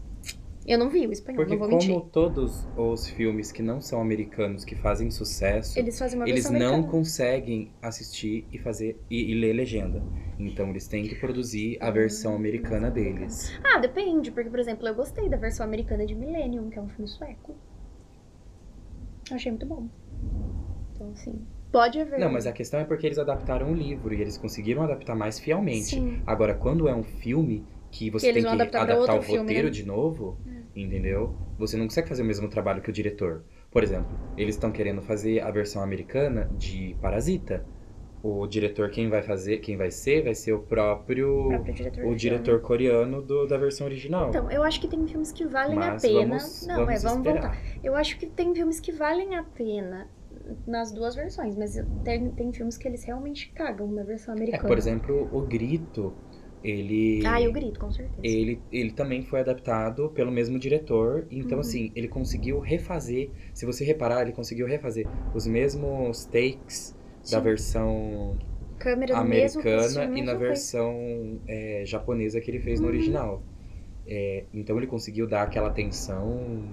Eu 0.65 0.77
não 0.77 0.89
vi 0.89 1.07
o 1.07 1.11
espanhol, 1.11 1.37
Porque 1.37 1.53
não 1.53 1.59
vou 1.59 1.67
como 1.67 1.83
mentir. 1.83 2.11
todos 2.11 2.67
os 2.77 3.07
filmes 3.09 3.51
que 3.51 3.63
não 3.63 3.81
são 3.81 3.99
americanos 3.99 4.63
que 4.63 4.75
fazem 4.75 5.09
sucesso, 5.09 5.79
Eles 5.79 5.97
fazem 5.97 6.19
uma 6.19 6.27
eles 6.27 6.49
não 6.49 6.81
americana. 6.81 6.91
conseguem 6.91 7.71
assistir 7.81 8.47
e 8.51 8.59
fazer 8.59 8.95
e, 9.09 9.31
e 9.31 9.35
ler 9.39 9.53
legenda. 9.53 10.01
Então 10.39 10.69
eles 10.69 10.87
têm 10.87 11.07
que 11.07 11.15
produzir 11.15 11.77
a 11.81 11.89
versão 11.91 12.33
Hum, 12.33 12.35
americana 12.35 12.89
deles. 12.91 13.51
Ah, 13.63 13.79
depende, 13.79 14.31
porque, 14.31 14.49
por 14.49 14.59
exemplo, 14.59 14.87
eu 14.87 14.93
gostei 14.95 15.27
da 15.29 15.37
versão 15.37 15.65
americana 15.65 16.05
de 16.05 16.13
Millennium, 16.15 16.69
que 16.69 16.77
é 16.77 16.81
um 16.81 16.89
filme 16.89 17.07
sueco. 17.07 17.55
Achei 19.31 19.51
muito 19.51 19.65
bom. 19.65 19.87
Então, 20.93 21.11
assim, 21.11 21.45
pode 21.71 21.99
haver. 21.99 22.19
Não, 22.19 22.31
mas 22.31 22.45
a 22.45 22.51
questão 22.51 22.79
é 22.79 22.83
porque 22.83 23.05
eles 23.07 23.17
adaptaram 23.17 23.71
o 23.71 23.73
livro 23.73 24.13
e 24.13 24.21
eles 24.21 24.37
conseguiram 24.37 24.83
adaptar 24.83 25.15
mais 25.15 25.39
fielmente. 25.39 25.95
Sim. 25.95 26.21
Agora, 26.25 26.53
quando 26.53 26.87
é 26.87 26.95
um 26.95 27.03
filme 27.03 27.65
que 27.91 28.09
você 28.09 28.27
Que 28.27 28.33
tem 28.33 28.43
que 28.43 28.47
adaptar 28.47 28.83
adaptar 28.83 29.17
o 29.17 29.21
filme, 29.21 29.39
roteiro 29.39 29.67
né? 29.67 29.71
de 29.71 29.85
novo, 29.85 30.37
entendeu? 30.75 31.35
Você 31.57 31.77
não 31.77 31.85
consegue 31.85 32.07
fazer 32.07 32.21
o 32.21 32.25
mesmo 32.25 32.47
trabalho 32.47 32.81
que 32.81 32.89
o 32.89 32.93
diretor. 32.93 33.43
Por 33.69 33.83
exemplo, 33.83 34.09
eles 34.37 34.55
estão 34.55 34.71
querendo 34.71 35.01
fazer 35.01 35.41
a 35.41 35.51
versão 35.51 35.81
americana 35.81 36.49
de 36.57 36.95
Parasita. 37.01 37.65
O 38.23 38.47
diretor 38.47 38.89
quem 38.91 39.09
vai 39.09 39.21
fazer, 39.23 39.57
quem 39.59 39.77
vai 39.77 39.91
ser, 39.91 40.23
vai 40.23 40.35
ser 40.35 40.53
o 40.53 40.61
próprio 40.63 41.27
O 41.45 41.49
próprio 41.49 41.73
diretor. 41.73 42.05
o 42.05 42.15
diretor 42.15 42.61
coreano 42.61 43.21
do, 43.21 43.45
da 43.47 43.57
versão 43.57 43.85
original. 43.87 44.29
Então, 44.29 44.49
eu 44.51 44.63
acho 44.63 44.79
que 44.79 44.87
tem 44.87 45.07
filmes 45.07 45.31
que 45.31 45.45
valem 45.45 45.77
Mas 45.77 45.87
a 45.87 45.99
pena. 45.99 46.37
vamos, 46.37 46.61
não, 46.67 46.75
vamos 46.75 46.89
é, 46.89 46.99
vamos 46.99 47.17
esperar. 47.17 47.43
voltar. 47.43 47.57
Eu 47.83 47.95
acho 47.95 48.17
que 48.19 48.27
tem 48.27 48.53
filmes 48.53 48.79
que 48.79 48.91
valem 48.91 49.35
a 49.35 49.43
pena 49.43 50.09
nas 50.65 50.91
duas 50.91 51.15
versões, 51.15 51.55
mas 51.55 51.73
tem, 52.03 52.31
tem 52.31 52.53
filmes 52.53 52.77
que 52.77 52.87
eles 52.87 53.03
realmente 53.03 53.51
cagam 53.53 53.91
na 53.91 54.03
versão 54.03 54.33
É, 54.35 54.37
americana. 54.37 54.67
por 54.67 54.77
exemplo, 54.77 55.29
o 55.31 55.41
Grito, 55.47 56.19
ele 56.63 57.25
Ah, 57.25 57.41
eu 57.41 57.51
grito, 57.51 57.79
com 57.79 57.91
certeza. 57.91 58.23
ele, 58.23 58.65
ele 58.71 58.91
também 58.93 59.23
foi 59.23 59.39
adaptado 59.41 60.11
pelo 60.11 60.31
mesmo 60.31 60.59
diretor. 60.59 61.27
Então, 61.31 61.57
Uhum. 61.57 61.61
assim, 61.61 61.91
ele 61.95 62.07
conseguiu 62.07 62.59
refazer. 62.59 63.31
Se 63.53 63.65
você 63.65 63.83
reparar, 63.85 64.21
ele 64.23 64.33
conseguiu 64.33 64.67
refazer 64.67 65.11
os 65.33 65.47
mesmos 65.47 66.25
takes 66.25 66.97
da 67.29 67.39
versão 67.39 68.37
Câmera 68.79 69.15
no 69.21 69.29
mesmo 69.29 69.61
americana 69.61 69.83
posição, 69.83 70.17
e 70.17 70.21
na 70.23 70.33
versão 70.33 71.39
é, 71.47 71.83
japonesa 71.85 72.41
que 72.41 72.49
ele 72.49 72.59
fez 72.59 72.79
no 72.79 72.87
Uhum. 72.87 72.93
original. 72.93 73.43
É, 74.07 74.45
então, 74.53 74.77
ele 74.77 74.87
conseguiu 74.87 75.27
dar 75.27 75.43
aquela 75.43 75.69
tensão 75.69 76.67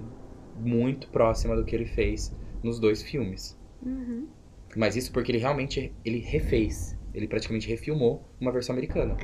muito 0.59 1.07
próxima 1.09 1.55
do 1.55 1.63
que 1.63 1.75
ele 1.75 1.85
fez 1.85 2.35
nos 2.63 2.79
dois 2.79 3.03
filmes. 3.03 3.57
Uhum. 3.83 4.27
Mas 4.75 4.95
isso 4.95 5.11
porque 5.11 5.31
ele 5.31 5.39
realmente 5.39 5.93
ele 6.03 6.19
refez. 6.19 6.97
Ele 7.13 7.27
praticamente 7.27 7.67
refilmou 7.67 8.23
uma 8.39 8.51
versão 8.51 8.73
americana. 8.73 9.15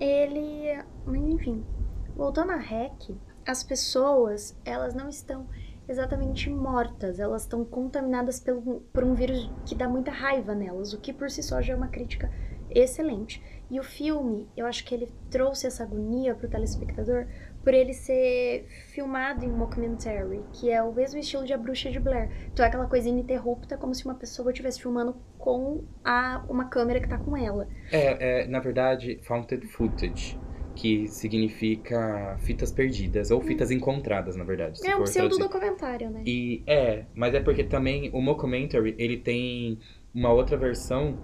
Ele. 0.00 0.82
Mas 1.06 1.22
enfim. 1.22 1.64
Voltando 2.14 2.52
a 2.52 2.56
REC, 2.56 3.14
as 3.46 3.62
pessoas, 3.64 4.56
elas 4.64 4.94
não 4.94 5.08
estão 5.08 5.46
exatamente 5.88 6.48
mortas. 6.50 7.18
Elas 7.18 7.42
estão 7.42 7.64
contaminadas 7.64 8.40
pelo, 8.40 8.80
por 8.92 9.04
um 9.04 9.14
vírus 9.14 9.50
que 9.66 9.74
dá 9.74 9.88
muita 9.88 10.10
raiva 10.10 10.54
nelas, 10.54 10.92
o 10.92 11.00
que 11.00 11.12
por 11.12 11.30
si 11.30 11.42
só 11.42 11.60
já 11.60 11.72
é 11.74 11.76
uma 11.76 11.88
crítica 11.88 12.30
excelente. 12.70 13.42
E 13.70 13.80
o 13.80 13.82
filme, 13.82 14.48
eu 14.56 14.66
acho 14.66 14.84
que 14.84 14.94
ele 14.94 15.08
trouxe 15.30 15.66
essa 15.66 15.82
agonia 15.82 16.34
pro 16.34 16.48
telespectador 16.48 17.26
por 17.62 17.72
ele 17.72 17.94
ser 17.94 18.66
filmado 18.92 19.44
em 19.44 19.48
um 19.48 19.56
mockumentary, 19.56 20.42
que 20.52 20.70
é 20.70 20.82
o 20.82 20.92
mesmo 20.92 21.20
estilo 21.20 21.44
de 21.44 21.54
A 21.54 21.56
Bruxa 21.56 21.90
de 21.90 21.98
Blair. 21.98 22.28
Então 22.52 22.64
é 22.64 22.68
aquela 22.68 22.86
coisa 22.86 23.08
ininterrupta, 23.08 23.76
como 23.76 23.94
se 23.94 24.04
uma 24.04 24.14
pessoa 24.14 24.50
estivesse 24.50 24.80
filmando 24.82 25.16
com 25.38 25.84
a, 26.04 26.44
uma 26.48 26.66
câmera 26.66 27.00
que 27.00 27.08
tá 27.08 27.16
com 27.18 27.36
ela. 27.36 27.68
É, 27.90 28.42
é, 28.42 28.46
na 28.46 28.58
verdade, 28.58 29.20
found 29.22 29.48
footage, 29.68 30.38
que 30.74 31.06
significa 31.08 32.36
fitas 32.40 32.72
perdidas, 32.72 33.30
ou 33.30 33.40
fitas 33.40 33.70
encontradas, 33.70 34.36
na 34.36 34.44
verdade. 34.44 34.80
É 34.86 34.96
um 34.96 35.02
pseudo-documentário, 35.04 36.10
né? 36.10 36.22
E 36.26 36.62
é, 36.66 37.04
mas 37.14 37.34
é 37.34 37.40
porque 37.40 37.64
também 37.64 38.10
o 38.12 38.20
mockumentary, 38.20 38.94
ele 38.98 39.16
tem 39.16 39.78
uma 40.14 40.32
outra 40.32 40.56
versão 40.56 41.18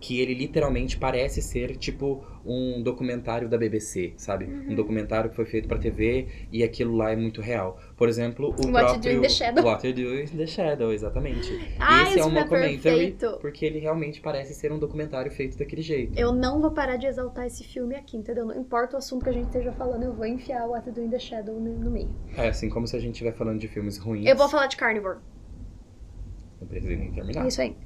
que 0.00 0.20
ele 0.20 0.34
literalmente 0.34 0.96
parece 0.96 1.42
ser 1.42 1.76
tipo 1.76 2.24
um 2.44 2.82
documentário 2.82 3.48
da 3.48 3.58
BBC, 3.58 4.14
sabe? 4.16 4.46
Uhum. 4.46 4.72
Um 4.72 4.74
documentário 4.74 5.28
que 5.28 5.36
foi 5.36 5.44
feito 5.44 5.68
pra 5.68 5.78
TV 5.78 6.28
e 6.50 6.62
aquilo 6.62 6.96
lá 6.96 7.10
é 7.10 7.16
muito 7.16 7.40
real. 7.40 7.78
Por 7.96 8.08
exemplo, 8.08 8.48
o 8.48 8.50
What 8.50 8.66
You 8.66 8.72
próprio 8.72 9.00
Do 9.00 9.10
in 9.10 9.20
the 9.20 9.28
Shadow. 9.28 9.64
What 9.64 9.86
You 9.86 9.94
Do 9.94 10.14
in 10.20 10.26
the 10.26 10.46
Shadow, 10.46 10.92
exatamente. 10.92 11.76
Ah, 11.78 12.04
Esse 12.04 12.20
é 12.20 12.24
um 12.24 12.28
é 12.28 12.40
mockumentary 12.40 12.78
perfeito. 12.80 13.38
porque 13.40 13.66
ele 13.66 13.78
realmente 13.78 14.20
parece 14.20 14.54
ser 14.54 14.72
um 14.72 14.78
documentário 14.78 15.30
feito 15.30 15.58
daquele 15.58 15.82
jeito. 15.82 16.18
Eu 16.18 16.32
não 16.32 16.60
vou 16.60 16.70
parar 16.70 16.96
de 16.96 17.06
exaltar 17.06 17.46
esse 17.46 17.64
filme 17.64 17.94
aqui, 17.94 18.16
entendeu? 18.16 18.46
Não 18.46 18.58
importa 18.58 18.96
o 18.96 18.98
assunto 18.98 19.24
que 19.24 19.30
a 19.30 19.32
gente 19.32 19.46
esteja 19.46 19.72
falando, 19.72 20.04
eu 20.04 20.14
vou 20.14 20.26
enfiar 20.26 20.66
o 20.66 20.70
What 20.70 20.88
You 20.88 20.94
Do 20.94 21.02
in 21.02 21.10
the 21.10 21.18
Shadow 21.18 21.60
no, 21.60 21.90
meio. 21.90 22.14
É 22.36 22.48
assim 22.48 22.70
como 22.70 22.86
se 22.86 22.96
a 22.96 23.00
gente 23.00 23.12
estiver 23.12 23.32
falando 23.32 23.58
de 23.58 23.68
filmes 23.68 23.98
ruins. 23.98 24.26
Eu 24.26 24.36
vou 24.36 24.48
falar 24.48 24.68
de 24.68 24.76
Carnivore. 24.76 25.18
Não 26.60 26.66
precisa 26.66 26.96
nem 26.96 27.12
terminar. 27.12 27.46
Isso 27.46 27.60
aí. 27.60 27.76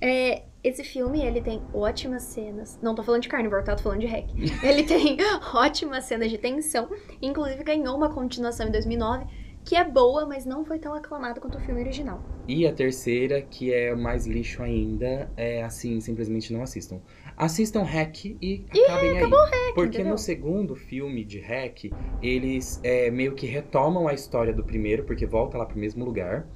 É, 0.00 0.44
esse 0.62 0.84
filme, 0.84 1.22
ele 1.22 1.40
tem 1.40 1.62
ótimas 1.72 2.22
cenas. 2.24 2.78
Não 2.82 2.94
tô 2.94 3.02
falando 3.02 3.22
de 3.22 3.28
Carnivore, 3.28 3.64
tá? 3.64 3.74
Tô 3.74 3.82
falando 3.82 4.00
de 4.00 4.06
Hack. 4.06 4.28
Ele 4.62 4.82
tem 4.82 5.16
ótimas 5.54 6.04
cenas 6.04 6.30
de 6.30 6.36
tensão. 6.36 6.88
Inclusive, 7.22 7.64
ganhou 7.64 7.96
uma 7.96 8.10
continuação 8.12 8.68
em 8.68 8.70
2009, 8.70 9.24
que 9.64 9.74
é 9.74 9.82
boa, 9.84 10.26
mas 10.26 10.44
não 10.44 10.64
foi 10.64 10.78
tão 10.78 10.92
aclamada 10.94 11.40
quanto 11.40 11.56
o 11.56 11.60
filme 11.60 11.80
original. 11.80 12.22
E 12.46 12.66
a 12.66 12.72
terceira, 12.72 13.40
que 13.40 13.72
é 13.72 13.94
mais 13.94 14.26
lixo 14.26 14.62
ainda, 14.62 15.30
é 15.34 15.62
assim, 15.62 15.98
simplesmente 16.00 16.52
não 16.52 16.62
assistam. 16.62 17.00
Assistam 17.36 17.82
Hack 17.82 18.26
e 18.26 18.66
acabem 18.84 19.18
aí. 19.18 19.30
Porque 19.74 19.96
entendeu? 19.96 20.12
no 20.12 20.18
segundo 20.18 20.76
filme 20.76 21.24
de 21.24 21.40
Hack, 21.40 21.90
eles 22.22 22.78
é, 22.82 23.10
meio 23.10 23.34
que 23.34 23.46
retomam 23.46 24.06
a 24.08 24.12
história 24.12 24.52
do 24.52 24.62
primeiro, 24.62 25.04
porque 25.04 25.24
volta 25.24 25.56
lá 25.56 25.64
pro 25.64 25.78
mesmo 25.78 26.04
lugar. 26.04 26.46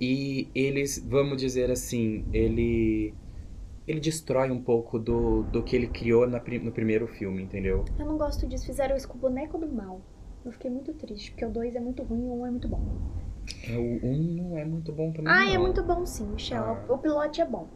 E 0.00 0.48
eles, 0.54 1.02
vamos 1.06 1.38
dizer 1.38 1.70
assim, 1.70 2.24
ele. 2.32 3.14
Ele 3.86 4.00
destrói 4.00 4.50
um 4.50 4.60
pouco 4.62 4.98
do, 4.98 5.42
do 5.44 5.62
que 5.62 5.76
ele 5.76 5.86
criou 5.86 6.26
na 6.26 6.42
no 6.62 6.72
primeiro 6.72 7.06
filme, 7.06 7.42
entendeu? 7.42 7.84
Eu 7.98 8.04
não 8.06 8.16
gosto 8.18 8.46
disso. 8.46 8.66
Fizeram 8.66 8.96
isso 8.96 9.08
com 9.08 9.16
o 9.16 9.20
boneco 9.20 9.56
do 9.58 9.68
mal. 9.68 10.00
Eu 10.44 10.52
fiquei 10.52 10.70
muito 10.70 10.92
triste, 10.94 11.30
porque 11.32 11.44
o 11.44 11.50
2 11.50 11.76
é 11.76 11.80
muito 11.80 12.02
ruim 12.02 12.26
e 12.26 12.28
o 12.28 12.34
1 12.34 12.40
um 12.40 12.46
é 12.46 12.50
muito 12.50 12.68
bom. 12.68 12.80
É, 13.68 13.76
O 13.76 14.06
um 14.06 14.18
não 14.36 14.58
é 14.58 14.64
muito 14.64 14.92
bom 14.92 15.12
também. 15.12 15.32
Ah, 15.32 15.48
é 15.48 15.54
não. 15.54 15.62
muito 15.62 15.82
bom 15.82 16.04
sim, 16.04 16.26
Michel. 16.26 16.62
Ah. 16.62 16.92
O 16.92 16.98
pilote 16.98 17.40
é 17.40 17.44
bom. 17.46 17.68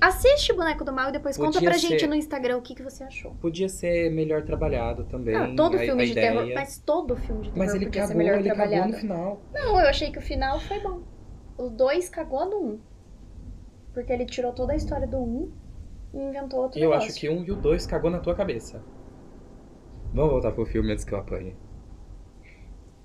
Assiste 0.00 0.52
o 0.52 0.56
Boneco 0.56 0.84
do 0.84 0.92
Mal 0.92 1.08
e 1.08 1.12
depois 1.12 1.36
conta 1.36 1.54
Podia 1.54 1.70
pra 1.70 1.78
gente 1.78 2.00
ser- 2.00 2.06
no 2.06 2.14
Instagram 2.14 2.58
o 2.58 2.62
que, 2.62 2.74
que 2.74 2.82
você 2.82 3.02
achou. 3.02 3.32
Podia 3.40 3.68
ser 3.68 4.10
melhor 4.12 4.44
trabalhado 4.44 5.04
também. 5.04 5.34
Ah, 5.34 5.52
todo 5.56 5.74
a, 5.76 5.78
filme 5.78 6.02
a 6.02 6.06
de 6.06 6.12
ideia. 6.12 6.32
terror, 6.32 6.50
mas 6.54 6.78
todo 6.78 7.16
filme 7.16 7.42
de 7.42 7.48
terror 7.50 7.58
Mas 7.58 7.74
ele 7.74 7.86
podia 7.86 8.02
ser 8.02 8.08
cagou, 8.08 8.22
melhor 8.22 8.38
ele 8.38 8.48
cagou 8.48 8.64
trabalhado. 8.64 8.92
no 8.92 8.98
final. 8.98 9.42
Não, 9.52 9.80
eu 9.80 9.88
achei 9.88 10.12
que 10.12 10.18
o 10.18 10.22
final 10.22 10.60
foi 10.60 10.78
bom. 10.80 11.00
O 11.58 11.68
2 11.68 12.08
cagou 12.08 12.48
no 12.48 12.56
1. 12.58 12.70
Um, 12.70 12.78
porque 13.98 14.12
ele 14.12 14.26
tirou 14.26 14.52
toda 14.52 14.72
a 14.72 14.76
história 14.76 15.08
do 15.08 15.16
1 15.16 15.20
um 15.20 15.52
e 16.14 16.18
inventou 16.18 16.60
outro 16.60 16.78
E 16.78 16.82
eu 16.82 16.90
negócio. 16.90 17.10
acho 17.10 17.18
que 17.18 17.28
um 17.28 17.42
e 17.42 17.50
o 17.50 17.56
dois 17.56 17.84
cagou 17.84 18.10
na 18.10 18.20
tua 18.20 18.32
cabeça. 18.32 18.80
Vamos 20.14 20.30
voltar 20.30 20.52
pro 20.52 20.64
filme 20.64 20.92
antes 20.92 21.04
que 21.04 21.12
eu 21.12 21.18
apanhe. 21.18 21.56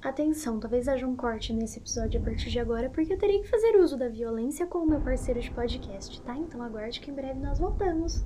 Atenção, 0.03 0.59
talvez 0.59 0.87
haja 0.87 1.07
um 1.07 1.15
corte 1.15 1.51
nesse 1.51 1.79
episódio 1.79 2.21
a 2.21 2.23
partir 2.23 2.51
de 2.51 2.59
agora, 2.59 2.89
porque 2.91 3.11
eu 3.11 3.17
terei 3.17 3.41
que 3.41 3.49
fazer 3.49 3.75
uso 3.77 3.97
da 3.97 4.07
violência 4.07 4.67
com 4.67 4.79
o 4.79 4.85
meu 4.85 5.01
parceiro 5.01 5.39
de 5.39 5.49
podcast, 5.49 6.21
tá? 6.21 6.35
Então 6.37 6.61
aguarde 6.61 6.99
que 6.99 7.09
em 7.09 7.13
breve 7.15 7.39
nós 7.39 7.57
voltamos. 7.57 8.23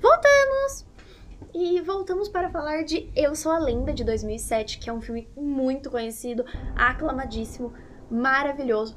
Voltamos! 0.00 0.86
E 1.52 1.82
voltamos 1.82 2.30
para 2.30 2.48
falar 2.48 2.82
de 2.84 3.10
Eu 3.14 3.34
Sou 3.34 3.52
a 3.52 3.58
Lenda, 3.58 3.92
de 3.92 4.04
2007, 4.04 4.78
que 4.78 4.88
é 4.88 4.92
um 4.92 5.02
filme 5.02 5.28
muito 5.36 5.90
conhecido, 5.90 6.46
aclamadíssimo, 6.74 7.74
maravilhoso, 8.10 8.96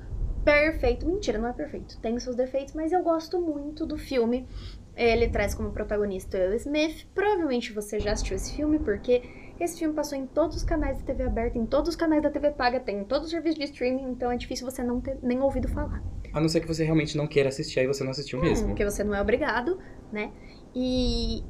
perfeito. 0.51 1.05
Mentira, 1.05 1.37
não 1.37 1.49
é 1.49 1.53
perfeito, 1.53 1.99
tem 1.99 2.19
seus 2.19 2.35
defeitos, 2.35 2.73
mas 2.73 2.91
eu 2.91 3.01
gosto 3.03 3.39
muito 3.39 3.85
do 3.85 3.97
filme. 3.97 4.47
Ele 4.95 5.29
traz 5.29 5.55
como 5.55 5.71
protagonista 5.71 6.37
o 6.37 6.41
Will 6.41 6.55
Smith. 6.55 7.07
Provavelmente 7.15 7.71
você 7.71 7.99
já 7.99 8.11
assistiu 8.11 8.35
esse 8.35 8.53
filme, 8.53 8.79
porque 8.79 9.21
esse 9.59 9.79
filme 9.79 9.93
passou 9.93 10.17
em 10.17 10.25
todos 10.25 10.57
os 10.57 10.63
canais 10.63 10.97
da 10.97 11.03
TV 11.03 11.23
aberta, 11.23 11.57
em 11.57 11.65
todos 11.65 11.89
os 11.89 11.95
canais 11.95 12.21
da 12.21 12.29
TV 12.29 12.51
paga, 12.51 12.79
tem 12.79 12.99
em 12.99 13.03
todos 13.05 13.25
os 13.25 13.31
serviços 13.31 13.59
de 13.59 13.65
streaming, 13.65 14.11
então 14.11 14.31
é 14.31 14.37
difícil 14.37 14.69
você 14.69 14.83
não 14.83 14.99
ter 14.99 15.17
nem 15.21 15.39
ouvido 15.39 15.67
falar. 15.67 16.03
A 16.33 16.39
não 16.41 16.49
ser 16.49 16.59
que 16.59 16.67
você 16.67 16.83
realmente 16.83 17.15
não 17.17 17.27
queira 17.27 17.49
assistir, 17.49 17.79
aí 17.79 17.87
você 17.87 18.03
não 18.03 18.11
assistiu 18.11 18.39
Hum, 18.39 18.43
mesmo. 18.43 18.67
Porque 18.67 18.83
você 18.83 19.03
não 19.03 19.15
é 19.15 19.21
obrigado, 19.21 19.79
né? 20.11 20.31
E. 20.75 21.43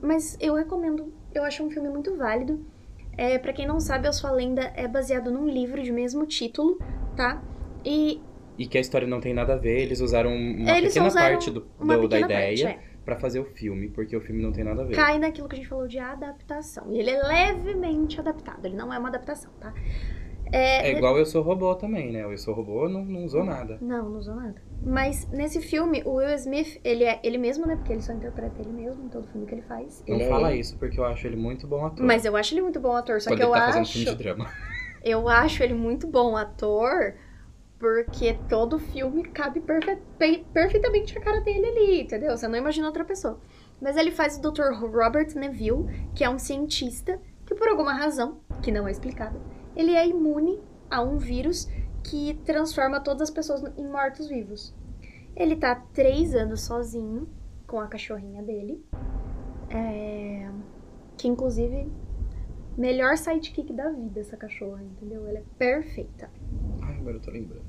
Mas 0.00 0.36
eu 0.40 0.54
recomendo, 0.54 1.12
eu 1.34 1.42
acho 1.42 1.62
um 1.64 1.70
filme 1.70 1.88
muito 1.88 2.16
válido. 2.16 2.64
É, 3.16 3.38
para 3.38 3.52
quem 3.52 3.66
não 3.66 3.80
sabe, 3.80 4.08
Eu 4.08 4.28
a 4.28 4.30
Lenda 4.30 4.72
é 4.76 4.86
baseado 4.86 5.30
num 5.30 5.48
livro 5.48 5.82
de 5.82 5.90
mesmo 5.90 6.26
título, 6.26 6.78
tá? 7.16 7.42
E 7.86 8.20
E 8.58 8.66
que 8.66 8.78
a 8.78 8.80
história 8.80 9.06
não 9.06 9.20
tem 9.20 9.32
nada 9.34 9.54
a 9.54 9.56
ver, 9.56 9.80
eles 9.80 10.00
usaram 10.00 10.34
uma 10.34 10.76
Eles 10.76 10.88
pequena 10.94 11.08
usaram 11.08 11.28
parte 11.34 11.50
do, 11.50 11.66
uma 11.78 11.96
do- 11.96 12.08
da 12.08 12.18
ideia 12.20 12.48
parte, 12.48 12.66
é. 12.66 12.78
pra 13.04 13.16
fazer 13.16 13.38
o 13.38 13.44
filme, 13.44 13.88
porque 13.90 14.16
o 14.16 14.20
filme 14.20 14.42
não 14.42 14.52
tem 14.52 14.64
nada 14.64 14.82
a 14.82 14.84
ver. 14.84 14.96
cai 14.96 15.18
naquilo 15.18 15.48
que 15.48 15.54
a 15.54 15.58
gente 15.58 15.68
falou 15.68 15.86
de 15.86 15.98
adaptação. 15.98 16.92
E 16.92 16.98
ele 16.98 17.10
é 17.10 17.22
levemente 17.22 18.18
adaptado, 18.18 18.64
ele 18.66 18.74
não 18.76 18.92
é 18.92 18.98
uma 18.98 19.08
adaptação, 19.08 19.52
tá? 19.60 19.72
É 20.52 20.92
igual 20.92 21.18
Eu 21.18 21.26
Sou 21.26 21.42
Robô 21.42 21.74
também, 21.74 22.12
né? 22.12 22.24
O 22.26 22.32
Eu 22.32 22.38
Sou 22.38 22.54
Robô 22.54 22.88
não, 22.88 23.04
não 23.04 23.24
usou 23.24 23.44
nada. 23.44 23.78
Não, 23.80 24.08
não 24.10 24.18
usou 24.18 24.34
nada. 24.36 24.54
Mas 24.84 25.28
nesse 25.30 25.60
filme, 25.60 26.02
o 26.06 26.14
Will 26.14 26.34
Smith, 26.36 26.80
ele 26.84 27.04
é 27.04 27.20
ele 27.24 27.36
mesmo, 27.38 27.66
né? 27.66 27.74
Porque 27.76 27.92
ele 27.92 28.02
só 28.02 28.12
interpreta 28.12 28.60
ele 28.62 28.70
mesmo 28.72 29.04
em 29.04 29.08
todo 29.08 29.26
filme 29.28 29.46
que 29.46 29.54
ele 29.54 29.62
faz. 29.62 30.02
Não 30.06 30.14
ele 30.16 30.24
é 30.24 30.28
fala 30.28 30.50
ele. 30.52 30.60
isso 30.60 30.76
porque 30.78 30.98
eu 31.00 31.04
acho 31.04 31.26
ele 31.26 31.36
muito 31.36 31.66
bom 31.66 31.84
ator. 31.84 32.06
Mas 32.06 32.24
eu 32.24 32.36
acho 32.36 32.54
ele 32.54 32.62
muito 32.62 32.78
bom 32.78 32.92
ator, 32.94 33.20
só 33.20 33.30
quando 33.30 33.38
que 33.38 33.44
eu 33.44 33.48
ele 33.48 33.54
tá 33.54 33.66
fazendo 33.66 33.82
acho. 33.82 33.92
filme 33.92 34.06
de 34.10 34.16
drama. 34.16 34.50
Eu 35.04 35.28
acho 35.28 35.62
ele 35.62 35.74
muito 35.74 36.06
bom 36.06 36.36
ator, 36.36 37.14
porque 37.78 38.38
todo 38.48 38.78
filme 38.78 39.22
cabe 39.24 39.60
perfe- 39.60 39.98
pe- 40.18 40.44
perfeitamente 40.52 41.16
a 41.16 41.20
cara 41.20 41.40
dele 41.40 41.66
ali, 41.66 42.02
entendeu? 42.02 42.36
Você 42.36 42.48
não 42.48 42.56
imagina 42.56 42.86
outra 42.86 43.04
pessoa. 43.04 43.38
Mas 43.80 43.96
ele 43.96 44.10
faz 44.10 44.38
o 44.38 44.40
Dr. 44.40 44.72
Robert 44.74 45.34
Neville, 45.36 45.84
que 46.14 46.24
é 46.24 46.30
um 46.30 46.38
cientista 46.38 47.20
que, 47.44 47.54
por 47.54 47.68
alguma 47.68 47.92
razão, 47.92 48.40
que 48.62 48.72
não 48.72 48.88
é 48.88 48.90
explicada, 48.90 49.38
ele 49.76 49.92
é 49.94 50.06
imune 50.06 50.58
a 50.90 51.02
um 51.02 51.18
vírus 51.18 51.68
que 52.02 52.34
transforma 52.44 53.00
todas 53.00 53.22
as 53.22 53.30
pessoas 53.30 53.62
em 53.76 53.86
mortos-vivos. 53.86 54.74
Ele 55.36 55.56
tá 55.56 55.74
três 55.92 56.34
anos 56.34 56.62
sozinho 56.62 57.28
com 57.66 57.78
a 57.78 57.86
cachorrinha 57.88 58.42
dele. 58.42 58.82
É, 59.68 60.48
Que 61.18 61.28
inclusive 61.28 61.90
melhor 62.78 63.16
sidekick 63.18 63.72
da 63.72 63.90
vida 63.90 64.20
essa 64.20 64.36
cachorra, 64.36 64.82
entendeu? 64.82 65.26
Ela 65.26 65.38
é 65.38 65.42
perfeita. 65.58 66.30
Agora 67.06 67.18
eu 67.18 67.22
tô 67.22 67.30
lembrando. 67.30 67.64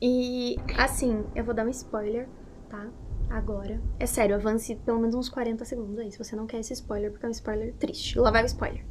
E 0.00 0.56
assim, 0.78 1.26
eu 1.34 1.44
vou 1.44 1.52
dar 1.52 1.66
um 1.66 1.68
spoiler, 1.68 2.26
tá? 2.70 2.90
Agora. 3.28 3.82
É 4.00 4.06
sério, 4.06 4.34
avance 4.34 4.74
pelo 4.76 4.98
menos 4.98 5.14
uns 5.14 5.28
40 5.28 5.62
segundos 5.66 5.98
aí, 5.98 6.10
se 6.10 6.16
você 6.16 6.34
não 6.34 6.46
quer 6.46 6.60
esse 6.60 6.72
spoiler, 6.72 7.10
porque 7.10 7.26
é 7.26 7.28
um 7.28 7.32
spoiler 7.32 7.74
triste. 7.74 8.18
Lá 8.18 8.30
vai 8.30 8.42
o 8.42 8.46
spoiler. 8.46 8.82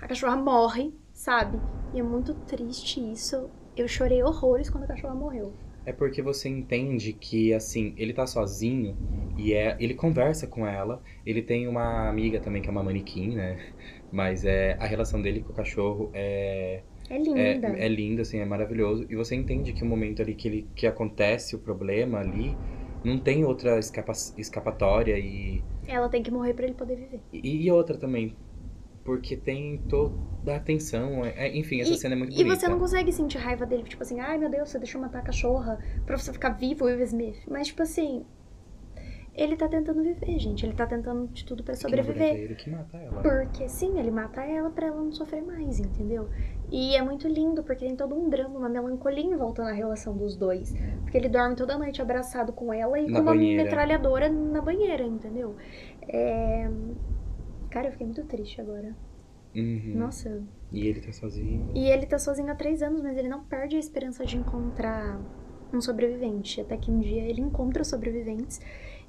A 0.00 0.08
cachorra 0.08 0.34
morre, 0.34 0.92
sabe? 1.12 1.60
E 1.94 2.00
é 2.00 2.02
muito 2.02 2.34
triste 2.34 3.00
isso. 3.00 3.48
Eu 3.76 3.86
chorei 3.86 4.20
horrores 4.20 4.68
quando 4.68 4.82
a 4.82 4.88
cachorra 4.88 5.14
morreu. 5.14 5.54
É 5.86 5.92
porque 5.92 6.20
você 6.20 6.48
entende 6.48 7.12
que, 7.12 7.54
assim, 7.54 7.94
ele 7.96 8.12
tá 8.12 8.26
sozinho 8.26 8.96
e 9.38 9.54
é, 9.54 9.76
ele 9.78 9.94
conversa 9.94 10.48
com 10.48 10.66
ela. 10.66 11.00
Ele 11.24 11.40
tem 11.40 11.68
uma 11.68 12.08
amiga 12.08 12.40
também 12.40 12.60
que 12.60 12.68
é 12.68 12.72
uma 12.72 12.82
manequim, 12.82 13.36
né? 13.36 13.74
Mas 14.10 14.44
é, 14.44 14.76
a 14.80 14.86
relação 14.86 15.22
dele 15.22 15.40
com 15.40 15.52
o 15.52 15.54
cachorro 15.54 16.10
é, 16.12 16.82
É 17.10 17.14
é, 17.16 17.18
linda. 17.18 17.68
é 17.68 17.88
linda, 17.88 18.22
assim, 18.22 18.38
é 18.38 18.44
maravilhoso. 18.44 19.06
E 19.08 19.16
você 19.16 19.34
entende 19.34 19.72
que 19.72 19.82
o 19.82 19.86
momento 19.86 20.20
ali 20.22 20.34
que, 20.34 20.48
ele, 20.48 20.68
que 20.74 20.86
acontece 20.86 21.56
o 21.56 21.58
problema 21.58 22.18
ali, 22.18 22.56
não 23.04 23.18
tem 23.18 23.44
outra 23.44 23.78
escapa, 23.78 24.12
escapatória 24.36 25.18
e, 25.18 25.62
Ela 25.86 26.08
tem 26.08 26.22
que 26.22 26.30
morrer 26.30 26.54
pra 26.54 26.64
ele 26.66 26.74
poder 26.74 26.96
viver. 26.96 27.20
e, 27.32 27.64
e 27.66 27.70
outra 27.70 27.96
também. 27.96 28.36
Porque 29.04 29.36
tem 29.38 29.78
toda 29.88 30.52
a 30.52 30.56
atenção. 30.56 31.24
é- 31.24 31.46
é- 31.48 31.56
enfim, 31.56 31.80
essa 31.80 31.94
cena 31.94 32.14
é 32.14 32.18
muito 32.18 32.32
E 32.34 32.36
bonita. 32.36 32.56
você 32.56 32.68
não 32.68 32.78
consegue 32.78 33.10
sentir 33.10 33.38
raiva 33.38 33.64
dele, 33.64 33.84
tipo 33.84 34.02
assim, 34.02 34.20
ai 34.20 34.36
meu 34.36 34.50
Deus, 34.50 34.68
você 34.68 34.78
deixou 34.78 35.00
matar 35.00 35.20
a 35.20 35.22
cachorra 35.22 35.78
pra 36.04 36.18
você 36.18 36.30
ficar 36.30 36.50
vivo, 36.50 36.84
Will 36.84 37.00
Smith. 37.04 37.38
Mas, 37.48 37.68
tipo 37.68 37.82
assim, 37.82 38.26
ele 39.34 39.56
tá 39.56 39.66
tentando 39.68 40.02
viver, 40.02 40.38
gente. 40.38 40.66
Ele 40.66 40.74
tá 40.74 40.86
tentando 40.86 41.26
de 41.28 41.42
tudo 41.44 41.62
pra 41.64 41.74
Que, 41.74 41.84
na 41.84 41.88
verdade, 41.88 42.08
sobreviver. 42.12 42.36
é 42.40 42.44
ele 42.44 42.54
que 42.54 42.68
mata 42.68 42.98
ela. 42.98 43.22
Porque 43.22 43.66
sim, 43.68 43.98
ele 43.98 44.10
mata 44.10 44.42
ela 44.42 44.68
pra 44.68 44.88
ela 44.88 44.96
não 45.02 45.12
sofrer 45.12 45.42
mais, 45.42 45.78
entendeu? 45.80 46.28
E 46.70 46.94
é 46.96 47.02
muito 47.02 47.26
lindo, 47.26 47.62
porque 47.62 47.86
tem 47.86 47.96
todo 47.96 48.14
um 48.14 48.28
drama, 48.28 48.58
uma 48.58 48.68
melancolia 48.68 49.24
em 49.24 49.34
volta 49.36 49.64
na 49.64 49.72
relação 49.72 50.16
dos 50.16 50.36
dois. 50.36 50.74
Porque 51.02 51.16
ele 51.16 51.28
dorme 51.28 51.56
toda 51.56 51.78
noite 51.78 52.02
abraçado 52.02 52.52
com 52.52 52.72
ela 52.72 52.98
e 52.98 53.06
Na 53.06 53.18
com 53.18 53.22
uma 53.22 53.32
banheira. 53.34 53.64
metralhadora 53.64 54.28
na 54.28 54.60
banheira, 54.60 55.02
entendeu? 55.04 55.56
É... 56.06 56.68
Cara, 57.70 57.88
eu 57.88 57.92
fiquei 57.92 58.06
muito 58.06 58.24
triste 58.24 58.60
agora. 58.60 58.94
Uhum. 59.54 59.92
Nossa, 59.96 60.42
E 60.70 60.86
ele 60.86 61.00
tá 61.00 61.10
sozinho. 61.10 61.70
e 61.74 61.88
ele 61.90 62.06
tá 62.06 62.18
sozinho 62.18 62.50
há 62.50 62.54
três 62.54 62.82
anos, 62.82 63.02
mas 63.02 63.16
ele 63.16 63.28
não 63.28 63.42
perde 63.44 63.76
a 63.76 63.78
esperança 63.78 64.24
de 64.26 64.36
encontrar 64.36 65.18
um 65.72 65.80
sobrevivente. 65.80 66.60
Até 66.60 66.76
que 66.76 66.90
um 66.90 66.98
dia 67.00 67.22
ele 67.22 67.40
encontra 67.40 67.82
sobreviventes. 67.82 68.60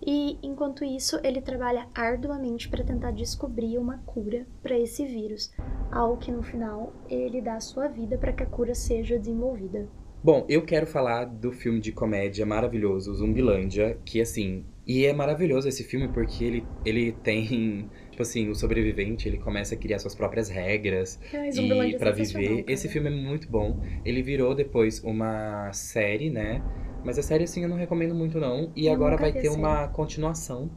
E 0.06 0.38
enquanto 0.42 0.84
isso, 0.84 1.20
ele 1.24 1.42
trabalha 1.42 1.88
arduamente 1.94 2.70
para 2.70 2.84
tentar 2.84 3.12
descobrir 3.12 3.78
uma 3.78 3.98
cura 4.00 4.48
para 4.62 4.78
esse 4.78 5.06
vírus. 5.06 5.52
Ao 5.92 6.18
que 6.18 6.32
no 6.32 6.42
final 6.42 6.94
ele 7.10 7.42
dá 7.42 7.56
a 7.56 7.62
sua 7.62 7.88
vida 7.88 8.18
para 8.18 8.34
que 8.34 8.44
a 8.44 8.46
cura 8.46 8.74
seja 8.74 9.18
desenvolvida. 9.18 9.88
Bom, 10.22 10.46
eu 10.50 10.62
quero 10.64 10.86
falar 10.86 11.24
do 11.24 11.50
filme 11.50 11.80
de 11.80 11.94
comédia 11.94 12.46
maravilhoso, 12.46 13.14
Zumbilândia, 13.14 13.98
que 14.04 14.20
assim. 14.20 14.66
E 14.86 15.06
é 15.06 15.14
maravilhoso 15.14 15.70
esse 15.70 15.82
filme 15.82 16.10
porque 16.10 16.44
ele, 16.44 16.66
ele 16.86 17.12
tem. 17.14 17.90
Tipo 18.12 18.24
assim, 18.24 18.50
o 18.50 18.56
sobrevivente, 18.56 19.30
ele 19.30 19.38
começa 19.38 19.76
a 19.76 19.78
criar 19.78 19.98
suas 19.98 20.14
próprias 20.14 20.50
regras 20.50 21.22
Ai, 21.34 21.52
e 21.52 21.98
para 21.98 22.12
viver. 22.12 22.66
Esse 22.68 22.90
filme 22.90 23.08
é 23.08 23.12
muito 23.12 23.50
bom. 23.50 23.80
Ele 24.04 24.22
virou 24.22 24.54
depois 24.54 25.02
uma 25.02 25.72
série, 25.72 26.30
né? 26.30 26.62
Mas 27.04 27.18
a 27.18 27.24
série 27.24 27.44
assim 27.46 27.64
eu 27.64 27.70
não 27.70 27.78
recomendo 27.78 28.14
muito 28.14 28.40
não. 28.40 28.72
E 28.76 28.88
Eu 28.88 28.94
agora 28.94 29.18
vai 29.18 29.32
ter 29.32 29.50
uma 29.50 29.88
continuação, 29.88 30.70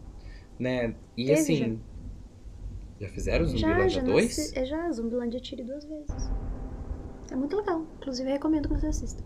né? 0.59 0.95
E 1.17 1.27
Teve 1.27 1.41
assim, 1.41 1.81
já, 3.01 3.09
fizeram 3.09 3.45
Já, 3.47 3.51
Zumbilândia 3.51 3.89
já, 3.89 4.03
2? 4.03 4.25
nasci- 4.39 4.59
é 4.59 4.65
já, 4.65 4.91
Zumbilândia 4.93 5.41
tire 5.41 5.65
duas 5.65 5.85
vezes. 5.85 6.31
É 7.31 7.35
muito 7.37 7.57
legal. 7.57 7.87
Inclusive, 7.99 8.29
eu 8.29 8.33
recomendo 8.33 8.69
que 8.69 8.75
você 8.75 8.87
assista. 8.87 9.25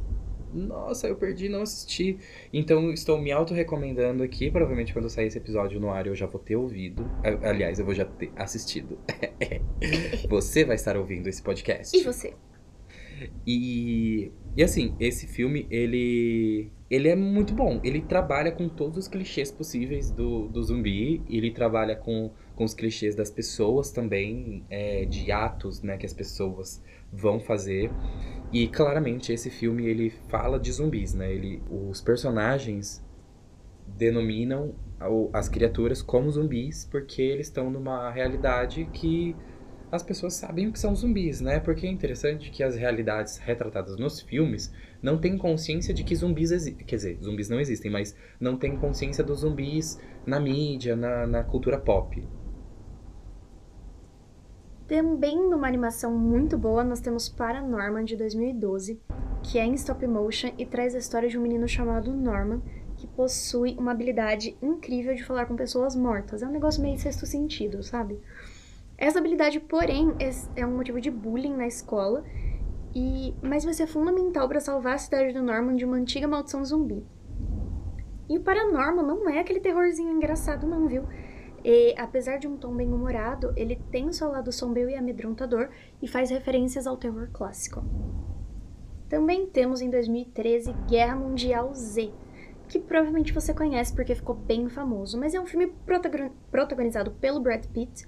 Nossa, 0.54 1.06
eu 1.08 1.16
perdi, 1.16 1.48
não 1.48 1.62
assisti. 1.62 2.18
Então 2.52 2.90
estou 2.90 3.20
me 3.20 3.30
auto-recomendando 3.30 4.22
aqui. 4.22 4.50
Provavelmente 4.50 4.92
quando 4.92 5.10
sair 5.10 5.26
esse 5.26 5.36
episódio 5.36 5.78
no 5.78 5.90
ar 5.90 6.06
eu 6.06 6.14
já 6.14 6.24
vou 6.24 6.40
ter 6.40 6.56
ouvido. 6.56 7.04
Aliás, 7.42 7.78
eu 7.78 7.84
vou 7.84 7.92
já 7.94 8.04
ter 8.06 8.32
assistido. 8.36 8.98
Você 10.30 10.64
vai 10.64 10.76
estar 10.76 10.96
ouvindo 10.96 11.28
esse 11.28 11.42
podcast. 11.42 11.94
E 11.96 12.02
você? 12.02 12.34
E, 13.46 14.30
e 14.56 14.62
assim, 14.62 14.94
esse 15.00 15.26
filme, 15.26 15.66
ele. 15.70 16.70
Ele 16.90 17.08
é 17.08 17.16
muito 17.16 17.52
bom. 17.52 17.80
Ele 17.82 18.00
trabalha 18.00 18.52
com 18.52 18.68
todos 18.68 18.96
os 18.98 19.08
clichês 19.08 19.50
possíveis 19.50 20.10
do, 20.10 20.48
do 20.48 20.62
zumbi. 20.62 21.22
Ele 21.28 21.50
trabalha 21.50 21.96
com, 21.96 22.30
com 22.54 22.64
os 22.64 22.74
clichês 22.74 23.14
das 23.14 23.30
pessoas 23.30 23.90
também, 23.90 24.64
é, 24.70 25.04
de 25.04 25.32
atos 25.32 25.82
né, 25.82 25.96
que 25.96 26.06
as 26.06 26.12
pessoas 26.12 26.82
vão 27.12 27.40
fazer. 27.40 27.90
E 28.52 28.68
claramente 28.68 29.32
esse 29.32 29.50
filme 29.50 29.86
ele 29.86 30.10
fala 30.28 30.58
de 30.58 30.70
zumbis, 30.70 31.12
né? 31.14 31.32
Ele, 31.32 31.62
os 31.70 32.00
personagens 32.00 33.04
denominam 33.86 34.74
as 35.32 35.48
criaturas 35.48 36.02
como 36.02 36.30
zumbis 36.30 36.86
porque 36.90 37.20
eles 37.20 37.46
estão 37.46 37.70
numa 37.70 38.10
realidade 38.10 38.88
que 38.92 39.36
as 39.90 40.02
pessoas 40.02 40.34
sabem 40.34 40.66
o 40.66 40.72
que 40.72 40.78
são 40.78 40.94
zumbis, 40.94 41.40
né? 41.40 41.60
Porque 41.60 41.86
é 41.86 41.90
interessante 41.90 42.50
que 42.50 42.62
as 42.62 42.76
realidades 42.76 43.38
retratadas 43.38 43.96
nos 43.96 44.20
filmes 44.20 44.72
não 45.00 45.18
têm 45.18 45.38
consciência 45.38 45.94
de 45.94 46.02
que 46.02 46.14
zumbis 46.14 46.50
existem. 46.50 46.86
Quer 46.86 46.96
dizer, 46.96 47.18
zumbis 47.22 47.48
não 47.48 47.60
existem, 47.60 47.90
mas 47.90 48.16
não 48.40 48.56
têm 48.56 48.76
consciência 48.76 49.22
dos 49.22 49.40
zumbis 49.40 50.00
na 50.26 50.40
mídia, 50.40 50.96
na, 50.96 51.26
na 51.26 51.44
cultura 51.44 51.78
pop. 51.78 52.26
Também 54.88 55.36
numa 55.36 55.66
animação 55.66 56.16
muito 56.16 56.56
boa, 56.56 56.84
nós 56.84 57.00
temos 57.00 57.28
Paranorman 57.28 58.04
de 58.04 58.16
2012, 58.16 59.00
que 59.42 59.58
é 59.58 59.64
em 59.64 59.74
stop 59.74 60.06
motion 60.06 60.52
e 60.56 60.64
traz 60.64 60.94
a 60.94 60.98
história 60.98 61.28
de 61.28 61.36
um 61.36 61.42
menino 61.42 61.66
chamado 61.66 62.12
Norman, 62.12 62.62
que 62.96 63.06
possui 63.06 63.76
uma 63.78 63.92
habilidade 63.92 64.56
incrível 64.62 65.14
de 65.14 65.24
falar 65.24 65.46
com 65.46 65.56
pessoas 65.56 65.94
mortas. 65.94 66.42
É 66.42 66.46
um 66.46 66.52
negócio 66.52 66.82
meio 66.82 66.98
sexto 66.98 67.26
sentido, 67.26 67.82
sabe? 67.82 68.18
Essa 68.98 69.18
habilidade, 69.18 69.60
porém, 69.60 70.14
é- 70.18 70.60
é 70.60 70.66
um 70.66 70.76
motivo 70.76 71.00
de 71.00 71.10
bullying 71.10 71.54
na 71.54 71.66
escola, 71.66 72.24
e 72.94 73.34
mas 73.42 73.64
vai 73.64 73.74
ser 73.74 73.86
fundamental 73.86 74.48
para 74.48 74.58
salvar 74.60 74.94
a 74.94 74.98
cidade 74.98 75.34
do 75.34 75.42
Norman 75.42 75.76
de 75.76 75.84
uma 75.84 75.96
antiga 75.96 76.26
maldição 76.26 76.64
zumbi. 76.64 77.04
E 78.28 78.38
o 78.38 78.42
Paranorman 78.42 79.04
não 79.06 79.28
é 79.28 79.38
aquele 79.38 79.60
terrorzinho 79.60 80.10
engraçado, 80.10 80.66
não, 80.66 80.88
viu? 80.88 81.04
E, 81.62 81.94
apesar 81.98 82.38
de 82.38 82.48
um 82.48 82.56
tom 82.56 82.74
bem 82.74 82.92
humorado, 82.92 83.52
ele 83.56 83.76
tem 83.90 84.08
o 84.08 84.12
seu 84.12 84.30
lado 84.30 84.50
sombrio 84.50 84.88
e 84.88 84.94
amedrontador 84.94 85.68
e 86.00 86.08
faz 86.08 86.30
referências 86.30 86.86
ao 86.86 86.96
terror 86.96 87.28
clássico. 87.32 87.84
Também 89.08 89.46
temos 89.46 89.80
em 89.80 89.90
2013 89.90 90.72
Guerra 90.88 91.16
Mundial 91.16 91.72
Z, 91.74 92.12
que 92.68 92.78
provavelmente 92.80 93.32
você 93.32 93.52
conhece 93.54 93.94
porque 93.94 94.14
ficou 94.14 94.34
bem 94.34 94.68
famoso, 94.68 95.18
mas 95.18 95.34
é 95.34 95.40
um 95.40 95.46
filme 95.46 95.68
protagon- 95.84 96.30
protagonizado 96.50 97.12
pelo 97.12 97.40
Brad 97.40 97.64
Pitt 97.66 98.04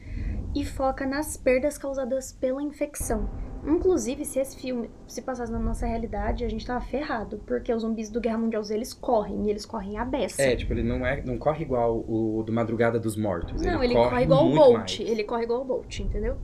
e 0.55 0.65
foca 0.65 1.07
nas 1.07 1.37
perdas 1.37 1.77
causadas 1.79 2.33
pela 2.33 2.63
infecção. 2.63 3.29
Inclusive, 3.67 4.25
se 4.25 4.39
esse 4.39 4.57
filme 4.57 4.89
se 5.07 5.21
passasse 5.21 5.53
na 5.53 5.59
nossa 5.59 5.87
realidade, 5.87 6.45
a 6.45 6.49
gente 6.49 6.65
tava 6.65 6.81
ferrado, 6.81 7.43
porque 7.47 7.73
os 7.73 7.83
zumbis 7.83 8.09
do 8.09 8.21
Guerra 8.21 8.39
Mundial 8.39 8.63
eles 8.71 8.95
correm, 8.95 9.47
e 9.47 9.51
eles 9.51 9.67
correm 9.67 9.99
a 9.99 10.05
beça. 10.05 10.41
É, 10.41 10.55
tipo, 10.57 10.73
ele 10.73 10.83
não, 10.83 11.05
é, 11.05 11.23
não 11.23 11.39
corre 11.39 11.65
igual 11.65 12.05
o 12.09 12.43
do 12.45 12.53
Madrugada 12.53 12.99
dos 12.99 13.17
Mortos. 13.17 13.61
Não, 13.61 13.83
ele, 13.83 13.95
corre, 13.95 14.11
corre 14.11 14.23
igual 14.23 14.47
o 14.47 14.55
Bolt. 14.55 14.75
mais. 14.75 15.01
Ele 15.01 15.25
corre 15.25 15.43
igual 15.43 15.63
o 15.63 15.65
Bolt, 15.65 16.01
entendeu? 16.01 16.37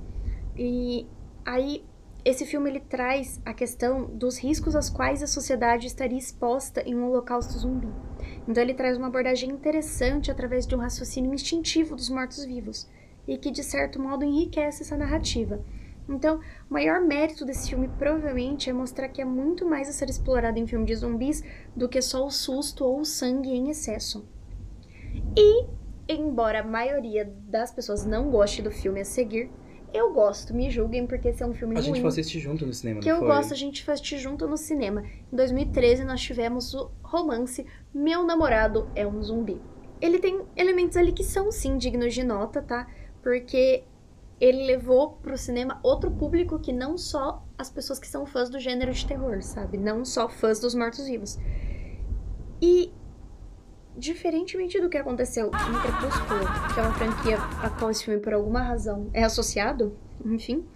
E 0.57 1.07
aí, 1.45 1.85
esse 2.25 2.45
filme 2.45 2.69
ele 2.69 2.81
traz 2.81 3.41
a 3.45 3.55
questão 3.55 4.07
dos 4.07 4.39
riscos 4.39 4.75
aos 4.75 4.91
quais 4.91 5.23
a 5.23 5.27
sociedade 5.27 5.87
estaria 5.87 6.19
exposta 6.19 6.83
em 6.83 6.95
um 6.95 7.07
holocausto 7.07 7.53
zumbi. 7.59 7.89
Então 8.49 8.63
ele 8.63 8.75
traz 8.75 8.97
uma 8.97 9.07
abordagem 9.07 9.51
interessante 9.51 10.31
através 10.31 10.67
de 10.67 10.75
um 10.75 10.79
raciocínio 10.79 11.33
instintivo 11.33 11.95
dos 11.95 12.11
mortos-vivos 12.11 12.89
e 13.27 13.37
que 13.39 13.51
de 13.51 13.63
certo 13.63 14.01
modo 14.01 14.25
enriquece 14.25 14.83
essa 14.83 14.97
narrativa. 14.97 15.61
Então, 16.09 16.39
o 16.69 16.75
maior 16.75 17.01
mérito 17.01 17.45
desse 17.45 17.71
filme 17.71 17.89
provavelmente 17.99 18.69
é 18.69 18.73
mostrar 18.73 19.09
que 19.09 19.23
é 19.23 19.25
muito 19.25 19.65
mais 19.65 19.89
a 19.89 19.93
ser 19.93 20.11
explorado 20.11 20.59
em 20.59 20.67
filme 20.67 20.85
de 20.85 20.95
zumbis 20.95 21.43
do 21.75 21.89
que 21.89 22.03
só 22.03 22.27
o 22.27 22.31
susto 22.31 22.85
ou 22.85 23.01
o 23.01 23.05
sangue 23.05 23.51
em 23.51 23.71
excesso. 23.71 24.27
E, 25.37 25.67
embora 26.09 26.61
a 26.61 26.65
maioria 26.65 27.25
das 27.49 27.73
pessoas 27.73 28.05
não 28.05 28.31
goste 28.31 28.61
do 28.61 28.71
filme 28.71 29.01
a 29.01 29.05
seguir, 29.05 29.51
eu 29.95 30.13
gosto, 30.13 30.53
me 30.53 30.69
julguem 30.71 31.07
porque 31.07 31.29
esse 31.29 31.43
é 31.43 31.47
um 31.47 31.55
filme 31.55 31.77
A 31.77 31.79
ruim. 31.79 31.87
gente 31.87 32.01
foi 32.01 32.09
assistir 32.09 32.41
junto 32.41 32.67
no 32.67 32.73
cinema, 32.73 33.01
que 33.01 33.09
eu 33.09 33.19
foi? 33.19 33.29
gosto, 33.29 33.55
a 33.55 33.57
gente 33.57 33.85
foi 33.85 33.95
assistir 33.95 34.19
junto 34.19 34.47
no 34.47 34.57
cinema. 34.57 35.05
Em 35.33 35.37
2013 35.37 36.05
nós 36.05 36.21
tivemos 36.21 36.75
o 36.75 36.91
romance 37.03 37.65
Meu 37.95 38.25
Namorado 38.25 38.89
é 38.95 39.07
um 39.07 39.23
Zumbi. 39.23 39.61
Ele 40.01 40.19
tem 40.19 40.43
elementos 40.57 40.97
ali 40.97 41.13
que 41.13 41.23
são 41.23 41.51
sim 41.53 41.79
dignos 41.79 42.13
de 42.13 42.25
nota, 42.25 42.61
tá? 42.61 42.89
Porque 43.25 43.83
ele 44.39 44.67
levou 44.67 45.13
pro 45.23 45.39
cinema 45.39 45.81
outro 45.83 46.11
público 46.11 46.59
que 46.59 46.73
não 46.73 46.99
só 46.99 47.43
as 47.57 47.71
pessoas 47.71 47.99
que 47.99 48.07
são 48.07 48.27
fãs 48.27 48.51
do 48.51 48.61
gênero 48.61 48.93
de 48.93 49.07
terror, 49.07 49.43
sabe? 49.43 49.79
Não 49.79 50.05
só 50.05 50.29
fãs 50.29 50.61
dos 50.61 50.75
mortos-vivos. 50.75 51.39
E 52.61 52.93
diferentemente 53.97 54.79
do 54.79 54.91
que 54.91 54.99
aconteceu 54.99 55.47
em 55.47 55.81
Crepúsculo, 55.81 56.41
que 56.75 56.81
é 56.81 56.83
uma 56.83 56.93
franquia 56.93 57.39
a 57.63 57.71
qual 57.71 57.91
esse 57.91 58.05
filme 58.05 58.21
por 58.21 58.35
alguma 58.35 58.61
razão 58.61 59.09
é 59.15 59.25
associado, 59.25 59.97
enfim, 60.25 60.67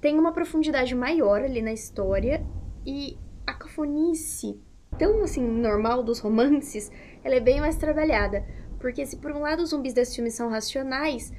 tem 0.00 0.18
uma 0.18 0.32
profundidade 0.32 0.94
maior 0.94 1.42
ali 1.42 1.62
na 1.62 1.72
história 1.72 2.46
e 2.86 3.18
a 3.46 3.54
cafonice 3.54 4.60
tão 4.98 5.22
assim 5.22 5.42
normal 5.42 6.02
dos 6.02 6.20
romances, 6.20 6.92
ela 7.24 7.34
é 7.34 7.40
bem 7.40 7.60
mais 7.60 7.76
trabalhada, 7.76 8.44
porque 8.78 9.06
se 9.06 9.16
por 9.16 9.32
um 9.32 9.40
lado 9.40 9.62
os 9.62 9.70
zumbis 9.70 9.94
desse 9.94 10.16
filme 10.16 10.30
são 10.30 10.50
racionais, 10.50 11.32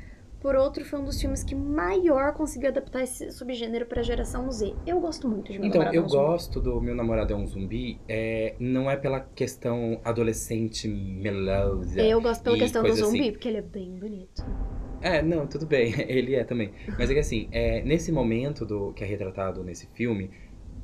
por 0.43 0.55
outro 0.57 0.83
foi 0.83 0.99
um 0.99 1.05
dos 1.05 1.19
filmes 1.21 1.41
que 1.41 1.55
maior 1.55 2.33
conseguiu 2.33 2.69
adaptar 2.69 3.01
esse 3.01 3.31
subgênero 3.31 3.85
pra 3.85 4.03
geração 4.03 4.51
Z. 4.51 4.75
Eu 4.85 4.99
gosto 4.99 5.27
muito 5.27 5.53
de 5.53 5.57
Meu 5.57 5.69
Então, 5.69 5.79
Namorado 5.79 5.95
é 5.95 5.99
eu 5.99 6.03
um 6.03 6.09
Zumbi. 6.09 6.27
gosto 6.27 6.59
do 6.61 6.81
Meu 6.81 6.93
Namorado 6.93 7.33
é 7.33 7.35
um 7.35 7.47
Zumbi, 7.47 8.03
é, 8.09 8.55
não 8.59 8.91
é 8.91 8.97
pela 8.97 9.21
questão 9.21 10.01
adolescente 10.03 10.85
melosa. 10.87 12.01
Eu 12.01 12.21
gosto 12.21 12.43
pela 12.43 12.57
e 12.57 12.59
questão 12.59 12.83
do 12.83 12.87
coisa 12.89 13.05
zumbi, 13.05 13.19
assim. 13.21 13.31
porque 13.31 13.47
ele 13.47 13.57
é 13.57 13.61
bem 13.61 13.97
bonito. 13.97 14.43
É, 15.01 15.21
não, 15.21 15.47
tudo 15.47 15.65
bem, 15.65 15.93
ele 16.09 16.35
é 16.35 16.43
também. 16.43 16.73
Mas 16.97 17.09
é 17.09 17.13
que 17.13 17.19
assim, 17.21 17.47
é, 17.51 17.81
nesse 17.83 18.11
momento 18.11 18.65
do 18.65 18.93
que 18.93 19.03
é 19.03 19.07
retratado 19.07 19.63
nesse 19.63 19.87
filme, 19.93 20.29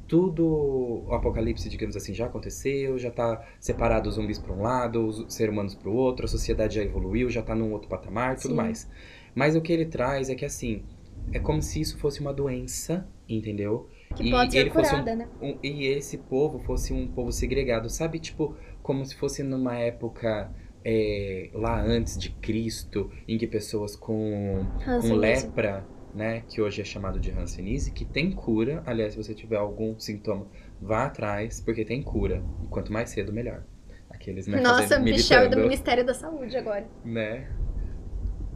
tudo, 0.07 1.05
o 1.07 1.13
apocalipse, 1.13 1.69
digamos 1.69 1.95
assim, 1.95 2.13
já 2.13 2.25
aconteceu, 2.25 2.97
já 2.97 3.11
tá 3.11 3.45
separado 3.59 4.09
os 4.09 4.15
zumbis 4.15 4.39
para 4.39 4.53
um 4.53 4.61
lado, 4.61 5.05
os 5.05 5.33
seres 5.33 5.53
humanos 5.53 5.75
para 5.75 5.89
o 5.89 5.93
outro, 5.93 6.25
a 6.25 6.27
sociedade 6.27 6.75
já 6.75 6.81
evoluiu, 6.83 7.29
já 7.29 7.43
tá 7.43 7.53
num 7.55 7.71
outro 7.73 7.87
patamar, 7.89 8.39
tudo 8.39 8.51
Sim. 8.51 8.55
mais. 8.55 8.89
Mas 9.35 9.55
o 9.55 9.61
que 9.61 9.71
ele 9.73 9.85
traz 9.85 10.29
é 10.29 10.35
que 10.35 10.45
assim, 10.45 10.83
é 11.31 11.39
como 11.39 11.61
se 11.61 11.79
isso 11.81 11.97
fosse 11.97 12.19
uma 12.21 12.33
doença, 12.33 13.07
entendeu? 13.27 13.87
Que 14.15 14.23
E 14.23 14.31
pode 14.31 14.51
ser 14.51 14.59
ele 14.59 14.69
fosse 14.71 14.87
um- 14.95 14.99
curada, 14.99 15.15
né? 15.15 15.27
Um- 15.41 15.57
e 15.63 15.85
esse 15.85 16.17
povo 16.17 16.59
fosse 16.59 16.91
um 16.93 17.07
povo 17.07 17.31
segregado, 17.31 17.89
sabe? 17.89 18.19
Tipo, 18.19 18.55
como 18.81 19.05
se 19.05 19.15
fosse 19.15 19.43
numa 19.43 19.75
época 19.77 20.51
é, 20.83 21.49
lá 21.53 21.79
antes 21.81 22.17
de 22.17 22.29
Cristo, 22.31 23.11
em 23.27 23.37
que 23.37 23.45
pessoas 23.45 23.97
com, 23.97 24.65
com 24.85 25.13
lepra, 25.19 25.85
né? 26.15 26.41
Que 26.47 26.61
hoje 26.61 26.81
é 26.81 26.85
chamado 26.85 27.19
de 27.19 27.31
Hanseníase, 27.31 27.91
que 27.91 28.05
tem 28.05 28.31
cura. 28.31 28.81
Aliás, 28.85 29.11
se 29.13 29.21
você 29.21 29.35
tiver 29.35 29.57
algum 29.57 29.99
sintoma, 29.99 30.47
vá 30.81 31.05
atrás, 31.05 31.59
porque 31.59 31.83
tem 31.83 32.01
cura. 32.01 32.41
E 32.63 32.67
quanto 32.67 32.93
mais 32.93 33.09
cedo, 33.09 33.33
melhor. 33.33 33.65
Aqueles, 34.09 34.47
né? 34.47 34.61
Nossa, 34.61 34.97
Michel 34.99 35.43
é 35.43 35.47
do 35.49 35.57
Ministério 35.57 36.05
da 36.05 36.13
Saúde 36.13 36.55
agora. 36.57 36.87
né? 37.03 37.51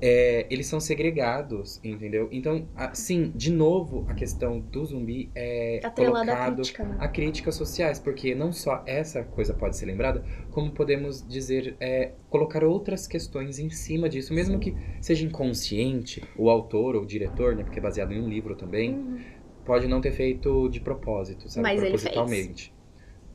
É, 0.06 0.46
eles 0.50 0.68
são 0.68 0.82
segregados, 0.82 1.80
entendeu? 1.82 2.28
Então, 2.30 2.68
a- 2.76 2.94
sim, 2.94 3.32
de 3.34 3.50
novo, 3.50 4.06
a 4.10 4.14
questão 4.14 4.60
do 4.60 4.84
zumbi 4.86 5.32
é 5.34 5.80
Atrelada 5.82 6.34
à 6.34 6.36
colocado 6.36 6.56
crítica, 6.58 6.84
né? 6.84 6.98
a 7.00 7.08
críticas 7.08 7.56
sociais, 7.56 8.00
porque 8.00 8.36
não 8.36 8.52
só 8.52 8.84
essa 8.86 9.24
coisa 9.24 9.54
pode 9.54 9.78
ser 9.78 9.86
lembrada, 9.86 10.22
como 10.52 10.72
podemos 10.72 11.26
dizer, 11.26 11.78
é, 11.80 12.12
colocar 12.30 12.66
outras 12.66 13.08
questões 13.08 13.60
em 13.60 13.70
cima 13.70 14.10
disso, 14.10 14.34
mesmo 14.34 14.56
Sim. 14.56 14.60
que 14.60 14.76
seja 15.02 15.26
inconsciente, 15.26 16.22
o 16.38 16.50
autor 16.50 16.98
ou 16.98 17.04
o 17.04 17.06
diretor, 17.06 17.56
né, 17.56 17.64
porque 17.64 17.80
é 17.80 17.82
baseado 17.82 18.12
em 18.12 18.22
um 18.22 18.28
livro 18.28 18.56
também, 18.58 18.92
Uhum. 18.92 19.24
pode 19.64 19.88
não 19.88 20.02
ter 20.02 20.12
feito 20.12 20.68
de 20.68 20.82
propósito, 20.82 21.48
sabe, 21.48 21.64
Mas 21.64 21.82
ele 21.82 21.92
propositalmente. 21.92 22.74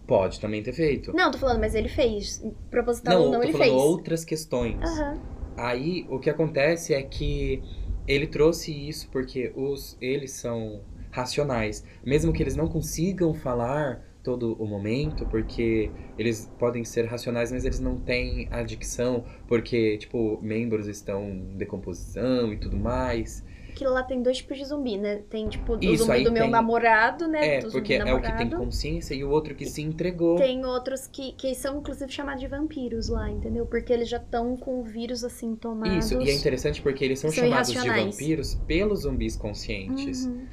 Pode 0.07 0.41
também 0.41 0.63
ter 0.63 0.73
feito. 0.73 1.13
Não, 1.15 1.31
tô 1.31 1.39
falando, 1.39 1.61
mas 1.61 1.75
ele 1.75 1.89
fez. 1.89 2.43
Proposital 2.71 3.19
não, 3.19 3.27
não, 3.33 3.43
tô 3.43 3.49
ele 3.49 3.53
falando 3.53 3.71
fez. 3.71 3.83
outras 3.83 4.25
questões. 4.25 4.77
Aham. 4.83 5.38
Aí 5.59 6.07
o 6.09 6.21
que 6.21 6.31
acontece 6.31 6.95
é 6.95 7.03
que 7.03 7.61
ele 8.07 8.29
trouxe 8.29 8.73
isso 8.73 9.09
porque 9.11 9.53
os 9.57 9.99
eles 10.01 10.31
são 10.31 10.81
racionais, 11.11 11.85
mesmo 12.05 12.33
que 12.33 12.41
eles 12.43 12.55
não 12.55 12.69
consigam 12.69 13.35
falar 13.35 14.05
todo 14.23 14.55
o 14.63 14.67
momento, 14.67 15.27
porque 15.27 15.91
eles 16.17 16.49
podem 16.59 16.85
ser 16.85 17.07
racionais, 17.07 17.51
mas 17.51 17.65
eles 17.65 17.81
não 17.81 17.99
têm 17.99 18.47
a 18.51 18.63
dicção, 18.63 19.25
porque 19.49 19.99
tipo 19.99 20.39
membros 20.41 20.87
estão 20.87 21.29
em 21.29 21.57
decomposição 21.57 22.53
e 22.53 22.57
tudo 22.57 22.77
mais. 22.77 23.45
Aquilo 23.79 23.93
lá 23.93 24.03
tem 24.03 24.21
dois 24.21 24.39
tipos 24.39 24.59
de 24.59 24.65
zumbi, 24.65 24.97
né? 24.99 25.23
Tem, 25.31 25.49
tipo, 25.49 25.75
o 25.75 25.79
Isso, 25.81 26.03
zumbi 26.05 26.25
do 26.25 26.33
meu 26.33 26.43
tem- 26.43 26.51
namorado, 26.51 27.29
né? 27.29 27.59
É, 27.59 27.61
do 27.61 27.71
porque 27.71 27.95
é 27.95 28.13
o 28.13 28.21
que 28.21 28.37
tem 28.37 28.51
consciência 28.51 29.15
e 29.15 29.23
o 29.23 29.31
outro 29.31 29.55
que 29.55 29.67
se 29.67 29.81
entregou. 29.81 30.35
Tem 30.35 30.65
outros 30.67 31.07
que, 31.07 31.31
que 31.35 31.55
são, 31.55 31.79
inclusive, 31.79 32.11
chamados 32.11 32.41
de 32.41 32.49
vampiros 32.49 33.09
lá, 33.09 33.31
entendeu? 33.31 33.67
Porque 33.67 33.93
eles 33.93 34.09
já 34.09 34.17
estão 34.17 34.57
com 34.57 34.81
o 34.81 34.83
vírus 34.83 35.23
assintomados. 35.23 36.07
Isso, 36.07 36.21
e 36.21 36.29
é 36.29 36.35
interessante 36.35 36.83
porque 36.83 37.05
eles 37.05 37.21
são, 37.21 37.31
São 37.31 37.45
chamados 37.45 37.71
de 37.71 37.89
vampiros 37.89 38.57
pelos 38.67 39.03
zumbis 39.03 39.37
conscientes. 39.37 40.27
Uhum. 40.27 40.47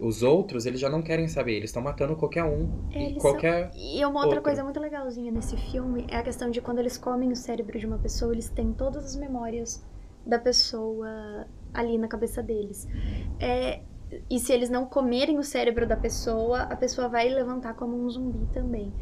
Os 0.00 0.24
outros, 0.24 0.66
eles 0.66 0.80
já 0.80 0.90
não 0.90 1.02
querem 1.02 1.28
saber, 1.28 1.52
eles 1.52 1.70
estão 1.70 1.80
matando 1.80 2.16
qualquer 2.16 2.42
um. 2.42 2.68
É, 2.90 2.98
e 2.98 3.06
eles 3.10 3.22
qualquer. 3.22 3.70
E 3.76 4.04
uma 4.04 4.14
outra 4.22 4.30
Outro. 4.30 4.42
coisa 4.42 4.64
muito 4.64 4.80
legalzinha 4.80 5.30
nesse 5.30 5.56
filme 5.56 6.04
é 6.10 6.16
a 6.16 6.22
questão 6.24 6.50
de 6.50 6.60
quando 6.60 6.80
eles 6.80 6.98
comem 6.98 7.30
o 7.30 7.36
cérebro 7.36 7.78
de 7.78 7.86
uma 7.86 7.98
pessoa, 7.98 8.32
eles 8.32 8.48
têm 8.48 8.72
todas 8.72 9.04
as 9.04 9.14
memórias 9.14 9.80
da 10.26 10.40
pessoa 10.40 11.46
ali 11.74 11.98
na 11.98 12.08
cabeça 12.08 12.42
deles. 12.42 12.88
É, 13.40 13.80
e 14.28 14.38
se 14.38 14.52
eles 14.52 14.68
não 14.70 14.84
comerem 14.86 15.38
o 15.38 15.42
cérebro 15.42 15.86
da 15.86 15.96
pessoa, 15.96 16.62
a 16.62 16.76
pessoa 16.76 17.08
vai 17.08 17.28
levantar 17.28 17.74
como 17.74 17.96
um 17.96 18.08
zumbi 18.10 18.46
também. 18.52 18.92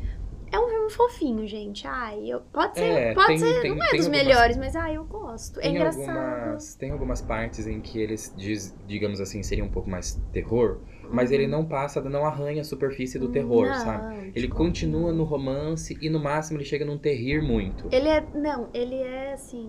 É 0.53 0.59
um 0.59 0.68
filme 0.68 0.91
fofinho, 0.91 1.47
gente. 1.47 1.87
Ai, 1.87 2.25
eu, 2.29 2.41
pode 2.53 2.77
ser, 2.77 2.85
É, 2.85 3.14
pode 3.14 3.27
tem- 3.29 3.39
ser, 3.39 3.61
tem- 3.62 3.71
não 3.71 3.77
é 3.77 3.91
dos 3.91 4.07
algumas- 4.07 4.09
melhores, 4.09 4.57
mas 4.57 4.75
ai, 4.75 4.97
eu 4.97 5.05
gosto. 5.05 5.61
É 5.61 5.62
Tem 5.62 5.77
engraçado. 5.77 6.09
algumas, 6.18 6.75
tem 6.75 6.91
algumas 6.91 7.21
partes 7.23 7.66
em 7.68 7.81
que 7.81 7.99
eles, 8.01 8.35
diz, 8.37 8.75
digamos 8.87 9.21
assim, 9.21 9.45
seriam 9.45 9.68
um 9.68 9.71
pouco 9.71 9.89
mais 9.89 10.21
terror, 10.33 10.79
mas 11.09 11.31
Uhum. 11.31 11.37
ele 11.37 11.47
não 11.47 11.64
passa, 11.64 12.01
não 12.01 12.25
arranha 12.27 12.62
a 12.62 12.64
superfície 12.64 13.16
do 13.16 13.29
terror, 13.29 13.68
Não, 13.68 13.75
sabe? 13.75 14.33
Ele 14.35 14.47
tipo, 14.47 14.57
continua 14.57 15.12
no 15.12 15.23
romance 15.23 15.97
e 16.01 16.11
no 16.11 16.18
máximo 16.18 16.59
ele 16.59 16.64
chega 16.64 16.85
num 16.85 16.99
terrir 16.99 17.41
muito. 17.43 17.87
Ele 17.93 18.09
é. 18.09 18.21
Não, 18.35 18.68
ele 18.75 18.97
é 18.97 19.33
assim. 19.35 19.68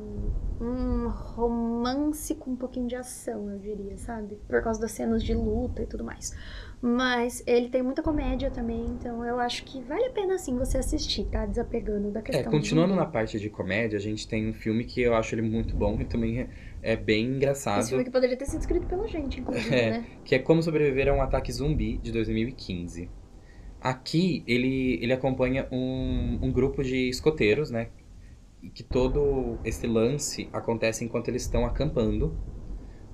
Um 0.64 1.10
romance 1.10 2.36
com 2.36 2.52
um 2.52 2.56
pouquinho 2.56 2.88
de 2.88 2.96
ação, 2.96 3.50
eu 3.52 3.58
diria, 3.58 3.98
sabe? 3.98 4.38
Por 4.48 4.62
causa 4.62 4.80
das 4.80 4.92
cenas 4.92 5.24
de 5.24 5.34
luta 5.34 5.82
e 5.82 5.88
tudo 5.88 6.04
mais. 6.04 6.36
Mas 6.80 7.44
ele 7.48 7.70
tem 7.70 7.82
muita 7.82 8.02
comédia 8.04 8.50
também, 8.52 8.86
então 8.86 9.26
eu 9.26 9.40
acho 9.40 9.64
que 9.66 9.82
vale 9.82 10.06
a 10.06 10.12
pena 10.12 10.38
sim 10.38 10.56
você 10.58 10.78
assistir, 10.78 11.26
tá? 11.26 11.46
Desapegando 11.48 12.12
da 12.12 12.20
É, 12.20 12.24
questão. 12.24 12.52
continuando 12.52 12.94
do... 12.94 13.00
na 13.00 13.06
parte 13.06 13.40
de 13.40 13.50
comédia, 13.50 13.98
a 13.98 14.02
gente 14.02 14.28
tem 14.28 14.50
um 14.50 14.54
filme 14.54 14.84
que 14.84 15.02
eu 15.02 15.16
acho 15.16 15.34
ele 15.34 15.42
muito 15.44 15.76
bom 15.76 16.00
e 16.00 16.06
também 16.06 16.42
é, 16.42 16.50
é 16.82 16.96
bem 16.96 17.26
engraçado. 17.26 17.80
Esse 17.82 17.90
filme 17.90 18.04
que 18.04 18.12
poderia 18.12 18.38
ter 18.38 18.46
sido 18.46 18.60
escrito 18.62 18.86
pela 18.88 19.08
gente, 19.08 19.40
inclusive, 19.40 19.76
É. 19.76 19.92
né? 19.92 20.06
que 20.24 20.36
é 20.36 20.40
Como 20.40 20.62
Sobreviver 20.62 21.08
a 21.10 21.14
um 21.14 21.22
Ataque 21.22 21.52
Zumbi, 21.52 21.98
de 21.98 22.12
2015. 22.12 23.10
Aqui, 23.80 24.44
ele, 24.46 25.00
ele 25.02 25.12
acompanha 25.14 25.68
um, 25.72 26.38
um 26.42 26.52
grupo 26.52 26.84
de 26.84 27.10
escoteiros, 27.10 27.72
né? 27.72 27.90
Que 28.70 28.84
todo 28.84 29.58
esse 29.66 29.88
lance 29.88 30.48
acontece 30.54 31.04
enquanto 31.04 31.28
eles 31.30 31.42
estão 31.42 31.66
acampando, 31.66 32.38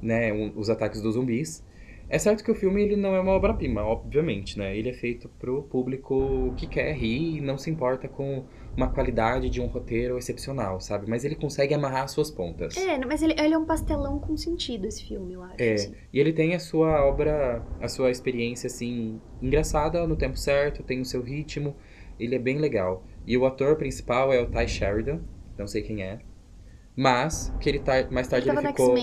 né? 0.02 0.32
um- 0.34 0.52
os 0.56 0.70
ataques 0.70 1.02
dos 1.02 1.16
zumbis. 1.16 1.66
É 2.10 2.18
certo 2.18 2.42
que 2.42 2.52
o 2.52 2.56
filme 2.56 2.82
ele 2.82 2.96
não 2.96 3.14
é 3.16 3.20
uma 3.20 3.34
obra-prima, 3.34 3.82
obviamente, 3.84 4.58
né? 4.58 4.78
Ele 4.78 4.90
é 4.90 4.94
feito 4.94 5.28
pro 5.28 5.64
público 5.64 6.54
que 6.56 6.66
quer 6.66 6.94
rir 6.96 7.38
e 7.38 7.42
não 7.42 7.58
se 7.58 7.70
importa 7.70 8.08
com 8.08 8.46
uma 8.78 8.88
qualidade 8.90 9.50
de 9.50 9.60
um 9.60 9.66
roteiro 9.66 10.18
excepcional, 10.18 10.80
sabe? 10.80 11.10
Mas 11.10 11.26
ele 11.26 11.36
consegue 11.36 11.74
amarrar 11.74 12.04
as 12.04 12.12
suas 12.12 12.32
pontas. 12.32 12.78
É, 12.78 12.98
mas 13.06 13.22
ele, 13.22 13.34
ele 13.38 13.54
é 13.54 13.58
um 13.58 13.66
pastelão 13.66 14.20
com 14.20 14.38
sentido, 14.38 14.86
esse 14.86 15.04
filme, 15.06 15.34
eu 15.34 15.44
acho. 15.44 15.56
É, 15.62 15.74
assim. 15.74 15.94
e 16.14 16.20
ele 16.20 16.32
tem 16.32 16.56
a 16.56 16.60
sua 16.60 17.04
obra, 17.06 17.62
a 17.82 17.90
sua 17.90 18.10
experiência, 18.10 18.68
assim, 18.68 19.20
engraçada 19.42 20.08
no 20.08 20.16
tempo 20.16 20.38
certo, 20.38 20.84
tem 20.84 21.02
o 21.02 21.06
seu 21.06 21.22
ritmo, 21.22 21.76
ele 22.18 22.36
é 22.36 22.40
bem 22.40 22.58
legal. 22.58 23.04
E 23.26 23.38
o 23.38 23.46
ator 23.46 23.76
principal 23.76 24.32
é 24.32 24.40
o 24.42 24.46
Ty 24.46 24.66
Sheridan, 24.68 25.20
não 25.58 25.68
sei 25.68 25.82
quem 25.82 26.04
é, 26.04 26.20
mas 26.96 27.54
que 27.60 27.70
ele 27.70 27.80
tá, 27.80 27.94
mais 28.12 28.28
tarde 28.28 28.50
Ele 28.50 28.58
ele, 28.60 28.68
ficou... 28.68 28.96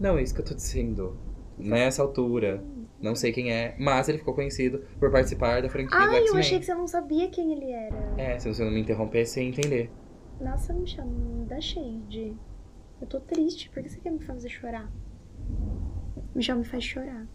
Não, 0.00 0.18
é 0.18 0.22
isso 0.22 0.34
que 0.34 0.40
eu 0.40 0.44
tô 0.44 0.54
dizendo. 0.54 1.16
Nessa 1.58 2.02
altura, 2.02 2.64
não 3.00 3.14
sei 3.14 3.30
quem 3.30 3.52
é, 3.52 3.76
mas 3.78 4.08
ele 4.08 4.18
ficou 4.18 4.34
conhecido 4.34 4.82
por 4.98 5.10
participar 5.12 5.60
da 5.62 5.68
franquia 5.68 5.96
do 5.96 6.02
Ai, 6.04 6.18
eu 6.20 6.22
X-Men. 6.24 6.40
achei 6.40 6.58
que 6.58 6.64
você 6.64 6.74
não 6.74 6.88
sabia 6.88 7.28
quem 7.28 7.52
ele 7.52 7.70
era. 7.70 8.14
É, 8.16 8.38
se 8.38 8.48
você 8.52 8.64
não 8.64 8.70
me 8.72 8.80
interromper, 8.80 9.24
você 9.26 9.42
ia 9.42 9.48
entender. 9.48 9.90
Nossa, 10.40 10.72
Michel, 10.72 11.04
não 11.04 11.44
dá 11.44 11.60
shade. 11.60 12.36
Eu 13.00 13.06
tô 13.06 13.20
triste. 13.20 13.68
Por 13.70 13.82
que 13.82 13.90
você 13.90 14.00
quer 14.00 14.10
me 14.10 14.20
fazer 14.24 14.48
chorar? 14.48 14.90
Michel 16.34 16.56
me 16.56 16.64
faz 16.64 16.82
chorar. 16.84 17.26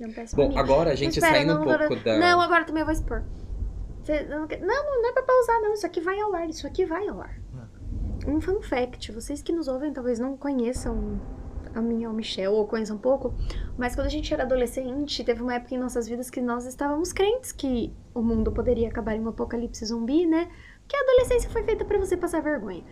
É 0.00 0.06
um 0.06 0.12
péssimo 0.12 0.38
Bom, 0.42 0.46
amigo. 0.46 0.58
agora 0.60 0.90
a 0.90 0.94
gente 0.94 1.18
espera, 1.18 1.34
saindo 1.36 1.52
um 1.52 1.64
não, 1.64 1.78
pouco 1.78 1.96
da. 2.02 2.18
Não, 2.18 2.40
agora 2.40 2.64
também 2.64 2.80
eu 2.80 2.86
vou 2.86 2.92
expor. 2.94 3.22
Cê 4.02 4.24
não, 4.24 4.46
quer- 4.48 4.60
não, 4.60 4.66
não, 4.66 5.02
não 5.02 5.10
é 5.10 5.12
pra 5.12 5.22
pausar, 5.22 5.60
não. 5.60 5.74
Isso 5.74 5.86
aqui 5.86 6.00
vai 6.00 6.18
ao 6.18 6.34
ar. 6.34 6.48
Isso 6.48 6.66
aqui 6.66 6.84
vai 6.86 7.06
ao 7.06 7.20
ar. 7.20 7.38
Um 8.26 8.40
fun 8.40 8.60
fact. 8.62 9.12
Vocês 9.12 9.42
que 9.42 9.52
nos 9.52 9.68
ouvem 9.68 9.92
talvez 9.92 10.18
não 10.18 10.36
conheçam 10.36 11.20
a 11.74 11.80
minha 11.80 12.08
ou 12.08 12.14
o 12.14 12.16
Michel, 12.16 12.52
ou 12.52 12.66
conheçam 12.66 12.96
um 12.96 12.98
pouco. 12.98 13.34
Mas 13.76 13.94
quando 13.94 14.06
a 14.06 14.10
gente 14.10 14.32
era 14.32 14.42
adolescente, 14.42 15.24
teve 15.24 15.42
uma 15.42 15.54
época 15.54 15.74
em 15.74 15.78
nossas 15.78 16.06
vidas 16.06 16.30
que 16.30 16.40
nós 16.40 16.66
estávamos 16.66 17.12
crentes 17.12 17.52
que 17.52 17.92
o 18.14 18.22
mundo 18.22 18.52
poderia 18.52 18.88
acabar 18.88 19.16
em 19.16 19.20
um 19.20 19.28
apocalipse 19.28 19.84
zumbi, 19.86 20.26
né? 20.26 20.48
Que 20.86 20.96
a 20.96 21.00
adolescência 21.00 21.48
foi 21.48 21.62
feita 21.62 21.84
pra 21.84 21.98
você 21.98 22.16
passar 22.16 22.42
vergonha. 22.42 22.84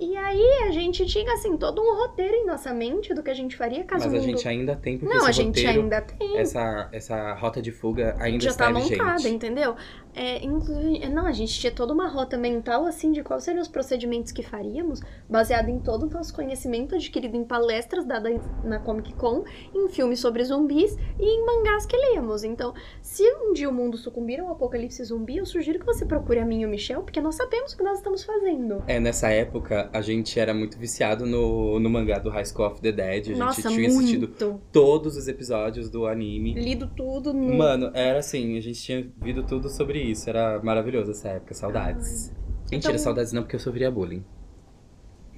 E 0.00 0.16
aí 0.16 0.64
a 0.66 0.72
gente 0.72 1.06
tinha, 1.06 1.32
assim, 1.34 1.56
todo 1.56 1.80
um 1.80 1.94
roteiro 1.94 2.34
em 2.34 2.44
nossa 2.44 2.74
mente 2.74 3.14
do 3.14 3.22
que 3.22 3.30
a 3.30 3.34
gente 3.34 3.56
faria 3.56 3.84
caso 3.84 4.06
Mas 4.06 4.12
o 4.12 4.16
a 4.16 4.20
mundo... 4.20 4.30
gente 4.30 4.48
ainda 4.48 4.74
tem, 4.74 4.98
porque 4.98 5.14
Não, 5.14 5.24
a 5.24 5.30
gente 5.30 5.60
roteiro, 5.60 5.82
ainda 5.82 6.00
tem. 6.00 6.36
essa, 6.36 6.88
essa 6.90 7.34
rota 7.34 7.62
de 7.62 7.70
fuga 7.70 8.16
ainda 8.18 8.42
já 8.42 8.50
está 8.50 8.64
tá 8.64 8.72
montada, 8.72 9.28
entendeu? 9.28 9.76
É, 10.14 10.44
inclusive, 10.44 11.08
não, 11.08 11.26
a 11.26 11.32
gente 11.32 11.58
tinha 11.58 11.72
toda 11.72 11.92
uma 11.92 12.08
rota 12.08 12.38
mental, 12.38 12.86
assim, 12.86 13.10
de 13.10 13.22
quais 13.22 13.42
seriam 13.42 13.60
os 13.60 13.68
procedimentos 13.68 14.30
que 14.30 14.42
faríamos, 14.42 15.00
baseado 15.28 15.68
em 15.68 15.78
todo 15.78 16.04
o 16.04 16.10
nosso 16.10 16.32
conhecimento 16.32 16.94
adquirido 16.94 17.36
em 17.36 17.44
palestras 17.44 18.06
dadas 18.06 18.40
na 18.62 18.78
Comic 18.78 19.12
Con, 19.14 19.44
em 19.74 19.88
filmes 19.88 20.20
sobre 20.20 20.44
zumbis 20.44 20.96
e 21.18 21.24
em 21.24 21.44
mangás 21.44 21.84
que 21.84 21.96
lemos. 21.96 22.44
Então, 22.44 22.72
se 23.02 23.22
um 23.42 23.52
dia 23.52 23.68
o 23.68 23.72
mundo 23.72 23.96
sucumbir 23.96 24.40
ao 24.40 24.52
apocalipse 24.52 25.02
zumbi, 25.04 25.38
eu 25.38 25.46
sugiro 25.46 25.80
que 25.80 25.86
você 25.86 26.04
procure 26.04 26.38
a 26.38 26.44
mim 26.44 26.62
e 26.62 26.66
o 26.66 26.68
Michel, 26.68 27.02
porque 27.02 27.20
nós 27.20 27.34
sabemos 27.34 27.72
o 27.72 27.76
que 27.76 27.82
nós 27.82 27.98
estamos 27.98 28.22
fazendo. 28.22 28.82
É, 28.86 29.00
nessa 29.00 29.30
época, 29.30 29.90
a 29.92 30.00
gente 30.00 30.38
era 30.38 30.54
muito 30.54 30.78
viciado 30.78 31.26
no, 31.26 31.80
no 31.80 31.90
mangá 31.90 32.18
do 32.18 32.30
High 32.30 32.46
School 32.46 32.68
of 32.68 32.80
the 32.80 32.92
Dead. 32.92 33.22
A 33.22 33.24
gente 33.24 33.38
Nossa, 33.38 33.68
tinha 33.68 33.88
assistido 33.88 34.28
muito. 34.28 34.60
todos 34.70 35.16
os 35.16 35.26
episódios 35.26 35.90
do 35.90 36.06
anime. 36.06 36.54
Lido 36.54 36.88
tudo 36.96 37.32
no... 37.32 37.54
Mano, 37.56 37.90
era 37.94 38.20
assim, 38.20 38.56
a 38.56 38.60
gente 38.60 38.80
tinha 38.80 39.12
visto 39.16 39.42
tudo 39.42 39.68
sobre 39.68 40.03
isso. 40.10 40.28
Era 40.28 40.60
maravilhoso 40.62 41.10
essa 41.10 41.28
época, 41.28 41.54
saudades. 41.54 42.32
Mentira, 42.70 42.92
Então- 42.92 42.98
saudades 42.98 43.32
não, 43.32 43.42
porque 43.42 43.56
eu 43.56 43.60
sofria 43.60 43.90
bullying. 43.90 44.24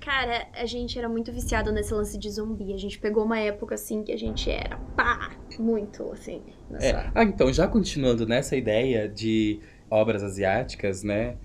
Cara, 0.00 0.46
a 0.54 0.64
gente 0.66 0.96
era 0.96 1.08
muito 1.08 1.32
viciado 1.32 1.72
nesse 1.72 1.92
lance 1.92 2.16
de 2.16 2.30
zumbi. 2.30 2.72
A 2.72 2.76
gente 2.76 2.98
pegou 2.98 3.24
uma 3.24 3.40
época 3.40 3.74
assim 3.74 4.04
que 4.04 4.12
a 4.12 4.16
gente 4.16 4.48
era 4.48 4.76
pá, 4.96 5.32
muito 5.58 6.12
assim. 6.12 6.42
Nessa... 6.70 6.86
É. 6.86 7.10
Ah, 7.12 7.24
então, 7.24 7.52
já 7.52 7.66
continuando 7.66 8.24
nessa 8.26 8.56
ideia 8.56 9.08
de 9.08 9.58
obras 9.90 10.22
asiáticas, 10.22 11.02
né? 11.02 11.36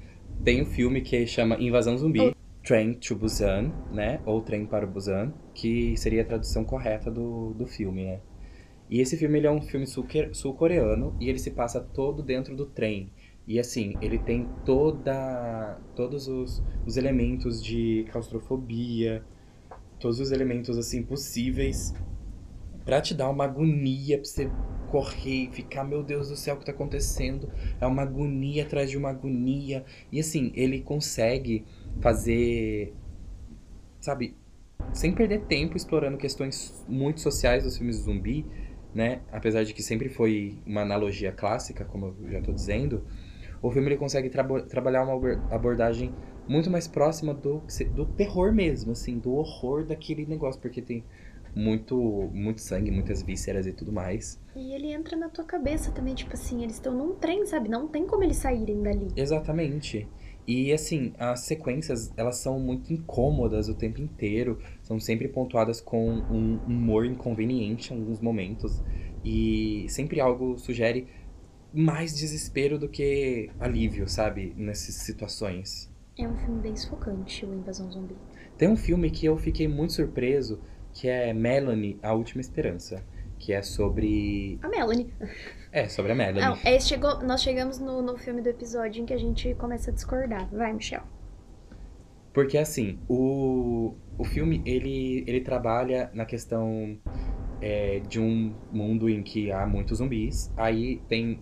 Tem 0.43 0.61
um 0.61 0.65
filme 0.65 1.01
que 1.01 1.25
chama 1.25 1.55
Invasão 1.59 1.97
Zumbi, 1.97 2.35
Train 2.63 2.93
to 2.93 3.15
Busan, 3.15 3.71
né? 3.91 4.19
Ou 4.25 4.41
Trem 4.41 4.65
para 4.67 4.85
Busan, 4.85 5.33
que 5.55 5.97
seria 5.97 6.21
a 6.21 6.25
tradução 6.25 6.63
correta 6.63 7.09
do, 7.09 7.55
do 7.55 7.65
filme, 7.65 8.05
né? 8.05 8.19
E 8.91 9.01
esse 9.01 9.17
filme 9.17 9.39
ele 9.39 9.47
é 9.47 9.51
um 9.51 9.61
filme 9.61 9.87
sul- 9.87 10.07
sul-coreano 10.33 11.15
e 11.19 11.29
ele 11.29 11.39
se 11.39 11.51
passa 11.51 11.81
todo 11.81 12.23
dentro 12.23 12.55
do 12.55 12.67
trem. 12.67 13.11
E 13.47 13.59
assim, 13.59 13.97
ele 14.01 14.19
tem 14.19 14.47
toda 14.65 15.79
todos 15.95 16.27
os, 16.27 16.63
os 16.85 16.97
elementos 16.97 17.63
de 17.63 18.05
claustrofobia, 18.11 19.25
todos 19.99 20.19
os 20.19 20.31
elementos 20.31 20.77
assim 20.77 21.03
possíveis 21.03 21.93
Pra 22.85 22.99
te 23.01 23.13
dar 23.13 23.29
uma 23.29 23.45
agonia, 23.45 24.17
pra 24.17 24.25
você 24.25 24.51
correr 24.87 25.45
e 25.45 25.51
ficar, 25.51 25.83
meu 25.83 26.03
Deus 26.03 26.29
do 26.29 26.35
céu, 26.35 26.55
o 26.55 26.59
que 26.59 26.65
tá 26.65 26.71
acontecendo? 26.71 27.49
É 27.79 27.85
uma 27.85 28.01
agonia 28.01 28.63
atrás 28.63 28.89
de 28.89 28.97
uma 28.97 29.09
agonia. 29.09 29.85
E 30.11 30.19
assim, 30.19 30.51
ele 30.55 30.81
consegue 30.81 31.65
fazer, 32.01 32.93
sabe, 33.99 34.35
sem 34.93 35.13
perder 35.13 35.45
tempo 35.45 35.77
explorando 35.77 36.17
questões 36.17 36.83
muito 36.87 37.21
sociais 37.21 37.63
dos 37.63 37.77
filmes 37.77 37.97
zumbi, 37.97 38.45
né? 38.93 39.21
Apesar 39.31 39.63
de 39.63 39.73
que 39.73 39.81
sempre 39.83 40.09
foi 40.09 40.59
uma 40.65 40.81
analogia 40.81 41.31
clássica, 41.31 41.85
como 41.85 42.15
eu 42.21 42.29
já 42.31 42.41
tô 42.41 42.51
dizendo, 42.51 43.03
o 43.61 43.71
filme 43.71 43.87
ele 43.89 43.97
consegue 43.97 44.29
trabo- 44.29 44.61
trabalhar 44.61 45.03
uma 45.03 45.13
abor- 45.13 45.39
abordagem 45.49 46.13
muito 46.47 46.69
mais 46.69 46.87
próxima 46.87 47.33
do, 47.33 47.61
do 47.95 48.05
terror 48.05 48.51
mesmo, 48.53 48.91
assim, 48.91 49.17
do 49.19 49.33
horror 49.33 49.85
daquele 49.85 50.25
negócio, 50.25 50.59
porque 50.59 50.81
tem 50.81 51.03
muito, 51.55 51.95
muito 52.33 52.61
sangue, 52.61 52.91
muitas 52.91 53.21
vísceras 53.21 53.67
e 53.67 53.73
tudo 53.73 53.91
mais. 53.91 54.39
E 54.55 54.73
ele 54.73 54.91
entra 54.91 55.15
na 55.17 55.29
tua 55.29 55.45
cabeça 55.45 55.91
também, 55.91 56.15
tipo 56.15 56.33
assim, 56.33 56.61
eles 56.63 56.75
estão 56.75 56.93
num 56.93 57.15
trem, 57.15 57.45
sabe? 57.45 57.69
Não 57.69 57.87
tem 57.87 58.05
como 58.05 58.23
eles 58.23 58.37
saírem 58.37 58.81
dali. 58.81 59.07
Exatamente. 59.15 60.07
E 60.47 60.73
assim, 60.73 61.13
as 61.17 61.41
sequências, 61.41 62.11
elas 62.17 62.37
são 62.37 62.59
muito 62.59 62.91
incômodas 62.91 63.69
o 63.69 63.75
tempo 63.75 64.01
inteiro, 64.01 64.59
são 64.81 64.99
sempre 64.99 65.27
pontuadas 65.27 65.79
com 65.79 66.09
um 66.09 66.59
humor 66.65 67.05
inconveniente 67.05 67.93
em 67.93 67.97
alguns 67.97 68.19
momentos, 68.19 68.83
e 69.23 69.85
sempre 69.87 70.19
algo 70.19 70.57
sugere 70.57 71.07
mais 71.73 72.17
desespero 72.17 72.77
do 72.77 72.89
que 72.89 73.49
alívio, 73.59 74.07
sabe, 74.07 74.53
nessas 74.57 74.95
situações. 74.95 75.89
É 76.17 76.27
um 76.27 76.35
filme 76.35 76.61
bem 76.61 76.75
sufocante, 76.75 77.45
o 77.45 77.53
Invasão 77.53 77.89
Zumbi. 77.89 78.15
Tem 78.57 78.67
um 78.67 78.75
filme 78.75 79.09
que 79.09 79.25
eu 79.25 79.37
fiquei 79.37 79.67
muito 79.67 79.93
surpreso, 79.93 80.59
que 80.93 81.07
é 81.07 81.33
Melanie, 81.33 81.97
A 82.03 82.13
Última 82.13 82.41
Esperança, 82.41 83.05
que 83.39 83.53
é 83.53 83.61
sobre... 83.61 84.59
A 84.61 84.67
Melanie. 84.67 85.13
É, 85.71 85.87
sobre 85.87 86.11
a 86.11 86.15
Melanie. 86.15 86.41
Não, 86.41 86.57
esse 86.69 86.89
chegou, 86.89 87.23
nós 87.23 87.41
chegamos 87.41 87.79
no, 87.79 88.01
no 88.01 88.17
filme 88.17 88.41
do 88.41 88.49
episódio 88.49 89.01
em 89.01 89.05
que 89.05 89.13
a 89.13 89.17
gente 89.17 89.53
começa 89.55 89.89
a 89.89 89.93
discordar. 89.93 90.49
Vai, 90.51 90.73
Michel. 90.73 91.03
Porque 92.33 92.57
assim, 92.57 92.99
o, 93.07 93.95
o 94.17 94.23
filme 94.23 94.61
ele, 94.65 95.23
ele 95.27 95.41
trabalha 95.41 96.09
na 96.13 96.25
questão 96.25 96.97
é, 97.61 97.99
de 97.99 98.19
um 98.19 98.53
mundo 98.71 99.09
em 99.09 99.23
que 99.23 99.51
há 99.51 99.65
muitos 99.65 99.99
zumbis. 99.99 100.51
Aí 100.57 101.01
tem 101.07 101.41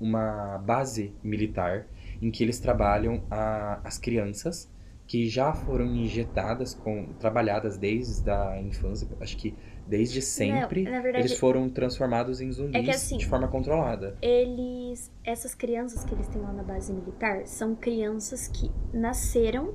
uma 0.00 0.58
base 0.58 1.14
militar 1.22 1.86
em 2.20 2.30
que 2.30 2.42
eles 2.42 2.58
trabalham 2.58 3.22
a, 3.30 3.80
as 3.84 3.98
crianças 3.98 4.70
que 5.06 5.28
já 5.28 5.52
foram 5.52 5.86
injetadas 5.86 6.74
com 6.74 7.12
trabalhadas 7.18 7.78
desde 7.78 8.28
a 8.28 8.60
infância, 8.60 9.06
acho 9.20 9.36
que 9.36 9.54
desde 9.86 10.20
sempre. 10.20 10.82
Não, 10.84 11.02
verdade, 11.02 11.18
Eles 11.26 11.38
foram 11.38 11.68
transformados 11.68 12.40
em 12.40 12.50
zumbis 12.52 12.74
É 12.74 12.82
que 12.82 12.90
assim- 12.90 13.16
de 13.18 13.26
forma 13.26 13.48
controlada. 13.48 14.16
eles. 14.20 15.10
Essas 15.24 15.54
crianças 15.54 16.04
que 16.04 16.14
eles 16.14 16.26
têm 16.28 16.40
lá 16.42 16.52
na 16.52 16.62
base 16.62 16.92
militar 16.92 17.46
são 17.46 17.74
crianças 17.74 18.48
que 18.48 18.70
nasceram. 18.92 19.74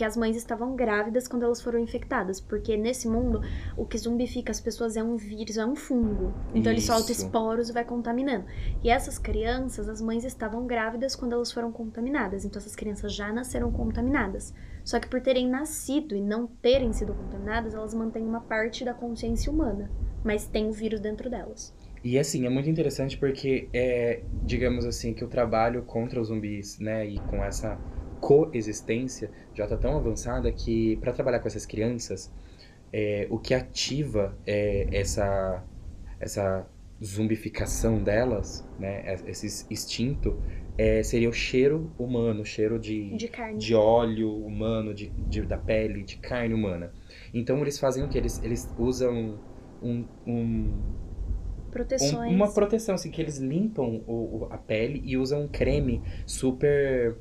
Que 0.00 0.04
as 0.06 0.16
mães 0.16 0.34
estavam 0.34 0.74
grávidas 0.74 1.28
quando 1.28 1.42
elas 1.42 1.60
foram 1.60 1.78
infectadas. 1.78 2.40
Porque 2.40 2.74
nesse 2.74 3.06
mundo, 3.06 3.42
o 3.76 3.84
que 3.84 3.98
zumbifica 3.98 4.50
as 4.50 4.58
pessoas 4.58 4.96
é 4.96 5.02
um 5.02 5.14
vírus, 5.14 5.58
é 5.58 5.66
um 5.66 5.76
fungo. 5.76 6.32
Então 6.54 6.72
ele 6.72 6.80
solta 6.80 7.12
Isso. 7.12 7.26
esporos 7.26 7.68
e 7.68 7.72
vai 7.74 7.84
contaminando. 7.84 8.46
E 8.82 8.88
essas 8.88 9.18
crianças, 9.18 9.90
as 9.90 10.00
mães 10.00 10.24
estavam 10.24 10.66
grávidas 10.66 11.14
quando 11.14 11.34
elas 11.34 11.52
foram 11.52 11.70
contaminadas. 11.70 12.46
Então 12.46 12.58
essas 12.58 12.74
crianças 12.74 13.12
já 13.12 13.30
nasceram 13.30 13.70
contaminadas. 13.70 14.54
Só 14.82 14.98
que 14.98 15.06
por 15.06 15.20
terem 15.20 15.46
nascido 15.46 16.16
e 16.16 16.20
não 16.22 16.46
terem 16.46 16.94
sido 16.94 17.12
contaminadas, 17.12 17.74
elas 17.74 17.92
mantêm 17.92 18.22
uma 18.22 18.40
parte 18.40 18.86
da 18.86 18.94
consciência 18.94 19.52
humana. 19.52 19.90
Mas 20.24 20.46
tem 20.46 20.66
o 20.66 20.72
vírus 20.72 20.98
dentro 20.98 21.28
delas. 21.28 21.74
E 22.02 22.18
assim, 22.18 22.46
é 22.46 22.48
muito 22.48 22.70
interessante 22.70 23.18
porque 23.18 23.68
é, 23.74 24.22
digamos 24.44 24.86
assim, 24.86 25.12
que 25.12 25.22
o 25.22 25.28
trabalho 25.28 25.82
contra 25.82 26.18
os 26.18 26.28
zumbis, 26.28 26.78
né, 26.78 27.06
e 27.06 27.18
com 27.18 27.44
essa 27.44 27.78
coexistência 28.20 29.30
já 29.54 29.66
tá 29.66 29.76
tão 29.76 29.96
avançada 29.96 30.50
que 30.52 30.96
para 30.96 31.12
trabalhar 31.12 31.40
com 31.40 31.48
essas 31.48 31.66
crianças, 31.66 32.30
é, 32.92 33.26
o 33.30 33.38
que 33.38 33.54
ativa 33.54 34.36
é, 34.46 34.86
essa 34.92 35.62
essa 36.20 36.66
zumbificação 37.02 38.02
delas, 38.02 38.62
né, 38.78 39.14
esse 39.26 39.66
instinto, 39.72 40.38
é, 40.76 41.02
seria 41.02 41.30
o 41.30 41.32
cheiro 41.32 41.90
humano, 41.98 42.42
o 42.42 42.44
cheiro 42.44 42.78
de, 42.78 43.10
De 43.16 43.30
de 43.56 43.74
óleo 43.74 44.30
humano, 44.44 44.92
de, 44.92 45.08
de- 45.08 45.42
da 45.42 45.56
pele, 45.56 46.02
de 46.02 46.16
carne 46.18 46.52
humana. 46.54 46.92
Então 47.32 47.58
eles 47.62 47.78
fazem 47.78 48.04
o 48.04 48.08
que? 48.08 48.18
Eles, 48.18 48.42
eles 48.44 48.68
usam 48.78 49.38
um- 49.82 50.04
um, 50.26 50.70
Proteções. 51.70 52.30
um- 52.30 52.34
uma 52.34 52.52
proteção, 52.52 52.94
assim, 52.96 53.10
que 53.10 53.20
eles 53.20 53.38
limpam 53.38 54.02
o, 54.06 54.42
o- 54.42 54.48
a 54.50 54.58
pele 54.58 55.00
e 55.04 55.16
usam 55.16 55.44
um 55.44 55.48
creme 55.48 56.02
super. 56.26 57.16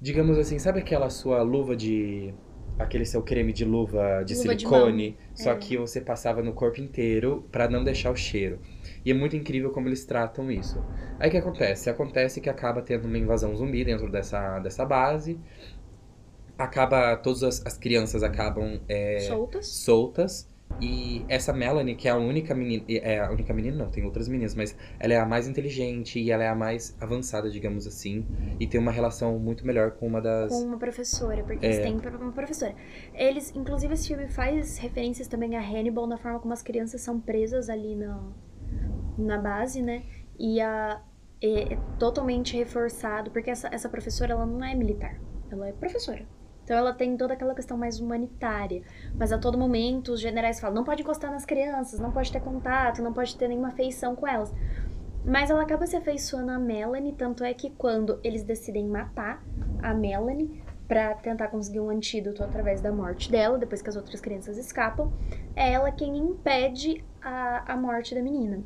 Digamos 0.00 0.38
assim, 0.38 0.58
sabe 0.58 0.80
aquela 0.80 1.10
sua 1.10 1.42
luva 1.42 1.76
de. 1.76 2.32
Aquele 2.78 3.04
seu 3.04 3.22
creme 3.22 3.52
de 3.52 3.62
luva 3.62 4.22
de 4.24 4.34
Luva 4.34 4.54
de 4.54 4.62
silicone, 4.62 5.18
só 5.34 5.52
é. 5.52 5.56
que 5.56 5.76
você 5.76 6.00
passava 6.00 6.42
no 6.42 6.54
corpo 6.54 6.80
inteiro 6.80 7.46
pra 7.52 7.68
não 7.68 7.84
deixar 7.84 8.10
o 8.10 8.16
cheiro. 8.16 8.58
E 9.04 9.10
é 9.10 9.14
muito 9.14 9.36
incrível 9.36 9.70
como 9.70 9.86
eles 9.86 10.06
tratam 10.06 10.50
isso. 10.50 10.82
Aí 11.18 11.28
o 11.28 11.30
que 11.30 11.36
acontece? 11.36 11.90
Acontece 11.90 12.40
que 12.40 12.48
acaba 12.48 12.80
tendo 12.80 13.04
uma 13.04 13.18
invasão 13.18 13.54
zumbi 13.54 13.84
dentro 13.84 14.10
dessa, 14.10 14.58
dessa 14.60 14.86
base. 14.86 15.38
Acaba. 16.56 17.16
Todas 17.18 17.42
as, 17.42 17.66
as 17.66 17.76
crianças 17.76 18.22
acabam 18.22 18.80
é, 18.88 19.20
soltas. 19.20 19.66
soltas. 19.66 20.49
E 20.80 21.24
essa 21.28 21.52
Melanie, 21.52 21.94
que 21.94 22.08
é 22.08 22.10
a 22.10 22.16
única 22.16 22.54
menina. 22.54 22.84
É 22.88 23.20
a 23.20 23.30
única 23.30 23.52
menina, 23.52 23.76
não, 23.84 23.90
tem 23.90 24.04
outras 24.04 24.28
meninas, 24.28 24.54
mas 24.54 24.76
ela 24.98 25.12
é 25.14 25.18
a 25.18 25.26
mais 25.26 25.46
inteligente 25.46 26.18
e 26.18 26.30
ela 26.30 26.42
é 26.42 26.48
a 26.48 26.54
mais 26.54 26.96
avançada, 27.00 27.50
digamos 27.50 27.86
assim. 27.86 28.26
E 28.58 28.66
tem 28.66 28.80
uma 28.80 28.90
relação 28.90 29.38
muito 29.38 29.66
melhor 29.66 29.92
com 29.92 30.06
uma 30.06 30.20
das. 30.20 30.50
Com 30.50 30.62
uma 30.62 30.78
professora, 30.78 31.42
porque 31.44 31.64
É. 31.64 31.68
eles 31.68 31.82
têm 31.82 32.10
uma 32.20 32.32
professora. 32.32 32.74
Eles, 33.14 33.54
inclusive, 33.54 33.94
esse 33.94 34.08
filme 34.08 34.28
faz 34.28 34.78
referências 34.78 35.28
também 35.28 35.56
a 35.56 35.60
Hannibal 35.60 36.06
na 36.06 36.16
forma 36.16 36.38
como 36.40 36.52
as 36.52 36.62
crianças 36.62 37.00
são 37.00 37.20
presas 37.20 37.68
ali 37.68 37.94
no, 37.94 38.34
na 39.18 39.38
base, 39.38 39.82
né? 39.82 40.02
E 40.38 40.60
a, 40.60 41.00
é, 41.42 41.74
é 41.74 41.78
totalmente 41.98 42.56
reforçado, 42.56 43.30
porque 43.30 43.50
essa, 43.50 43.68
essa 43.72 43.88
professora, 43.88 44.32
ela 44.32 44.46
não 44.46 44.64
é 44.64 44.74
militar, 44.74 45.20
ela 45.50 45.68
é 45.68 45.72
professora. 45.72 46.26
Então 46.64 46.76
ela 46.76 46.92
tem 46.92 47.16
toda 47.16 47.34
aquela 47.34 47.54
questão 47.54 47.76
mais 47.76 48.00
humanitária. 48.00 48.82
Mas 49.14 49.32
a 49.32 49.38
todo 49.38 49.58
momento 49.58 50.12
os 50.12 50.20
generais 50.20 50.60
falam: 50.60 50.76
não 50.76 50.84
pode 50.84 51.02
encostar 51.02 51.30
nas 51.30 51.44
crianças, 51.44 51.98
não 51.98 52.12
pode 52.12 52.30
ter 52.30 52.40
contato, 52.40 53.02
não 53.02 53.12
pode 53.12 53.36
ter 53.36 53.48
nenhuma 53.48 53.68
afeição 53.68 54.14
com 54.14 54.26
elas. 54.26 54.52
Mas 55.24 55.50
ela 55.50 55.62
acaba 55.62 55.86
se 55.86 55.96
afeiçoando 55.96 56.50
a 56.50 56.58
Melanie, 56.58 57.12
tanto 57.12 57.44
é 57.44 57.52
que 57.52 57.70
quando 57.70 58.18
eles 58.24 58.42
decidem 58.42 58.86
matar 58.86 59.42
a 59.82 59.92
Melanie 59.92 60.62
para 60.88 61.14
tentar 61.14 61.48
conseguir 61.48 61.78
um 61.78 61.90
antídoto 61.90 62.42
através 62.42 62.80
da 62.80 62.90
morte 62.90 63.30
dela, 63.30 63.58
depois 63.58 63.82
que 63.82 63.88
as 63.88 63.96
outras 63.96 64.20
crianças 64.20 64.56
escapam, 64.56 65.12
é 65.54 65.72
ela 65.72 65.92
quem 65.92 66.16
impede 66.16 67.04
a, 67.22 67.74
a 67.74 67.76
morte 67.76 68.14
da 68.14 68.22
menina. 68.22 68.62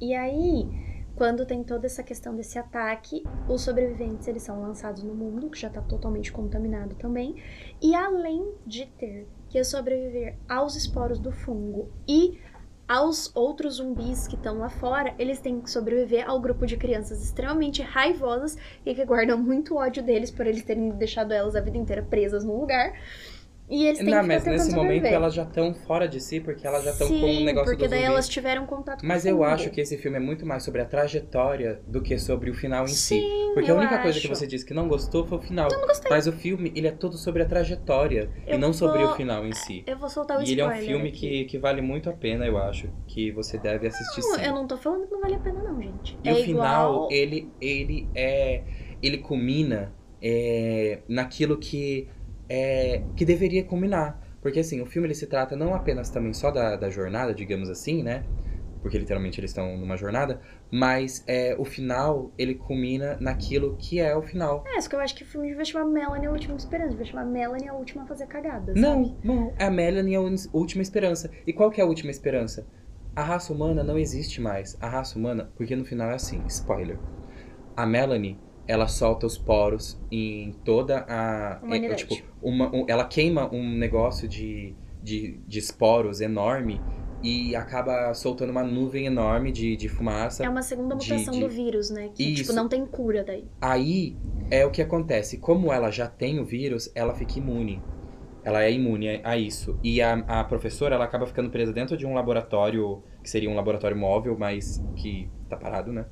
E 0.00 0.14
aí, 0.14 0.91
quando 1.14 1.46
tem 1.46 1.62
toda 1.62 1.86
essa 1.86 2.02
questão 2.02 2.34
desse 2.34 2.58
ataque, 2.58 3.22
os 3.48 3.62
sobreviventes 3.62 4.26
eles 4.26 4.42
são 4.42 4.60
lançados 4.60 5.02
no 5.02 5.14
mundo, 5.14 5.50
que 5.50 5.58
já 5.58 5.68
está 5.68 5.80
totalmente 5.80 6.32
contaminado 6.32 6.94
também, 6.94 7.36
e 7.80 7.94
além 7.94 8.54
de 8.66 8.86
ter 8.98 9.28
que 9.48 9.62
sobreviver 9.62 10.36
aos 10.48 10.76
esporos 10.76 11.18
do 11.18 11.30
fungo 11.30 11.90
e 12.08 12.40
aos 12.88 13.34
outros 13.34 13.74
zumbis 13.74 14.26
que 14.26 14.34
estão 14.34 14.58
lá 14.58 14.68
fora, 14.68 15.14
eles 15.18 15.40
têm 15.40 15.60
que 15.60 15.70
sobreviver 15.70 16.28
ao 16.28 16.40
grupo 16.40 16.66
de 16.66 16.76
crianças 16.76 17.22
extremamente 17.22 17.80
raivosas 17.80 18.56
e 18.84 18.94
que 18.94 19.04
guardam 19.04 19.38
muito 19.38 19.76
ódio 19.76 20.02
deles 20.02 20.30
por 20.30 20.46
eles 20.46 20.62
terem 20.62 20.90
deixado 20.90 21.32
elas 21.32 21.56
a 21.56 21.60
vida 21.60 21.78
inteira 21.78 22.02
presas 22.02 22.44
num 22.44 22.58
lugar. 22.58 22.92
E 23.72 23.86
eles 23.86 23.98
têm 24.00 24.08
Não, 24.10 24.20
que 24.20 24.26
mas 24.28 24.44
nesse 24.44 24.70
sobreviver. 24.70 24.76
momento 24.76 25.06
elas 25.06 25.32
já 25.34 25.44
estão 25.44 25.72
fora 25.72 26.06
de 26.06 26.20
si, 26.20 26.40
porque 26.40 26.66
elas 26.66 26.84
já 26.84 26.90
estão 26.90 27.08
com 27.08 27.14
um 27.14 27.44
negócio 27.44 27.70
porque 27.72 27.88
do 27.88 27.90
daí 27.90 28.02
elas 28.02 28.28
tiveram 28.28 28.66
contato 28.66 29.04
Mas 29.04 29.22
com 29.22 29.28
o 29.28 29.32
eu 29.32 29.44
acho 29.44 29.70
que 29.70 29.80
esse 29.80 29.96
filme 29.96 30.18
é 30.18 30.20
muito 30.20 30.44
mais 30.44 30.62
sobre 30.62 30.82
a 30.82 30.84
trajetória 30.84 31.80
do 31.86 32.02
que 32.02 32.18
sobre 32.18 32.50
o 32.50 32.54
final 32.54 32.84
em 32.84 32.88
si. 32.88 33.14
Sim, 33.20 33.50
Porque 33.54 33.70
a 33.70 33.74
única 33.74 33.98
coisa 34.02 34.20
que 34.20 34.26
acho. 34.26 34.36
você 34.36 34.46
disse 34.46 34.66
que 34.66 34.74
não 34.74 34.88
gostou 34.88 35.24
foi 35.26 35.38
o 35.38 35.40
final. 35.40 35.70
Eu 35.72 35.80
não 35.80 35.86
gostei. 35.88 36.10
Mas 36.10 36.26
o 36.26 36.32
filme, 36.32 36.70
ele 36.76 36.86
é 36.86 36.90
todo 36.92 37.16
sobre 37.16 37.42
a 37.42 37.46
trajetória 37.46 38.30
Eu 38.46 38.56
e 38.56 38.58
não 38.58 38.72
sobre 38.74 39.02
vou- 39.02 39.12
o 39.12 39.16
final 39.16 39.46
em 39.46 39.52
si. 39.54 39.82
Eu 39.86 39.96
vou 39.96 40.10
soltar 40.10 40.38
o 40.38 40.42
E 40.42 40.52
ele 40.52 40.60
é 40.60 40.66
um 40.66 40.72
filme 40.72 41.08
aqui. 41.08 41.18
que, 41.18 41.44
que 41.46 41.58
vale 41.58 41.80
muito 41.80 42.10
a 42.10 42.12
pena, 42.12 42.46
eu 42.46 42.58
acho. 42.58 42.88
Que 43.06 43.30
você 43.32 43.56
deve 43.58 43.86
assistir 43.86 44.20
Não, 44.20 44.34
sim. 44.38 44.44
eu 44.44 44.52
não 44.52 44.66
tô 44.66 44.76
falando 44.76 45.06
que 45.06 45.12
não 45.12 45.20
vale 45.20 45.34
a 45.36 45.38
pena 45.38 45.62
não, 45.62 45.80
gente. 45.80 46.18
E 46.22 46.28
é 46.28 46.32
o 46.32 46.36
final, 46.36 46.92
igual... 46.94 47.08
ele, 47.10 47.50
ele 47.60 48.10
é. 48.14 48.64
Ele 49.02 49.18
culmina 49.18 49.94
é, 50.20 51.00
naquilo 51.08 51.56
que, 51.58 52.08
é, 52.48 53.02
que 53.16 53.24
deveria 53.24 53.64
culminar. 53.64 54.20
Porque 54.40 54.58
assim, 54.58 54.80
o 54.80 54.86
filme 54.86 55.06
ele 55.06 55.14
se 55.14 55.26
trata 55.26 55.56
não 55.56 55.74
apenas 55.74 56.10
também 56.10 56.32
só 56.34 56.50
da, 56.50 56.76
da 56.76 56.90
jornada, 56.90 57.32
digamos 57.32 57.70
assim, 57.70 58.02
né? 58.02 58.24
Porque 58.82 58.98
literalmente 58.98 59.38
eles 59.38 59.52
estão 59.52 59.76
numa 59.76 59.96
jornada, 59.96 60.40
mas 60.68 61.22
é, 61.28 61.54
o 61.56 61.64
final 61.64 62.32
ele 62.36 62.56
culmina 62.56 63.16
naquilo 63.20 63.76
que 63.78 64.00
é 64.00 64.16
o 64.16 64.22
final. 64.22 64.64
É, 64.66 64.80
só 64.80 64.88
que 64.88 64.96
eu 64.96 65.00
acho 65.00 65.14
que 65.14 65.22
o 65.22 65.26
filme 65.26 65.48
devia 65.48 65.64
chamar 65.64 65.84
Melanie 65.84 66.26
a 66.26 66.32
Última 66.32 66.56
Esperança. 66.56 66.90
Devia 66.90 67.06
chamar 67.06 67.24
Melanie 67.24 67.68
a 67.68 67.74
Última 67.74 68.02
a 68.02 68.06
Fazer 68.06 68.26
Cagada, 68.26 68.74
Não, 68.74 69.16
não, 69.22 69.54
é 69.56 69.66
a 69.66 69.70
Melanie 69.70 70.14
é 70.14 70.18
a 70.18 70.22
última 70.52 70.82
esperança. 70.82 71.30
E 71.46 71.52
qual 71.52 71.70
que 71.70 71.80
é 71.80 71.84
a 71.84 71.86
última 71.86 72.10
esperança? 72.10 72.66
A 73.14 73.22
raça 73.22 73.52
humana 73.52 73.84
não 73.84 73.96
existe 73.96 74.40
mais. 74.40 74.76
A 74.80 74.88
raça 74.88 75.16
humana, 75.16 75.52
porque 75.54 75.76
no 75.76 75.84
final 75.84 76.10
é 76.10 76.14
assim, 76.14 76.42
spoiler. 76.48 76.98
A 77.76 77.86
Melanie, 77.86 78.40
ela 78.72 78.88
solta 78.88 79.26
os 79.26 79.36
poros 79.36 80.00
em 80.10 80.52
toda 80.64 81.04
a. 81.06 81.60
é, 81.70 81.94
tipo, 81.94 82.16
uma, 82.40 82.74
um- 82.74 82.86
ela 82.88 83.04
queima 83.04 83.54
um 83.54 83.76
negócio 83.76 84.26
de, 84.26 84.74
de, 85.02 85.38
de 85.46 85.58
esporos 85.58 86.22
enorme 86.22 86.80
e 87.22 87.54
acaba 87.54 88.14
soltando 88.14 88.48
uma 88.48 88.64
nuvem 88.64 89.04
enorme 89.04 89.52
de, 89.52 89.76
de 89.76 89.88
fumaça. 89.90 90.42
É 90.42 90.48
uma 90.48 90.62
segunda 90.62 90.96
de- 90.96 91.12
mutação 91.12 91.34
de- 91.34 91.40
do 91.40 91.48
vírus, 91.50 91.90
né? 91.90 92.08
Que, 92.14 92.32
tipo, 92.32 92.40
Isso. 92.40 92.54
não 92.54 92.66
tem 92.66 92.86
cura 92.86 93.22
daí. 93.22 93.44
Aí 93.60 94.16
é 94.50 94.64
o 94.64 94.70
que 94.70 94.80
acontece. 94.80 95.36
Como 95.36 95.70
ela 95.70 95.90
já 95.90 96.08
tem 96.08 96.40
o 96.40 96.44
vírus, 96.44 96.90
ela 96.94 97.14
fica 97.14 97.38
imune. 97.38 97.78
Ela 98.42 98.64
é 98.64 98.72
imune 98.72 99.20
a 99.22 99.36
isso. 99.36 99.78
E 99.84 100.00
a, 100.00 100.14
a 100.14 100.44
professora, 100.44 100.94
ela 100.94 101.04
acaba 101.04 101.26
ficando 101.26 101.50
presa 101.50 101.74
dentro 101.74 101.94
de 101.96 102.06
um 102.06 102.14
laboratório, 102.14 103.02
que 103.22 103.28
seria 103.28 103.50
um 103.50 103.54
laboratório 103.54 103.96
móvel, 103.96 104.34
mas 104.36 104.82
que 104.96 105.28
tá 105.48 105.56
parado, 105.58 105.92
né? 105.92 106.06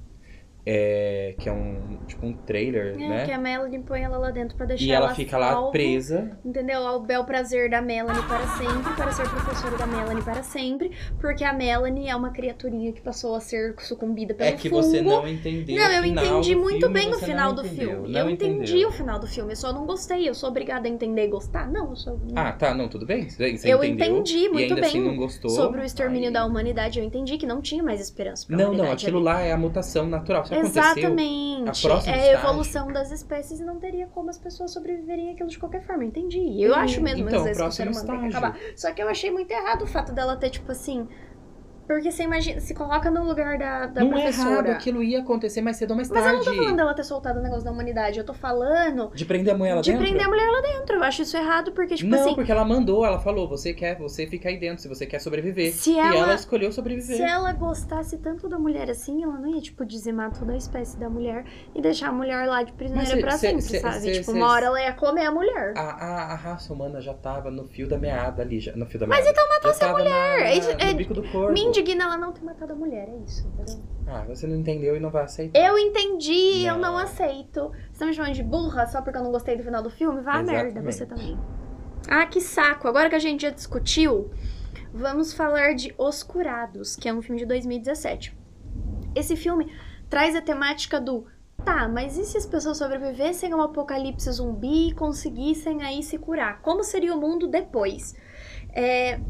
É, 0.66 1.34
que 1.38 1.48
é 1.48 1.52
um, 1.52 1.98
tipo 2.06 2.26
um 2.26 2.32
trailer, 2.34 2.94
É, 2.94 3.08
né? 3.08 3.24
que 3.24 3.32
a 3.32 3.38
Melanie 3.38 3.78
põe 3.80 4.02
ela 4.02 4.18
lá 4.18 4.30
dentro 4.30 4.56
pra 4.56 4.66
deixar 4.66 4.84
E 4.84 4.92
ela 4.92 5.14
fica 5.14 5.38
lá 5.38 5.52
salvo, 5.52 5.70
presa. 5.72 6.38
Entendeu? 6.44 6.86
Ao 6.86 7.00
bel 7.00 7.24
prazer 7.24 7.70
da 7.70 7.80
Melanie 7.80 8.22
para 8.24 8.46
sempre, 8.58 8.92
para 8.94 9.11
ser 9.12 9.28
professora 9.28 9.76
da 9.78 9.86
Melanie 9.86 10.22
para 10.22 10.42
sempre, 10.42 10.90
porque 11.20 11.44
a 11.44 11.52
Melanie 11.52 12.08
é 12.08 12.14
uma 12.16 12.30
criaturinha 12.30 12.92
que 12.92 13.00
passou 13.00 13.34
a 13.34 13.40
ser 13.40 13.74
sucumbida 13.78 14.34
pelo 14.34 14.50
É 14.50 14.52
que 14.52 14.68
fungo. 14.68 14.82
você 14.82 15.00
não 15.00 15.26
entendeu 15.26 15.76
Não, 15.76 15.90
eu 15.92 16.04
entendi 16.04 16.54
muito 16.54 16.78
filme, 16.80 16.94
bem 16.94 17.11
o 17.14 17.18
final 17.18 17.52
do 17.54 17.64
entendeu, 17.64 17.90
filme. 18.02 18.18
eu 18.18 18.30
entendi 18.30 18.62
entendeu. 18.72 18.88
o 18.88 18.92
final 18.92 19.18
do 19.18 19.26
filme, 19.26 19.52
eu 19.52 19.56
só 19.56 19.72
não 19.72 19.86
gostei. 19.86 20.28
Eu 20.28 20.34
sou 20.34 20.50
obrigada 20.50 20.86
a 20.86 20.90
entender 20.90 21.24
e 21.24 21.28
gostar? 21.28 21.70
Não, 21.70 21.90
eu 21.90 21.96
sou. 21.96 22.20
Ah, 22.36 22.52
tá, 22.52 22.74
não, 22.74 22.88
tudo 22.88 23.06
bem. 23.06 23.28
Você 23.28 23.44
Eu 23.64 23.82
entendeu, 23.82 23.84
entendi 23.84 24.48
muito 24.48 24.61
ainda 24.74 24.74
bem 24.76 24.84
assim 24.84 25.00
não 25.00 25.16
gostou. 25.16 25.50
Sobre 25.50 25.80
o 25.80 25.84
extermínio 25.84 26.28
aí- 26.28 26.34
da 26.34 26.44
humanidade, 26.44 26.98
eu 26.98 27.04
entendi 27.04 27.38
que 27.38 27.46
não 27.46 27.61
tinha 27.62 27.82
mais 27.82 28.00
esperança 28.00 28.46
pra 28.46 28.56
Não, 28.56 28.74
não, 28.74 28.92
aquilo 28.92 29.16
ali. 29.18 29.24
lá 29.24 29.40
é 29.40 29.52
a 29.52 29.56
mutação 29.56 30.06
natural. 30.06 30.44
Isso. 30.57 30.78
Exatamente. 30.78 31.86
é 31.86 31.90
a 31.90 31.92
estágio. 31.92 32.32
evolução 32.34 32.92
das 32.92 33.11
espécies 33.11 33.61
e 33.61 33.64
não 33.64 33.78
teria 33.78 34.07
como 34.09 34.30
as 34.30 34.38
pessoas 34.38 34.72
sobreviveriam 34.72 35.32
aquilo 35.32 35.48
de 35.48 35.59
qualquer 35.59 35.82
forma. 35.82 36.05
Entendi. 36.05 36.38
Eu 36.62 36.72
Hum, 36.72 36.74
acho 36.76 37.01
mesmo 37.01 37.26
então, 37.28 37.38
às 37.38 37.44
vezes 37.44 37.62
que 37.62 37.68
o 37.68 37.72
ser 37.72 37.88
humano 37.88 38.07
tem 38.07 38.20
que 38.20 38.26
estágio. 38.28 38.48
acabar. 38.48 38.61
Só 38.76 38.92
que 38.92 39.03
eu 39.03 39.09
achei 39.09 39.30
muito 39.30 39.51
errado 39.51 39.82
o 39.82 39.86
fato 39.86 40.12
dela 40.12 40.36
ter, 40.36 40.51
tipo 40.51 40.70
assim. 40.72 41.09
Porque 41.91 42.11
você 42.12 42.22
imagina, 42.22 42.61
se 42.61 42.72
coloca 42.72 43.11
no 43.11 43.24
lugar 43.24 43.59
da, 43.59 43.86
da 43.86 44.01
não 44.05 44.16
é 44.16 44.22
professora. 44.22 44.51
errado, 44.53 44.70
aquilo 44.70 45.03
ia 45.03 45.20
acontecer 45.20 45.61
mais 45.61 45.76
cedo 45.76 45.91
ou 45.91 45.97
mais 45.97 46.09
Mas 46.09 46.18
eu 46.18 46.24
tarde. 46.24 46.38
não 46.38 46.45
tô 46.55 46.59
falando 46.62 46.76
dela 46.76 46.95
ter 46.95 47.05
soltado 47.05 47.38
o 47.41 47.43
negócio 47.43 47.64
da 47.64 47.72
humanidade, 47.72 48.18
eu 48.18 48.24
tô 48.24 48.32
falando 48.32 49.11
De 49.14 49.24
prender 49.24 49.55
a 49.55 49.59
mulher 49.59 49.74
lá 49.74 49.80
de 49.80 49.91
dentro? 49.91 50.07
prender 50.07 50.24
a 50.24 50.28
mulher 50.28 50.47
lá 50.49 50.61
dentro. 50.61 50.97
Eu 50.97 51.03
acho 51.03 51.22
isso 51.22 51.36
errado, 51.36 51.72
porque, 51.72 51.97
tipo 51.97 52.09
não, 52.09 52.20
assim, 52.20 52.34
porque 52.34 52.53
ela 52.53 52.64
mandou, 52.64 53.05
ela 53.05 53.18
falou, 53.18 53.49
você 53.49 53.72
quer, 53.74 53.97
você 53.99 54.26
fica 54.26 54.49
aí 54.49 54.57
dentro, 54.59 54.82
se 54.82 54.88
você 54.88 55.05
quer 55.05 55.18
sobreviver. 55.20 55.72
Se 55.72 55.93
E 55.95 55.99
ela 55.99 56.14
ela- 56.16 56.34
escolheu 56.34 56.70
sobreviver. 56.70 57.16
se 57.16 57.22
ela 57.22 57.53
gostasse 57.53 58.16
tanto 58.18 58.49
da 58.49 58.59
mulher 58.59 58.88
assim, 58.88 59.22
ela 59.24 59.38
não 59.38 59.49
ia, 59.49 59.61
tipo, 59.61 59.84
dizimar 59.84 60.30
toda 60.32 60.53
a 60.53 60.57
espécie 60.57 60.97
da 60.97 61.11
mulher 61.11 61.45
e 61.74 61.82
deixar 61.82 62.09
a 62.09 62.12
mulher 62.12 62.47
lá 62.47 62.62
de 62.62 62.72
prisioneira 62.72 63.11
Mas 63.11 63.18
cê- 63.18 63.20
pra 63.26 63.32
cê- 63.36 63.47
sempre, 63.49 63.62
cê- 63.62 63.80
sabe? 63.80 63.99
cê- 64.01 64.12
tipo, 64.12 64.26
cê- 64.26 64.32
uma 64.32 64.49
hora 64.53 64.66
ela 64.66 64.80
ia 64.80 64.93
comer 64.93 65.24
a 65.26 65.30
mulher. 65.32 65.72
A, 65.76 65.80
a, 65.80 66.32
a 66.32 66.34
raça 66.36 66.72
humana 66.72 67.01
já 67.01 67.14
tava 67.14 67.51
no 67.51 67.64
fio 67.64 67.88
da 67.88 67.99
meada 67.99 68.43
ali, 68.43 68.61
já, 68.61 68.76
no 68.76 68.86
fio 68.86 69.01
da 69.01 69.07
Mas 69.09 69.24
meada. 69.24 69.30
então 69.32 69.49
matou 69.49 69.70
essa 69.72 69.88
mulher. 69.93 70.11
Na, 70.41 70.47
É 70.47 70.57
isso- 70.57 70.72
no 70.72 70.80
é- 70.80 70.95
bico 70.95 71.14
do 71.14 71.22
corpo. 71.30 71.53
Me 71.53 71.61
indigna 71.81 72.05
ela 72.05 72.16
não 72.16 72.33
ter 72.33 72.43
matado 72.45 72.72
a 72.72 72.76
mulher, 72.76 73.09
é 73.09 73.16
isso, 73.24 73.47
entendeu? 73.49 73.83
Ah, 74.07 74.24
você 74.26 74.47
não 74.47 74.57
entendeu 74.57 74.97
e 74.97 75.01
não 75.01 75.11
vai 75.11 75.24
aceitar. 75.24 75.59
Eu 75.59 75.78
entendi, 75.78 76.64
eu 76.64 76.74
não 76.74 76.93
Não. 76.93 76.99
aceito. 76.99 77.70
Você 77.93 77.99
tá 77.99 78.07
me 78.07 78.14
chamando 78.14 78.35
de 78.35 78.43
burra 78.43 78.87
só 78.87 79.03
porque 79.03 79.18
eu 79.18 79.22
não 79.22 79.31
gostei 79.33 79.57
do 79.57 79.62
final 79.62 79.83
do 79.83 79.91
filme? 79.91 80.20
Vá 80.20 80.35
a 80.35 80.43
merda, 80.43 80.81
Exatamente. 80.81 80.95
você 80.95 81.07
também. 81.07 81.39
Ah, 82.09 82.26
que 82.26 82.41
saco. 82.41 82.89
Agora 82.89 83.09
que 83.09 83.14
a 83.14 83.20
gente 83.20 83.43
já 83.43 83.51
discutiu, 83.51 84.31
vamos 84.93 85.33
falar 85.33 85.74
de 85.74 85.95
Os 85.99 86.22
Curados, 86.22 86.97
que 86.97 87.09
é 87.09 87.12
um 87.14 87.22
filme 87.22 87.39
de 87.41 87.47
2017. 87.47 88.37
Esse 89.14 89.37
filme 89.37 89.72
traz 90.09 90.35
a 90.35 90.41
temática 90.43 91.01
do 91.01 91.26
Tá, 91.64 91.87
mas 91.87 92.16
e 92.16 92.24
se 92.24 92.39
as 92.39 92.47
pessoas 92.47 92.78
sobrevivessem 92.78 93.53
a 93.53 93.57
um 93.57 93.61
apocalipse 93.61 94.33
zumbi 94.33 94.89
e 94.89 94.95
conseguissem 94.95 95.83
aí 95.83 96.03
se 96.03 96.16
curar? 96.16 96.62
Como 96.62 96.83
seria 96.83 97.14
o 97.14 97.20
mundo 97.20 97.47
depois? 97.47 98.16
É, 98.72 99.20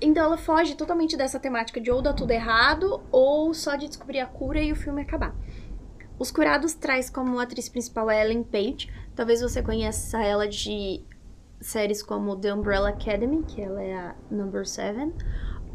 então 0.00 0.24
ela 0.24 0.36
foge 0.36 0.74
totalmente 0.74 1.16
dessa 1.16 1.38
temática 1.38 1.80
de 1.80 1.90
ou 1.90 2.02
dar 2.02 2.12
tudo 2.12 2.30
errado 2.30 3.00
ou 3.10 3.54
só 3.54 3.76
de 3.76 3.88
descobrir 3.88 4.20
a 4.20 4.26
cura 4.26 4.60
e 4.60 4.72
o 4.72 4.76
filme 4.76 5.02
acabar. 5.02 5.34
Os 6.18 6.30
Curados 6.30 6.74
traz 6.74 7.08
como 7.08 7.38
atriz 7.38 7.68
principal 7.68 8.10
a 8.10 8.14
Ellen 8.14 8.42
Page. 8.42 8.92
Talvez 9.16 9.40
você 9.40 9.62
conheça 9.62 10.22
ela 10.22 10.46
de 10.46 11.02
séries 11.60 12.02
como 12.02 12.36
The 12.36 12.52
Umbrella 12.52 12.90
Academy, 12.90 13.42
que 13.42 13.62
ela 13.62 13.82
é 13.82 13.94
a 13.94 14.14
number 14.30 14.66
7. 14.66 15.14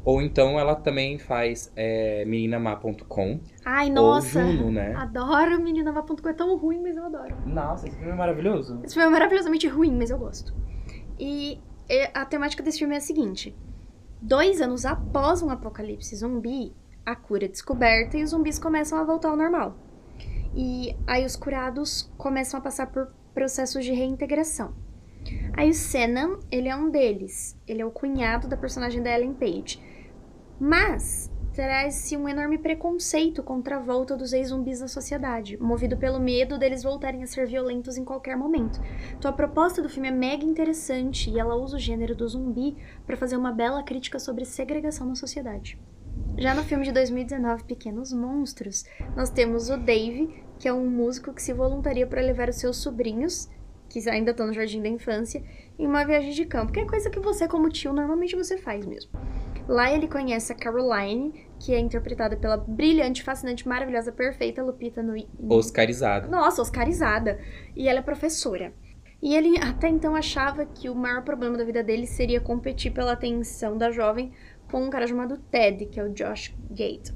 Ou 0.04 0.22
então 0.22 0.60
ela 0.60 0.76
também 0.76 1.18
faz 1.18 1.72
é, 1.76 2.24
meninamá.com. 2.26 3.40
Ai, 3.66 3.88
Ou 3.88 3.94
nossa! 3.94 4.46
Juno, 4.46 4.72
né? 4.72 4.94
Adoro 4.96 5.60
Menina 5.60 5.92
Vá.com, 5.92 6.30
é 6.30 6.34
tão 6.34 6.56
ruim, 6.58 6.80
mas 6.80 6.96
eu 6.96 7.06
adoro. 7.06 7.36
Nossa, 7.44 7.88
esse 7.88 7.98
filme 7.98 8.12
é 8.12 8.16
maravilhoso. 8.16 8.80
Esse 8.84 8.94
filme 8.94 9.08
é 9.08 9.12
maravilhosamente 9.12 9.68
ruim, 9.68 9.98
mas 9.98 10.12
eu 10.12 10.20
gosto. 10.20 10.54
E 11.20 11.60
a 12.14 12.24
temática 12.24 12.62
desse 12.62 12.78
filme 12.78 12.94
é 12.94 13.00
a 13.00 13.02
seguinte: 13.02 13.56
dois 14.26 14.60
anos 14.60 14.86
após 14.86 15.44
um 15.44 15.52
apocalipse 15.52 16.16
zumbi, 16.16 16.74
a 17.06 17.16
cura 17.16 17.46
é 17.46 17.48
descoberta 17.48 18.18
e 18.18 18.24
os 18.24 18.32
zumbis 18.32 18.58
começam 18.58 18.98
a 18.98 19.04
voltar 19.04 19.30
ao 19.30 19.38
normal. 19.38 19.78
E 20.56 20.96
aí 21.06 21.24
os 21.24 21.36
curados 21.36 22.12
começam 22.18 22.60
a 22.60 22.64
passar 22.64 22.88
por 22.88 23.14
processos 23.36 23.86
de 23.86 23.92
reintegração. 23.92 24.74
Aí 25.54 25.70
o 25.70 25.74
Senan, 25.74 26.40
ele 26.52 26.68
é 26.68 26.76
um 26.76 26.90
deles. 26.90 27.56
Ele 27.68 27.82
é 27.82 27.86
o 27.86 27.92
cunhado 27.92 28.48
da 28.48 28.58
personagem 28.58 29.04
da 29.04 29.12
Ellen 29.12 29.34
Page. 29.34 29.80
Mas 30.60 31.32
traz-se 31.56 32.18
um 32.18 32.28
enorme 32.28 32.58
preconceito 32.58 33.42
contra 33.42 33.78
a 33.78 33.80
volta 33.80 34.18
dos 34.18 34.34
ex-zumbis 34.34 34.82
na 34.82 34.90
sociedade, 34.90 35.58
movido 35.58 35.96
pelo 35.96 36.20
medo 36.20 36.58
deles 36.58 36.84
voltarem 36.84 37.24
a 37.24 37.28
ser 37.28 37.48
violentos 37.48 37.96
em 37.96 38.04
qualquer 38.04 38.36
momento. 38.36 38.82
Então 39.18 39.32
a 39.32 39.34
proposta 39.34 39.82
do 39.82 39.88
filme 39.88 40.10
é 40.10 40.12
mega 40.12 40.44
interessante 40.44 41.30
e 41.30 41.40
ela 41.40 41.56
usa 41.56 41.78
o 41.78 41.80
gênero 41.80 42.14
do 42.14 42.28
zumbi 42.28 42.76
para 43.08 43.16
fazer 43.16 43.38
uma 43.38 43.54
bela 43.54 43.82
crítica 43.84 44.20
sobre 44.20 44.44
segregação 44.44 45.08
na 45.08 45.16
sociedade. 45.16 45.80
Já 46.38 46.54
no 46.54 46.64
filme 46.64 46.84
de 46.84 46.92
2019, 46.92 47.64
Pequenos 47.64 48.12
Monstros, 48.12 48.84
nós 49.16 49.30
temos 49.30 49.70
o 49.70 49.78
Dave, 49.78 50.44
que 50.60 50.68
é 50.68 50.74
um 50.74 50.90
músico 50.90 51.34
que 51.34 51.42
se 51.42 51.54
voluntaria 51.54 52.06
para 52.06 52.22
levar 52.22 52.50
os 52.50 52.58
seus 52.58 52.76
sobrinhos, 52.78 53.50
que 53.88 54.10
ainda 54.10 54.32
estão 54.32 54.48
no 54.48 54.54
jardim 54.54 54.82
da 54.82 54.90
infância, 54.90 55.42
em 55.80 55.88
uma 55.88 56.04
viagem 56.04 56.32
de 56.32 56.44
campo, 56.44 56.74
que 56.74 56.82
é 56.82 56.86
coisa 56.86 57.10
que 57.10 57.20
você, 57.20 57.48
como 57.48 57.70
tio, 57.70 57.94
normalmente 57.94 58.36
você 58.36 58.58
faz 58.58 58.86
mesmo. 58.86 59.12
Lá 59.68 59.92
ele 59.92 60.08
conhece 60.08 60.52
a 60.52 60.56
Caroline, 60.56 61.45
que 61.60 61.74
é 61.74 61.80
interpretada 61.80 62.36
pela 62.36 62.58
brilhante, 62.58 63.24
fascinante, 63.24 63.68
maravilhosa, 63.68 64.12
perfeita 64.12 64.64
Lupita 64.64 65.02
no... 65.02 65.16
Oscarizada. 65.50 66.28
Nossa, 66.28 66.62
Oscarizada. 66.62 67.40
E 67.76 67.88
ela 67.88 68.00
é 68.00 68.02
professora. 68.02 68.74
E 69.22 69.36
ele 69.36 69.58
até 69.58 69.88
então 69.88 70.16
achava 70.16 70.66
que 70.66 70.90
o 70.90 70.96
maior 70.96 71.24
problema 71.24 71.58
da 71.58 71.64
vida 71.64 71.84
dele 71.84 72.06
seria 72.06 72.40
competir 72.40 72.92
pela 72.92 73.14
atenção 73.14 73.78
da 73.78 73.90
jovem 73.90 74.32
com 74.70 74.84
um 74.84 74.90
cara 74.90 75.08
chamado 75.08 75.38
Ted, 75.50 75.86
que 75.88 76.00
é 76.00 76.04
o 76.04 76.14
Josh 76.14 76.54
Gate. 76.70 77.12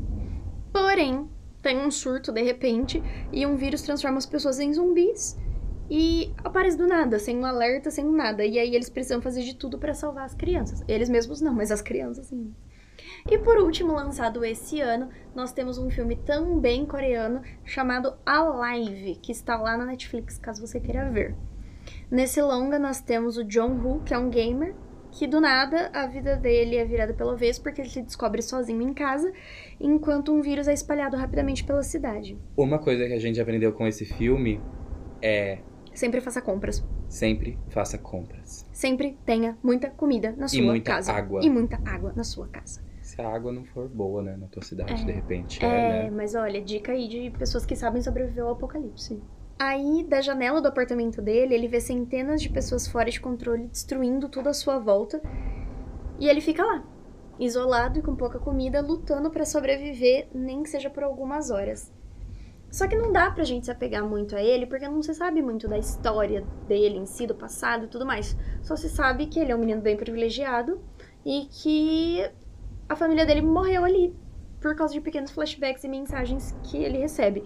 Porém, 0.71 1.29
tem 1.61 1.77
um 1.77 1.91
surto 1.91 2.31
de 2.31 2.41
repente 2.41 3.03
e 3.31 3.45
um 3.45 3.55
vírus 3.55 3.81
transforma 3.81 4.17
as 4.17 4.25
pessoas 4.25 4.59
em 4.59 4.73
zumbis 4.73 5.37
e 5.89 6.31
aparece 6.43 6.77
do 6.77 6.87
nada, 6.87 7.17
sem 7.17 7.37
um 7.37 7.45
alerta, 7.45 7.89
sem 7.89 8.05
nada. 8.05 8.45
E 8.45 8.59
aí 8.59 8.75
eles 8.75 8.89
precisam 8.89 9.21
fazer 9.21 9.43
de 9.43 9.55
tudo 9.55 9.77
para 9.77 9.93
salvar 9.93 10.25
as 10.25 10.35
crianças. 10.35 10.83
Eles 10.87 11.09
mesmos 11.09 11.41
não, 11.41 11.53
mas 11.53 11.71
as 11.71 11.81
crianças 11.81 12.27
sim. 12.27 12.53
E 13.27 13.37
por 13.37 13.57
último, 13.57 13.93
lançado 13.93 14.43
esse 14.45 14.79
ano, 14.81 15.09
nós 15.35 15.51
temos 15.51 15.77
um 15.77 15.89
filme 15.89 16.15
também 16.15 16.85
coreano 16.85 17.41
chamado 17.65 18.13
Alive, 18.25 19.15
que 19.21 19.31
está 19.31 19.57
lá 19.57 19.77
na 19.77 19.85
Netflix, 19.85 20.37
caso 20.37 20.65
você 20.65 20.79
queira 20.79 21.09
ver. 21.09 21.35
Nesse 22.09 22.41
longa 22.41 22.77
nós 22.77 23.01
temos 23.01 23.37
o 23.37 23.43
John 23.43 23.79
Woo, 23.81 24.01
que 24.01 24.13
é 24.13 24.17
um 24.17 24.29
gamer, 24.29 24.75
que 25.11 25.25
do 25.25 25.41
nada 25.41 25.89
a 25.93 26.05
vida 26.05 26.35
dele 26.35 26.75
é 26.75 26.85
virada 26.85 27.13
pelo 27.13 27.31
avesso 27.31 27.61
porque 27.63 27.81
ele 27.81 27.89
se 27.89 28.01
descobre 28.01 28.41
sozinho 28.41 28.81
em 28.81 28.93
casa, 28.93 29.31
enquanto 29.79 30.31
um 30.31 30.41
vírus 30.41 30.67
é 30.67 30.73
espalhado 30.73 31.17
rapidamente 31.17 31.63
pela 31.63 31.81
cidade. 31.83 32.37
Uma 32.55 32.79
coisa 32.79 33.07
que 33.07 33.13
a 33.13 33.19
gente 33.19 33.39
aprendeu 33.41 33.73
com 33.73 33.87
esse 33.87 34.05
filme 34.05 34.61
é 35.21 35.59
Sempre 35.93 36.21
faça 36.21 36.41
compras. 36.41 36.83
sempre 37.07 37.57
faça 37.69 37.97
compras. 37.97 38.65
Sempre 38.71 39.17
tenha 39.25 39.57
muita 39.63 39.89
comida 39.89 40.33
na 40.37 40.47
sua 40.47 40.61
muita 40.61 40.93
casa. 40.93 41.11
água. 41.11 41.41
E 41.43 41.49
muita 41.49 41.79
água 41.83 42.13
na 42.15 42.23
sua 42.23 42.47
casa. 42.47 42.81
Se 43.19 43.25
a 43.25 43.35
água 43.35 43.51
não 43.51 43.65
for 43.65 43.89
boa, 43.89 44.23
né, 44.23 44.37
na 44.37 44.47
tua 44.47 44.63
cidade, 44.63 44.93
É. 44.93 45.05
de 45.05 45.11
repente, 45.11 45.65
É, 45.65 45.67
é, 45.67 46.03
né? 46.03 46.09
mas 46.09 46.35
olha, 46.35 46.61
dica 46.61 46.93
aí 46.93 47.05
de 47.05 47.29
pessoas 47.37 47.65
que 47.65 47.75
sabem 47.75 48.01
sobreviver 48.01 48.45
ao 48.45 48.51
apocalipse. 48.53 49.21
Aí, 49.59 50.05
da 50.07 50.21
janela 50.21 50.61
do 50.61 50.69
apartamento 50.69 51.21
dele, 51.21 51.53
ele 51.53 51.67
vê 51.67 51.81
centenas 51.81 52.41
de 52.41 52.47
pessoas 52.49 52.87
fora 52.87 53.11
de 53.11 53.19
controle 53.19 53.67
destruindo 53.67 54.29
tudo 54.29 54.47
à 54.47 54.53
sua 54.53 54.79
volta. 54.79 55.21
E 56.17 56.29
ele 56.29 56.39
fica 56.39 56.63
lá, 56.63 56.81
isolado 57.37 57.99
e 57.99 58.01
com 58.01 58.15
pouca 58.15 58.39
comida, 58.39 58.79
lutando 58.79 59.29
pra 59.29 59.43
sobreviver, 59.43 60.29
nem 60.33 60.63
que 60.63 60.69
seja 60.69 60.89
por 60.89 61.03
algumas 61.03 61.51
horas. 61.51 61.91
Só 62.71 62.87
que 62.87 62.95
não 62.95 63.11
dá 63.11 63.29
pra 63.31 63.43
gente 63.43 63.65
se 63.65 63.71
apegar 63.71 64.05
muito 64.05 64.33
a 64.33 64.41
ele, 64.41 64.65
porque 64.65 64.87
não 64.87 65.01
se 65.03 65.13
sabe 65.13 65.41
muito 65.41 65.67
da 65.67 65.77
história 65.77 66.45
dele 66.69 66.97
em 66.99 67.05
si, 67.05 67.27
do 67.27 67.35
passado 67.35 67.83
e 67.83 67.87
tudo 67.89 68.05
mais. 68.05 68.37
Só 68.61 68.77
se 68.77 68.87
sabe 68.87 69.25
que 69.25 69.41
ele 69.41 69.51
é 69.51 69.55
um 69.55 69.59
menino 69.59 69.81
bem 69.81 69.97
privilegiado 69.97 70.79
e 71.25 71.47
que 71.51 72.29
a 72.89 72.95
família 72.95 73.25
dele 73.25 73.41
morreu 73.41 73.85
ali 73.85 74.13
por 74.59 74.75
causa 74.75 74.93
de 74.93 74.99
pequenos 74.99 75.31
flashbacks 75.31 75.83
e 75.83 75.87
mensagens 75.87 76.57
que 76.63 76.77
ele 76.77 76.97
recebe. 76.97 77.43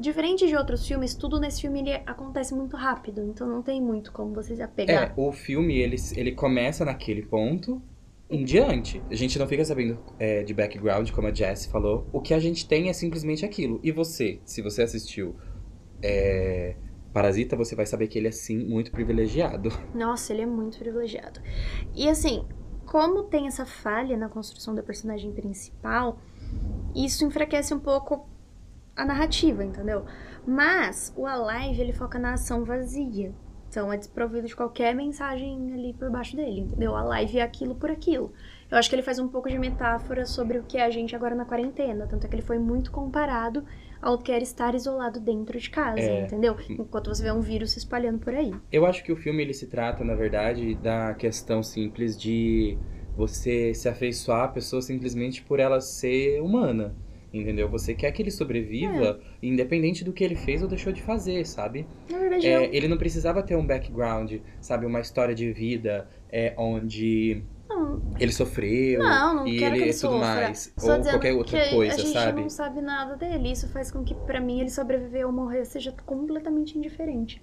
Diferente 0.00 0.46
de 0.46 0.56
outros 0.56 0.86
filmes, 0.86 1.14
tudo 1.14 1.38
nesse 1.40 1.60
filme 1.60 1.80
ele 1.80 1.92
acontece 2.06 2.54
muito 2.54 2.76
rápido, 2.76 3.20
então 3.22 3.46
não 3.48 3.62
tem 3.62 3.80
muito 3.82 4.12
como 4.12 4.32
você 4.32 4.54
se 4.56 4.62
É, 4.62 4.64
apegar. 4.64 5.12
o 5.16 5.32
filme, 5.32 5.76
ele, 5.78 5.96
ele 6.16 6.32
começa 6.32 6.84
naquele 6.84 7.22
ponto 7.22 7.82
em 8.30 8.44
diante. 8.44 9.02
A 9.10 9.14
gente 9.14 9.38
não 9.38 9.46
fica 9.48 9.64
sabendo 9.64 9.98
é, 10.18 10.42
de 10.44 10.54
background, 10.54 11.10
como 11.10 11.26
a 11.28 11.34
Jess 11.34 11.66
falou. 11.66 12.06
O 12.12 12.20
que 12.20 12.32
a 12.32 12.38
gente 12.38 12.66
tem 12.68 12.88
é 12.88 12.92
simplesmente 12.92 13.44
aquilo. 13.44 13.80
E 13.82 13.90
você, 13.90 14.40
se 14.44 14.62
você 14.62 14.82
assistiu 14.82 15.34
é, 16.02 16.76
Parasita, 17.12 17.56
você 17.56 17.74
vai 17.74 17.86
saber 17.86 18.06
que 18.06 18.18
ele 18.18 18.28
é, 18.28 18.32
sim, 18.32 18.58
muito 18.68 18.92
privilegiado. 18.92 19.70
Nossa, 19.94 20.32
ele 20.32 20.42
é 20.42 20.46
muito 20.46 20.78
privilegiado. 20.78 21.40
E 21.94 22.08
assim, 22.08 22.44
como 22.90 23.24
tem 23.24 23.46
essa 23.46 23.66
falha 23.66 24.16
na 24.16 24.30
construção 24.30 24.74
da 24.74 24.82
personagem 24.82 25.30
principal, 25.32 26.18
isso 26.94 27.22
enfraquece 27.22 27.74
um 27.74 27.78
pouco 27.78 28.26
a 28.96 29.04
narrativa, 29.04 29.62
entendeu? 29.62 30.06
Mas 30.46 31.12
o 31.14 31.26
Alive, 31.26 31.82
ele 31.82 31.92
foca 31.92 32.18
na 32.18 32.32
ação 32.32 32.64
vazia. 32.64 33.34
Então 33.68 33.92
é 33.92 33.98
desprovido 33.98 34.46
de 34.46 34.56
qualquer 34.56 34.94
mensagem 34.94 35.70
ali 35.74 35.92
por 35.92 36.10
baixo 36.10 36.34
dele, 36.34 36.60
entendeu? 36.60 36.96
A 36.96 37.02
live 37.02 37.38
é 37.38 37.42
aquilo 37.42 37.74
por 37.74 37.90
aquilo. 37.90 38.32
Eu 38.70 38.78
acho 38.78 38.88
que 38.88 38.94
ele 38.94 39.02
faz 39.02 39.18
um 39.18 39.28
pouco 39.28 39.50
de 39.50 39.58
metáfora 39.58 40.24
sobre 40.24 40.58
o 40.58 40.62
que 40.62 40.78
é 40.78 40.84
a 40.84 40.90
gente 40.90 41.14
agora 41.14 41.34
na 41.34 41.44
quarentena. 41.44 42.06
Tanto 42.06 42.24
é 42.24 42.28
que 42.28 42.34
ele 42.34 42.42
foi 42.42 42.58
muito 42.58 42.90
comparado 42.90 43.62
ao 44.00 44.18
que 44.18 44.30
era 44.32 44.42
estar 44.42 44.74
isolado 44.74 45.20
dentro 45.20 45.58
de 45.58 45.70
casa, 45.70 46.00
É. 46.00 46.24
entendeu? 46.24 46.56
Enquanto 46.68 47.08
você 47.08 47.22
vê 47.22 47.32
um 47.32 47.40
vírus 47.40 47.72
se 47.72 47.78
espalhando 47.78 48.18
por 48.18 48.34
aí. 48.34 48.54
Eu 48.72 48.86
acho 48.86 49.02
que 49.04 49.12
o 49.12 49.16
filme 49.16 49.42
ele 49.42 49.54
se 49.54 49.66
trata, 49.66 50.04
na 50.04 50.14
verdade, 50.14 50.74
da 50.76 51.14
questão 51.14 51.62
simples 51.62 52.16
de 52.18 52.76
você 53.16 53.74
se 53.74 53.88
afeiçoar 53.88 54.44
à 54.44 54.48
pessoa 54.48 54.80
simplesmente 54.80 55.42
por 55.42 55.58
ela 55.58 55.80
ser 55.80 56.40
humana. 56.40 56.94
Entendeu? 57.32 57.68
Você 57.68 57.94
quer 57.94 58.10
que 58.12 58.22
ele 58.22 58.30
sobreviva, 58.30 59.20
independente 59.42 60.02
do 60.02 60.14
que 60.14 60.24
ele 60.24 60.34
fez 60.34 60.62
ou 60.62 60.68
deixou 60.68 60.92
de 60.92 61.02
fazer, 61.02 61.44
sabe? 61.46 61.86
Na 62.10 62.18
verdade, 62.18 62.46
É, 62.46 62.56
eu 62.66 62.72
ele 62.72 62.88
não 62.88 62.96
precisava 62.96 63.42
ter 63.42 63.54
um 63.54 63.66
background, 63.66 64.36
sabe? 64.60 64.86
Uma 64.86 65.00
história 65.00 65.34
de 65.34 65.52
vida 65.52 66.08
é, 66.30 66.54
onde 66.56 67.42
não, 67.68 68.02
ele 68.18 68.32
sofreu 68.32 69.02
não, 69.02 69.34
não 69.34 69.46
e 69.46 69.56
quero 69.56 69.76
ele 69.76 69.84
que 69.84 69.90
ele 69.90 69.98
tudo 69.98 70.18
sofra. 70.18 70.18
mais. 70.18 70.72
Só 70.76 70.98
ou 70.98 71.06
qualquer 71.06 71.34
outra 71.34 71.60
coisa, 71.60 72.02
a 72.02 72.04
gente 72.04 72.12
sabe? 72.12 72.40
não 72.40 72.48
sabe 72.50 72.80
nada 72.80 73.16
dele. 73.16 73.50
Isso 73.52 73.68
faz 73.68 73.90
com 73.90 74.04
que, 74.04 74.14
pra 74.14 74.40
mim, 74.40 74.60
ele 74.60 74.70
sobreviver 74.70 75.26
ou 75.26 75.32
morrer 75.32 75.64
seja 75.64 75.92
completamente 76.06 76.76
indiferente. 76.78 77.42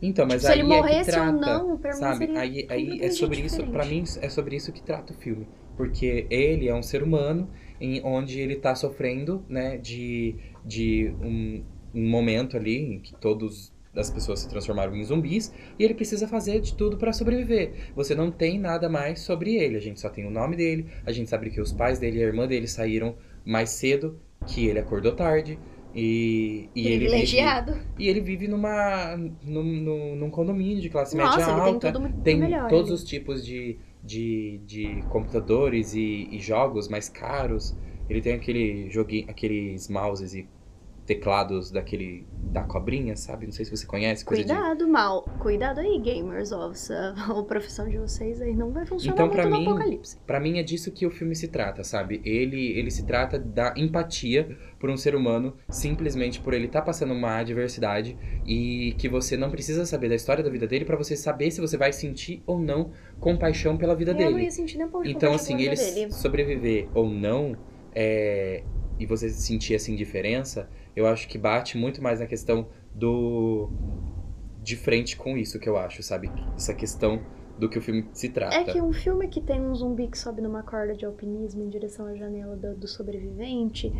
Então, 0.00 0.26
mas 0.26 0.42
Tipo, 0.42 0.46
se 0.46 0.52
aí 0.52 0.60
ele 0.60 0.72
é 0.74 0.82
que 0.82 0.82
morresse 0.82 1.10
trata, 1.10 1.32
ou 1.32 1.40
não, 1.40 1.78
pra 1.78 1.96
mim 1.96 1.96
sabe? 1.96 2.36
Aí, 2.36 2.66
aí 2.70 3.00
é 3.00 3.10
sobre 3.10 3.40
isso, 3.40 3.66
pra 3.68 3.84
mim, 3.84 4.04
é 4.20 4.28
sobre 4.28 4.56
isso 4.56 4.72
que 4.72 4.82
trata 4.82 5.12
o 5.12 5.16
filme. 5.16 5.48
Porque 5.76 6.26
ele 6.30 6.68
é 6.68 6.74
um 6.74 6.82
ser 6.82 7.02
humano 7.02 7.50
em 7.80 8.02
onde 8.04 8.40
ele 8.40 8.56
tá 8.56 8.74
sofrendo, 8.74 9.44
né, 9.48 9.76
de, 9.78 10.36
de 10.64 11.14
um, 11.22 11.64
um 11.94 12.08
momento 12.08 12.56
ali 12.56 12.76
em 12.76 13.00
que 13.00 13.14
todos 13.14 13.72
as 13.96 14.10
pessoas 14.10 14.40
se 14.40 14.48
transformaram 14.48 14.94
em 14.94 15.04
zumbis 15.04 15.52
e 15.78 15.84
ele 15.84 15.94
precisa 15.94 16.28
fazer 16.28 16.60
de 16.60 16.74
tudo 16.74 16.96
pra 16.96 17.12
sobreviver. 17.12 17.72
Você 17.94 18.14
não 18.14 18.30
tem 18.30 18.58
nada 18.58 18.88
mais 18.88 19.20
sobre 19.20 19.54
ele, 19.56 19.76
a 19.76 19.80
gente 19.80 20.00
só 20.00 20.08
tem 20.08 20.26
o 20.26 20.30
nome 20.30 20.56
dele, 20.56 20.86
a 21.04 21.12
gente 21.12 21.28
sabe 21.30 21.50
que 21.50 21.60
os 21.60 21.72
pais 21.72 21.98
dele 21.98 22.18
e 22.18 22.22
a 22.22 22.26
irmã 22.26 22.46
dele 22.46 22.66
saíram 22.68 23.16
mais 23.44 23.70
cedo, 23.70 24.18
que 24.46 24.66
ele 24.66 24.78
acordou 24.78 25.12
tarde 25.12 25.58
e, 25.94 26.68
e 26.74 26.80
ele 26.88 26.90
vive, 26.90 27.04
Privilegiado. 27.06 27.76
e 27.98 28.06
ele 28.08 28.20
vive 28.20 28.46
numa 28.48 29.16
num, 29.42 29.62
num, 29.62 30.16
num 30.16 30.30
condomínio 30.30 30.80
de 30.82 30.90
classe 30.90 31.16
Nossa, 31.16 31.38
média 31.38 31.52
ele 31.52 31.60
alta. 31.60 31.92
tem 32.22 32.40
Tem 32.40 32.68
todos 32.68 32.88
ali. 32.90 32.94
os 32.94 33.04
tipos 33.04 33.44
de, 33.44 33.78
de, 34.04 34.60
de 34.66 35.02
computadores 35.08 35.94
e, 35.94 36.28
e 36.30 36.38
jogos 36.38 36.88
mais 36.88 37.08
caros. 37.08 37.74
Ele 38.10 38.20
tem 38.20 38.34
aquele 38.34 38.90
joguinho, 38.90 39.24
aqueles 39.28 39.88
mouses 39.88 40.34
e 40.34 40.46
teclados 41.06 41.70
daquele 41.70 42.26
da 42.52 42.62
cobrinha, 42.62 43.14
sabe? 43.16 43.46
Não 43.46 43.52
sei 43.52 43.64
se 43.64 43.70
você 43.70 43.86
conhece, 43.86 44.24
coisa 44.24 44.42
de 44.42 44.48
Cuidado, 44.48 44.88
mal. 44.88 45.22
Cuidado 45.38 45.78
aí, 45.80 45.98
gamers. 46.00 46.52
Ó, 46.52 46.70
a 46.70 47.42
profissão 47.44 47.88
de 47.88 47.98
vocês 47.98 48.40
aí 48.40 48.54
não 48.54 48.70
vai 48.72 48.84
funcionar 48.86 49.14
Então, 49.14 49.26
muito 49.26 49.36
pra 49.36 49.48
no 49.48 49.56
mim, 49.58 49.66
apocalipse. 49.66 50.18
Pra 50.26 50.40
mim 50.40 50.58
é 50.58 50.62
disso 50.62 50.90
que 50.90 51.06
o 51.06 51.10
filme 51.10 51.34
se 51.34 51.48
trata, 51.48 51.84
sabe? 51.84 52.20
Ele, 52.24 52.72
ele 52.78 52.90
se 52.90 53.04
trata 53.06 53.38
da 53.38 53.72
empatia 53.76 54.56
por 54.78 54.90
um 54.90 54.96
ser 54.96 55.14
humano, 55.14 55.54
simplesmente 55.68 56.40
por 56.40 56.54
ele 56.54 56.66
estar 56.66 56.82
passando 56.82 57.12
uma 57.12 57.36
adversidade 57.38 58.16
e 58.46 58.94
que 58.98 59.08
você 59.08 59.36
não 59.36 59.50
precisa 59.50 59.84
saber 59.86 60.08
da 60.08 60.14
história 60.14 60.42
da 60.42 60.50
vida 60.50 60.66
dele 60.66 60.84
pra 60.84 60.96
você 60.96 61.16
saber 61.16 61.50
se 61.50 61.60
você 61.60 61.76
vai 61.76 61.92
sentir 61.92 62.42
ou 62.46 62.58
não 62.58 62.90
compaixão 63.20 63.76
pela 63.76 63.94
vida 63.94 64.12
Eu 64.12 64.14
não 64.18 64.32
dele. 64.32 64.44
ia 64.44 64.50
sentir 64.50 64.78
nem 64.78 64.86
de 64.88 65.10
Então, 65.10 65.34
assim, 65.34 65.60
ele 65.60 65.76
dele. 65.76 66.12
sobreviver 66.12 66.88
ou 66.94 67.08
não, 67.08 67.56
é, 67.94 68.62
e 68.98 69.06
você 69.06 69.28
sentir 69.28 69.74
essa 69.74 69.90
indiferença, 69.90 70.68
eu 70.96 71.06
acho 71.06 71.28
que 71.28 71.36
bate 71.36 71.76
muito 71.76 72.02
mais 72.02 72.18
na 72.18 72.26
questão 72.26 72.66
do. 72.94 73.70
de 74.62 74.74
frente 74.74 75.16
com 75.16 75.36
isso 75.36 75.60
que 75.60 75.68
eu 75.68 75.76
acho, 75.76 76.02
sabe? 76.02 76.32
Essa 76.56 76.74
questão 76.74 77.20
do 77.58 77.68
que 77.68 77.78
o 77.78 77.82
filme 77.82 78.08
se 78.12 78.30
trata. 78.30 78.56
É 78.56 78.64
que 78.64 78.80
um 78.80 78.92
filme 78.92 79.28
que 79.28 79.40
tem 79.40 79.60
um 79.60 79.74
zumbi 79.74 80.08
que 80.08 80.18
sobe 80.18 80.40
numa 80.40 80.62
corda 80.62 80.94
de 80.94 81.04
alpinismo 81.04 81.62
em 81.62 81.68
direção 81.68 82.06
à 82.06 82.14
janela 82.14 82.56
do, 82.56 82.74
do 82.74 82.88
sobrevivente, 82.88 83.92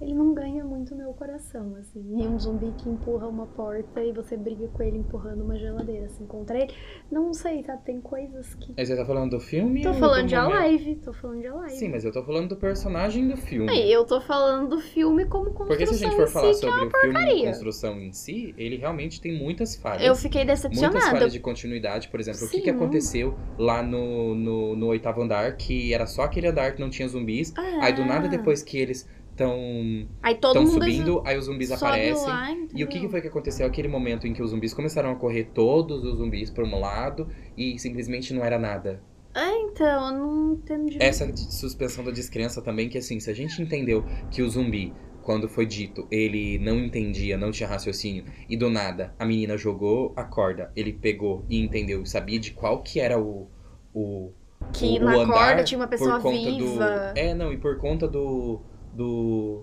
ele 0.00 0.14
não 0.14 0.32
ganha 0.32 0.64
muito 0.64 0.94
meu 0.94 1.12
coração, 1.12 1.74
assim. 1.76 2.00
E 2.18 2.26
um 2.26 2.38
zumbi 2.38 2.72
que 2.78 2.88
empurra 2.88 3.26
uma 3.26 3.46
porta 3.46 4.02
e 4.02 4.12
você 4.12 4.36
briga 4.36 4.68
com 4.68 4.82
ele 4.82 4.98
empurrando 4.98 5.42
uma 5.42 5.56
geladeira, 5.56 6.06
assim, 6.06 6.24
contra 6.24 6.58
ele. 6.58 6.72
Não 7.10 7.34
sei, 7.34 7.62
tá? 7.62 7.76
Tem 7.76 8.00
coisas 8.00 8.54
que. 8.54 8.74
Mas 8.76 8.88
você 8.88 8.96
tá 8.96 9.04
falando 9.04 9.32
do 9.32 9.40
filme? 9.40 9.82
Tô 9.82 9.92
falando 9.94 10.22
do 10.22 10.28
de 10.28 10.36
momento? 10.36 10.56
Alive, 10.56 10.94
tô 10.96 11.12
falando 11.12 11.40
de 11.40 11.46
Alive. 11.48 11.76
Sim, 11.76 11.88
mas 11.88 12.04
eu 12.04 12.12
tô 12.12 12.22
falando 12.22 12.48
do 12.48 12.56
personagem 12.56 13.28
do 13.28 13.36
filme. 13.36 13.70
Aí, 13.70 13.92
eu 13.92 14.04
tô 14.04 14.20
falando 14.20 14.68
do 14.68 14.80
filme 14.80 15.24
como 15.24 15.46
construção 15.46 15.66
Porque 15.66 15.86
se 15.86 16.04
a 16.04 16.08
gente 16.08 16.16
for 16.16 16.28
falar 16.28 16.54
si, 16.54 16.64
é 16.64 16.68
sobre 16.68 16.80
uma 16.80 16.86
o 16.86 17.00
filme 17.00 17.32
em 17.32 17.46
construção 17.46 18.00
em 18.00 18.12
si, 18.12 18.54
ele 18.56 18.76
realmente 18.76 19.20
tem 19.20 19.36
muitas 19.36 19.74
falhas. 19.74 20.06
Eu 20.06 20.14
fiquei 20.14 20.44
Muitas 20.44 20.62
decepcionada. 20.62 21.10
falhas 21.10 21.32
de 21.32 21.40
continuidade, 21.40 22.08
por 22.08 22.20
exemplo, 22.20 22.46
o 22.46 22.48
que, 22.48 22.58
que 22.58 22.70
Sim. 22.70 22.76
aconteceu 22.76 23.34
lá 23.58 23.82
no, 23.82 24.34
no, 24.34 24.76
no 24.76 24.86
oitavo 24.86 25.22
andar, 25.22 25.56
que 25.56 25.92
era 25.92 26.06
só 26.06 26.22
aquele 26.22 26.46
andar 26.46 26.74
que 26.74 26.80
não 26.80 26.88
tinha 26.88 27.08
zumbis. 27.08 27.52
Ah. 27.56 27.78
Aí 27.82 27.92
do 27.92 28.04
nada, 28.04 28.28
depois 28.28 28.62
que 28.62 28.78
eles 28.78 29.08
estão 29.38 30.08
Aí 30.22 30.34
todo 30.34 30.54
tão 30.54 30.66
subindo, 30.66 31.22
aí 31.24 31.38
os 31.38 31.44
zumbis 31.44 31.70
aparecem. 31.70 32.26
lá, 32.26 32.50
E 32.74 32.82
o 32.84 32.88
que, 32.88 33.00
que 33.00 33.08
foi 33.08 33.20
que 33.22 33.28
aconteceu? 33.28 33.66
Aquele 33.66 33.88
momento 33.88 34.26
em 34.26 34.32
que 34.32 34.42
os 34.42 34.50
zumbis 34.50 34.74
começaram 34.74 35.10
a 35.12 35.14
correr 35.14 35.44
todos 35.54 36.04
os 36.04 36.18
zumbis 36.18 36.50
para 36.50 36.64
um 36.64 36.80
lado 36.80 37.28
e 37.56 37.78
simplesmente 37.78 38.34
não 38.34 38.44
era 38.44 38.58
nada. 38.58 39.00
É, 39.34 39.50
então, 39.62 40.06
eu 40.08 40.18
não 40.18 40.52
entendi. 40.54 40.98
Essa 41.00 41.30
suspensão 41.36 42.04
da 42.04 42.10
descrença 42.10 42.60
também, 42.60 42.88
que 42.88 42.98
assim, 42.98 43.20
se 43.20 43.30
a 43.30 43.34
gente 43.34 43.62
entendeu 43.62 44.04
que 44.30 44.42
o 44.42 44.50
zumbi, 44.50 44.92
quando 45.22 45.48
foi 45.48 45.64
dito, 45.66 46.08
ele 46.10 46.58
não 46.58 46.78
entendia, 46.78 47.38
não 47.38 47.50
tinha 47.52 47.68
raciocínio, 47.68 48.24
e 48.48 48.56
do 48.56 48.68
nada 48.68 49.14
a 49.18 49.24
menina 49.24 49.56
jogou 49.56 50.12
a 50.16 50.24
corda, 50.24 50.72
ele 50.74 50.92
pegou 50.92 51.44
e 51.48 51.62
entendeu, 51.62 52.04
sabia 52.04 52.38
de 52.40 52.50
qual 52.52 52.82
que 52.82 52.98
era 52.98 53.20
o. 53.20 53.46
o 53.94 54.32
Que 54.72 54.84
o- 54.86 54.94
o 54.96 55.04
na 55.04 55.14
andar 55.14 55.26
corda 55.26 55.64
tinha 55.64 55.78
uma 55.78 55.86
pessoa 55.86 56.18
viva. 56.18 57.12
Do, 57.14 57.18
é, 57.18 57.32
não, 57.34 57.52
e 57.52 57.58
por 57.58 57.78
conta 57.78 58.08
do. 58.08 58.60
Do. 58.98 59.62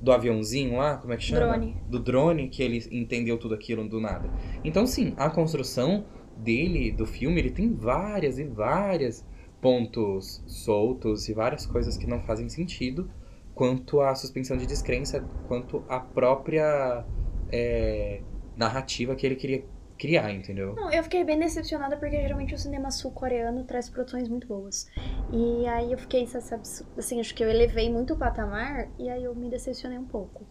do 0.00 0.12
aviãozinho 0.12 0.76
lá, 0.76 0.96
como 0.96 1.12
é 1.12 1.16
que 1.16 1.24
chama? 1.24 1.58
Drone. 1.58 1.76
Do 1.88 1.98
drone, 1.98 2.48
que 2.48 2.62
ele 2.62 2.86
entendeu 2.92 3.36
tudo 3.36 3.54
aquilo 3.54 3.86
do 3.88 4.00
nada. 4.00 4.30
Então, 4.64 4.86
sim, 4.86 5.12
a 5.16 5.28
construção 5.28 6.06
dele, 6.36 6.92
do 6.92 7.04
filme, 7.04 7.40
ele 7.40 7.50
tem 7.50 7.74
várias 7.74 8.38
e 8.38 8.44
várias 8.44 9.26
pontos 9.60 10.42
soltos 10.46 11.28
e 11.28 11.34
várias 11.34 11.66
coisas 11.66 11.96
que 11.96 12.06
não 12.06 12.22
fazem 12.22 12.48
sentido 12.48 13.10
quanto 13.54 14.00
à 14.00 14.14
suspensão 14.14 14.56
de 14.56 14.66
descrença, 14.66 15.20
quanto 15.48 15.82
à 15.88 15.98
própria 15.98 17.04
é, 17.50 18.20
narrativa 18.54 19.16
que 19.16 19.26
ele 19.26 19.34
queria 19.34 19.64
criar, 19.98 20.30
entendeu? 20.32 20.74
Não, 20.74 20.90
eu 20.92 21.02
fiquei 21.02 21.24
bem 21.24 21.38
decepcionada 21.38 21.96
porque 21.96 22.20
geralmente 22.20 22.54
o 22.54 22.58
cinema 22.58 22.90
sul-coreano 22.90 23.64
traz 23.64 23.88
produções 23.88 24.28
muito 24.28 24.46
boas. 24.46 24.86
E 25.32 25.66
aí 25.66 25.92
eu 25.92 25.98
fiquei, 25.98 26.26
sabe, 26.26 26.62
assim, 26.96 27.20
acho 27.20 27.34
que 27.34 27.42
eu 27.42 27.48
elevei 27.48 27.90
muito 27.90 28.14
o 28.14 28.16
patamar 28.16 28.88
e 28.98 29.08
aí 29.08 29.24
eu 29.24 29.34
me 29.34 29.48
decepcionei 29.48 29.98
um 29.98 30.04
pouco. 30.04 30.46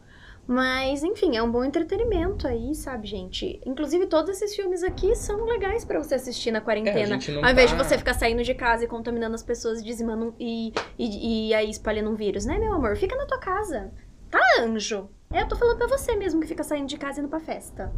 Mas, 0.48 1.04
enfim, 1.04 1.36
é 1.36 1.42
um 1.42 1.52
bom 1.52 1.64
entretenimento 1.66 2.48
aí, 2.48 2.76
sabe, 2.76 3.08
gente? 3.08 3.60
Inclusive, 3.66 4.06
todos 4.06 4.30
esses 4.30 4.56
filmes 4.56 4.84
aqui 4.84 5.16
são 5.16 5.44
legais 5.44 5.84
pra 5.84 5.98
você 5.98 6.14
assistir 6.14 6.52
na 6.52 6.60
É, 6.60 6.62
quarentena. 6.62 7.18
não 7.30 7.44
Ao 7.44 7.52
invés 7.52 7.72
de 7.72 7.76
tá- 7.76 7.84
você 7.84 7.98
ficar 7.98 8.14
saindo 8.14 8.44
de 8.44 8.54
casa 8.54 8.84
e 8.84 8.88
contaminando 8.88 9.34
as 9.34 9.42
pessoas, 9.42 9.84
dizimando 9.84 10.36
e, 10.40 10.72
e, 11.00 11.48
e 11.50 11.54
aí 11.56 11.68
espalhando 11.68 12.12
um 12.12 12.16
vírus, 12.16 12.46
né, 12.46 12.60
meu 12.60 12.74
amor? 12.74 12.96
Fica 12.96 13.16
na 13.16 13.26
tua 13.26 13.40
casa. 13.40 13.92
Tá, 14.30 14.40
anjo? 14.60 15.10
É, 15.34 15.42
eu 15.42 15.48
tô 15.48 15.56
falando 15.56 15.78
pra 15.80 15.88
você 15.88 16.16
mesmo 16.16 16.40
que 16.42 16.48
fica 16.48 16.64
saindo 16.64 16.88
de 16.88 16.98
casa 16.98 17.20
e 17.20 17.24
indo 17.24 17.30
pra 17.30 17.40
festa. 17.40 17.92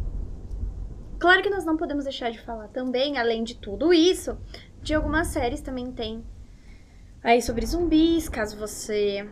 Claro 1.18 1.42
que 1.42 1.50
nós 1.50 1.64
não 1.64 1.76
podemos 1.76 2.04
deixar 2.04 2.30
de 2.30 2.40
falar 2.40 2.68
também, 2.68 3.18
além 3.18 3.42
de 3.42 3.56
tudo 3.56 3.92
isso, 3.92 4.38
de 4.82 4.94
algumas 4.94 5.28
séries 5.28 5.60
também 5.60 5.90
tem 5.90 6.24
aí 7.22 7.42
sobre 7.42 7.66
zumbis, 7.66 8.28
caso 8.28 8.56
você 8.56 9.28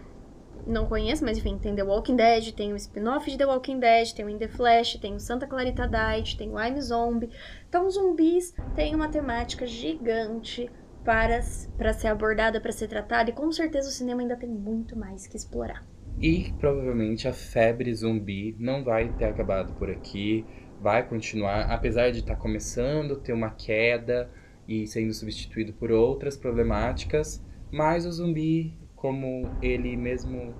não 0.66 0.86
conheça, 0.86 1.24
mas 1.24 1.38
enfim, 1.38 1.56
tem 1.58 1.74
The 1.74 1.84
Walking 1.84 2.16
Dead, 2.16 2.52
tem 2.52 2.72
o 2.72 2.76
spin-off 2.76 3.30
de 3.30 3.38
The 3.38 3.46
Walking 3.46 3.78
Dead, 3.78 4.12
tem 4.12 4.24
o 4.24 4.28
In 4.28 4.38
The 4.38 4.48
Flash, 4.48 4.96
tem 4.96 5.14
o 5.14 5.20
Santa 5.20 5.46
Clarita 5.46 5.86
Diet, 5.86 6.36
tem 6.36 6.50
o 6.52 6.60
I'm 6.60 6.80
Zombie. 6.80 7.30
Então, 7.68 7.88
zumbis 7.88 8.52
tem 8.74 8.94
uma 8.94 9.08
temática 9.08 9.64
gigante 9.64 10.68
para, 11.04 11.40
para 11.78 11.92
ser 11.92 12.08
abordada, 12.08 12.60
para 12.60 12.72
ser 12.72 12.88
tratada, 12.88 13.30
e 13.30 13.32
com 13.32 13.50
certeza 13.52 13.88
o 13.88 13.92
cinema 13.92 14.22
ainda 14.22 14.36
tem 14.36 14.48
muito 14.48 14.98
mais 14.98 15.26
que 15.28 15.36
explorar. 15.36 15.86
E 16.18 16.52
provavelmente 16.58 17.28
a 17.28 17.32
febre 17.32 17.94
zumbi 17.94 18.56
não 18.58 18.82
vai 18.82 19.12
ter 19.12 19.26
acabado 19.26 19.74
por 19.74 19.88
aqui, 19.90 20.44
vai 20.80 21.06
continuar, 21.06 21.62
apesar 21.70 22.10
de 22.10 22.20
estar 22.20 22.36
começando 22.36 23.14
a 23.14 23.16
ter 23.18 23.32
uma 23.32 23.50
queda 23.50 24.30
e 24.68 24.86
sendo 24.86 25.12
substituído 25.12 25.72
por 25.72 25.90
outras 25.90 26.36
problemáticas, 26.36 27.42
mas 27.70 28.04
o 28.06 28.12
zumbi, 28.12 28.76
como 28.94 29.48
ele 29.62 29.96
mesmo 29.96 30.54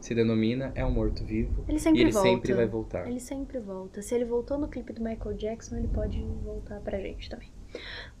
se 0.00 0.14
denomina, 0.14 0.72
é 0.74 0.84
um 0.84 0.90
morto-vivo 0.90 1.64
Ele 1.66 1.78
e 1.78 1.80
sempre 1.80 2.00
ele 2.02 2.12
volta. 2.12 2.28
sempre 2.28 2.52
vai 2.54 2.66
voltar. 2.66 3.08
Ele 3.08 3.20
sempre 3.20 3.58
volta. 3.58 4.02
Se 4.02 4.14
ele 4.14 4.24
voltou 4.24 4.58
no 4.58 4.68
clipe 4.68 4.92
do 4.92 5.02
Michael 5.02 5.34
Jackson, 5.36 5.76
ele 5.76 5.88
pode 5.88 6.22
voltar 6.44 6.80
pra 6.80 6.98
gente 7.00 7.28
também. 7.28 7.50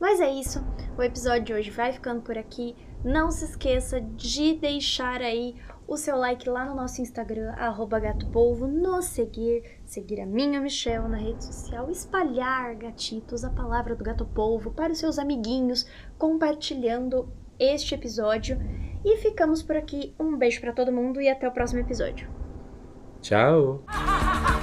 Mas 0.00 0.20
é 0.20 0.28
isso. 0.28 0.64
O 0.98 1.02
episódio 1.02 1.44
de 1.44 1.52
hoje 1.52 1.70
vai 1.70 1.92
ficando 1.92 2.22
por 2.22 2.36
aqui. 2.36 2.74
Não 3.04 3.30
se 3.30 3.44
esqueça 3.44 4.00
de 4.00 4.54
deixar 4.54 5.20
aí 5.20 5.54
o 5.88 5.96
seu 5.96 6.16
like 6.16 6.48
lá 6.48 6.64
no 6.64 6.74
nosso 6.74 7.00
Instagram, 7.00 7.52
arroba 7.52 7.98
gatopolvo, 8.00 8.66
nos 8.66 9.06
seguir, 9.06 9.62
seguir 9.84 10.20
a 10.20 10.26
minha 10.26 10.60
Michelle 10.60 11.08
na 11.08 11.16
rede 11.16 11.44
social, 11.44 11.90
espalhar, 11.90 12.74
gatitos, 12.74 13.44
a 13.44 13.50
palavra 13.50 13.94
do 13.94 14.02
Gato 14.02 14.24
Polvo 14.24 14.72
para 14.72 14.92
os 14.92 14.98
seus 14.98 15.18
amiguinhos, 15.18 15.86
compartilhando 16.18 17.28
este 17.58 17.94
episódio. 17.94 18.58
E 19.04 19.16
ficamos 19.18 19.62
por 19.62 19.76
aqui. 19.76 20.14
Um 20.18 20.36
beijo 20.36 20.60
pra 20.60 20.72
todo 20.72 20.92
mundo 20.92 21.20
e 21.20 21.28
até 21.28 21.46
o 21.46 21.52
próximo 21.52 21.80
episódio. 21.80 22.28
Tchau! 23.20 23.84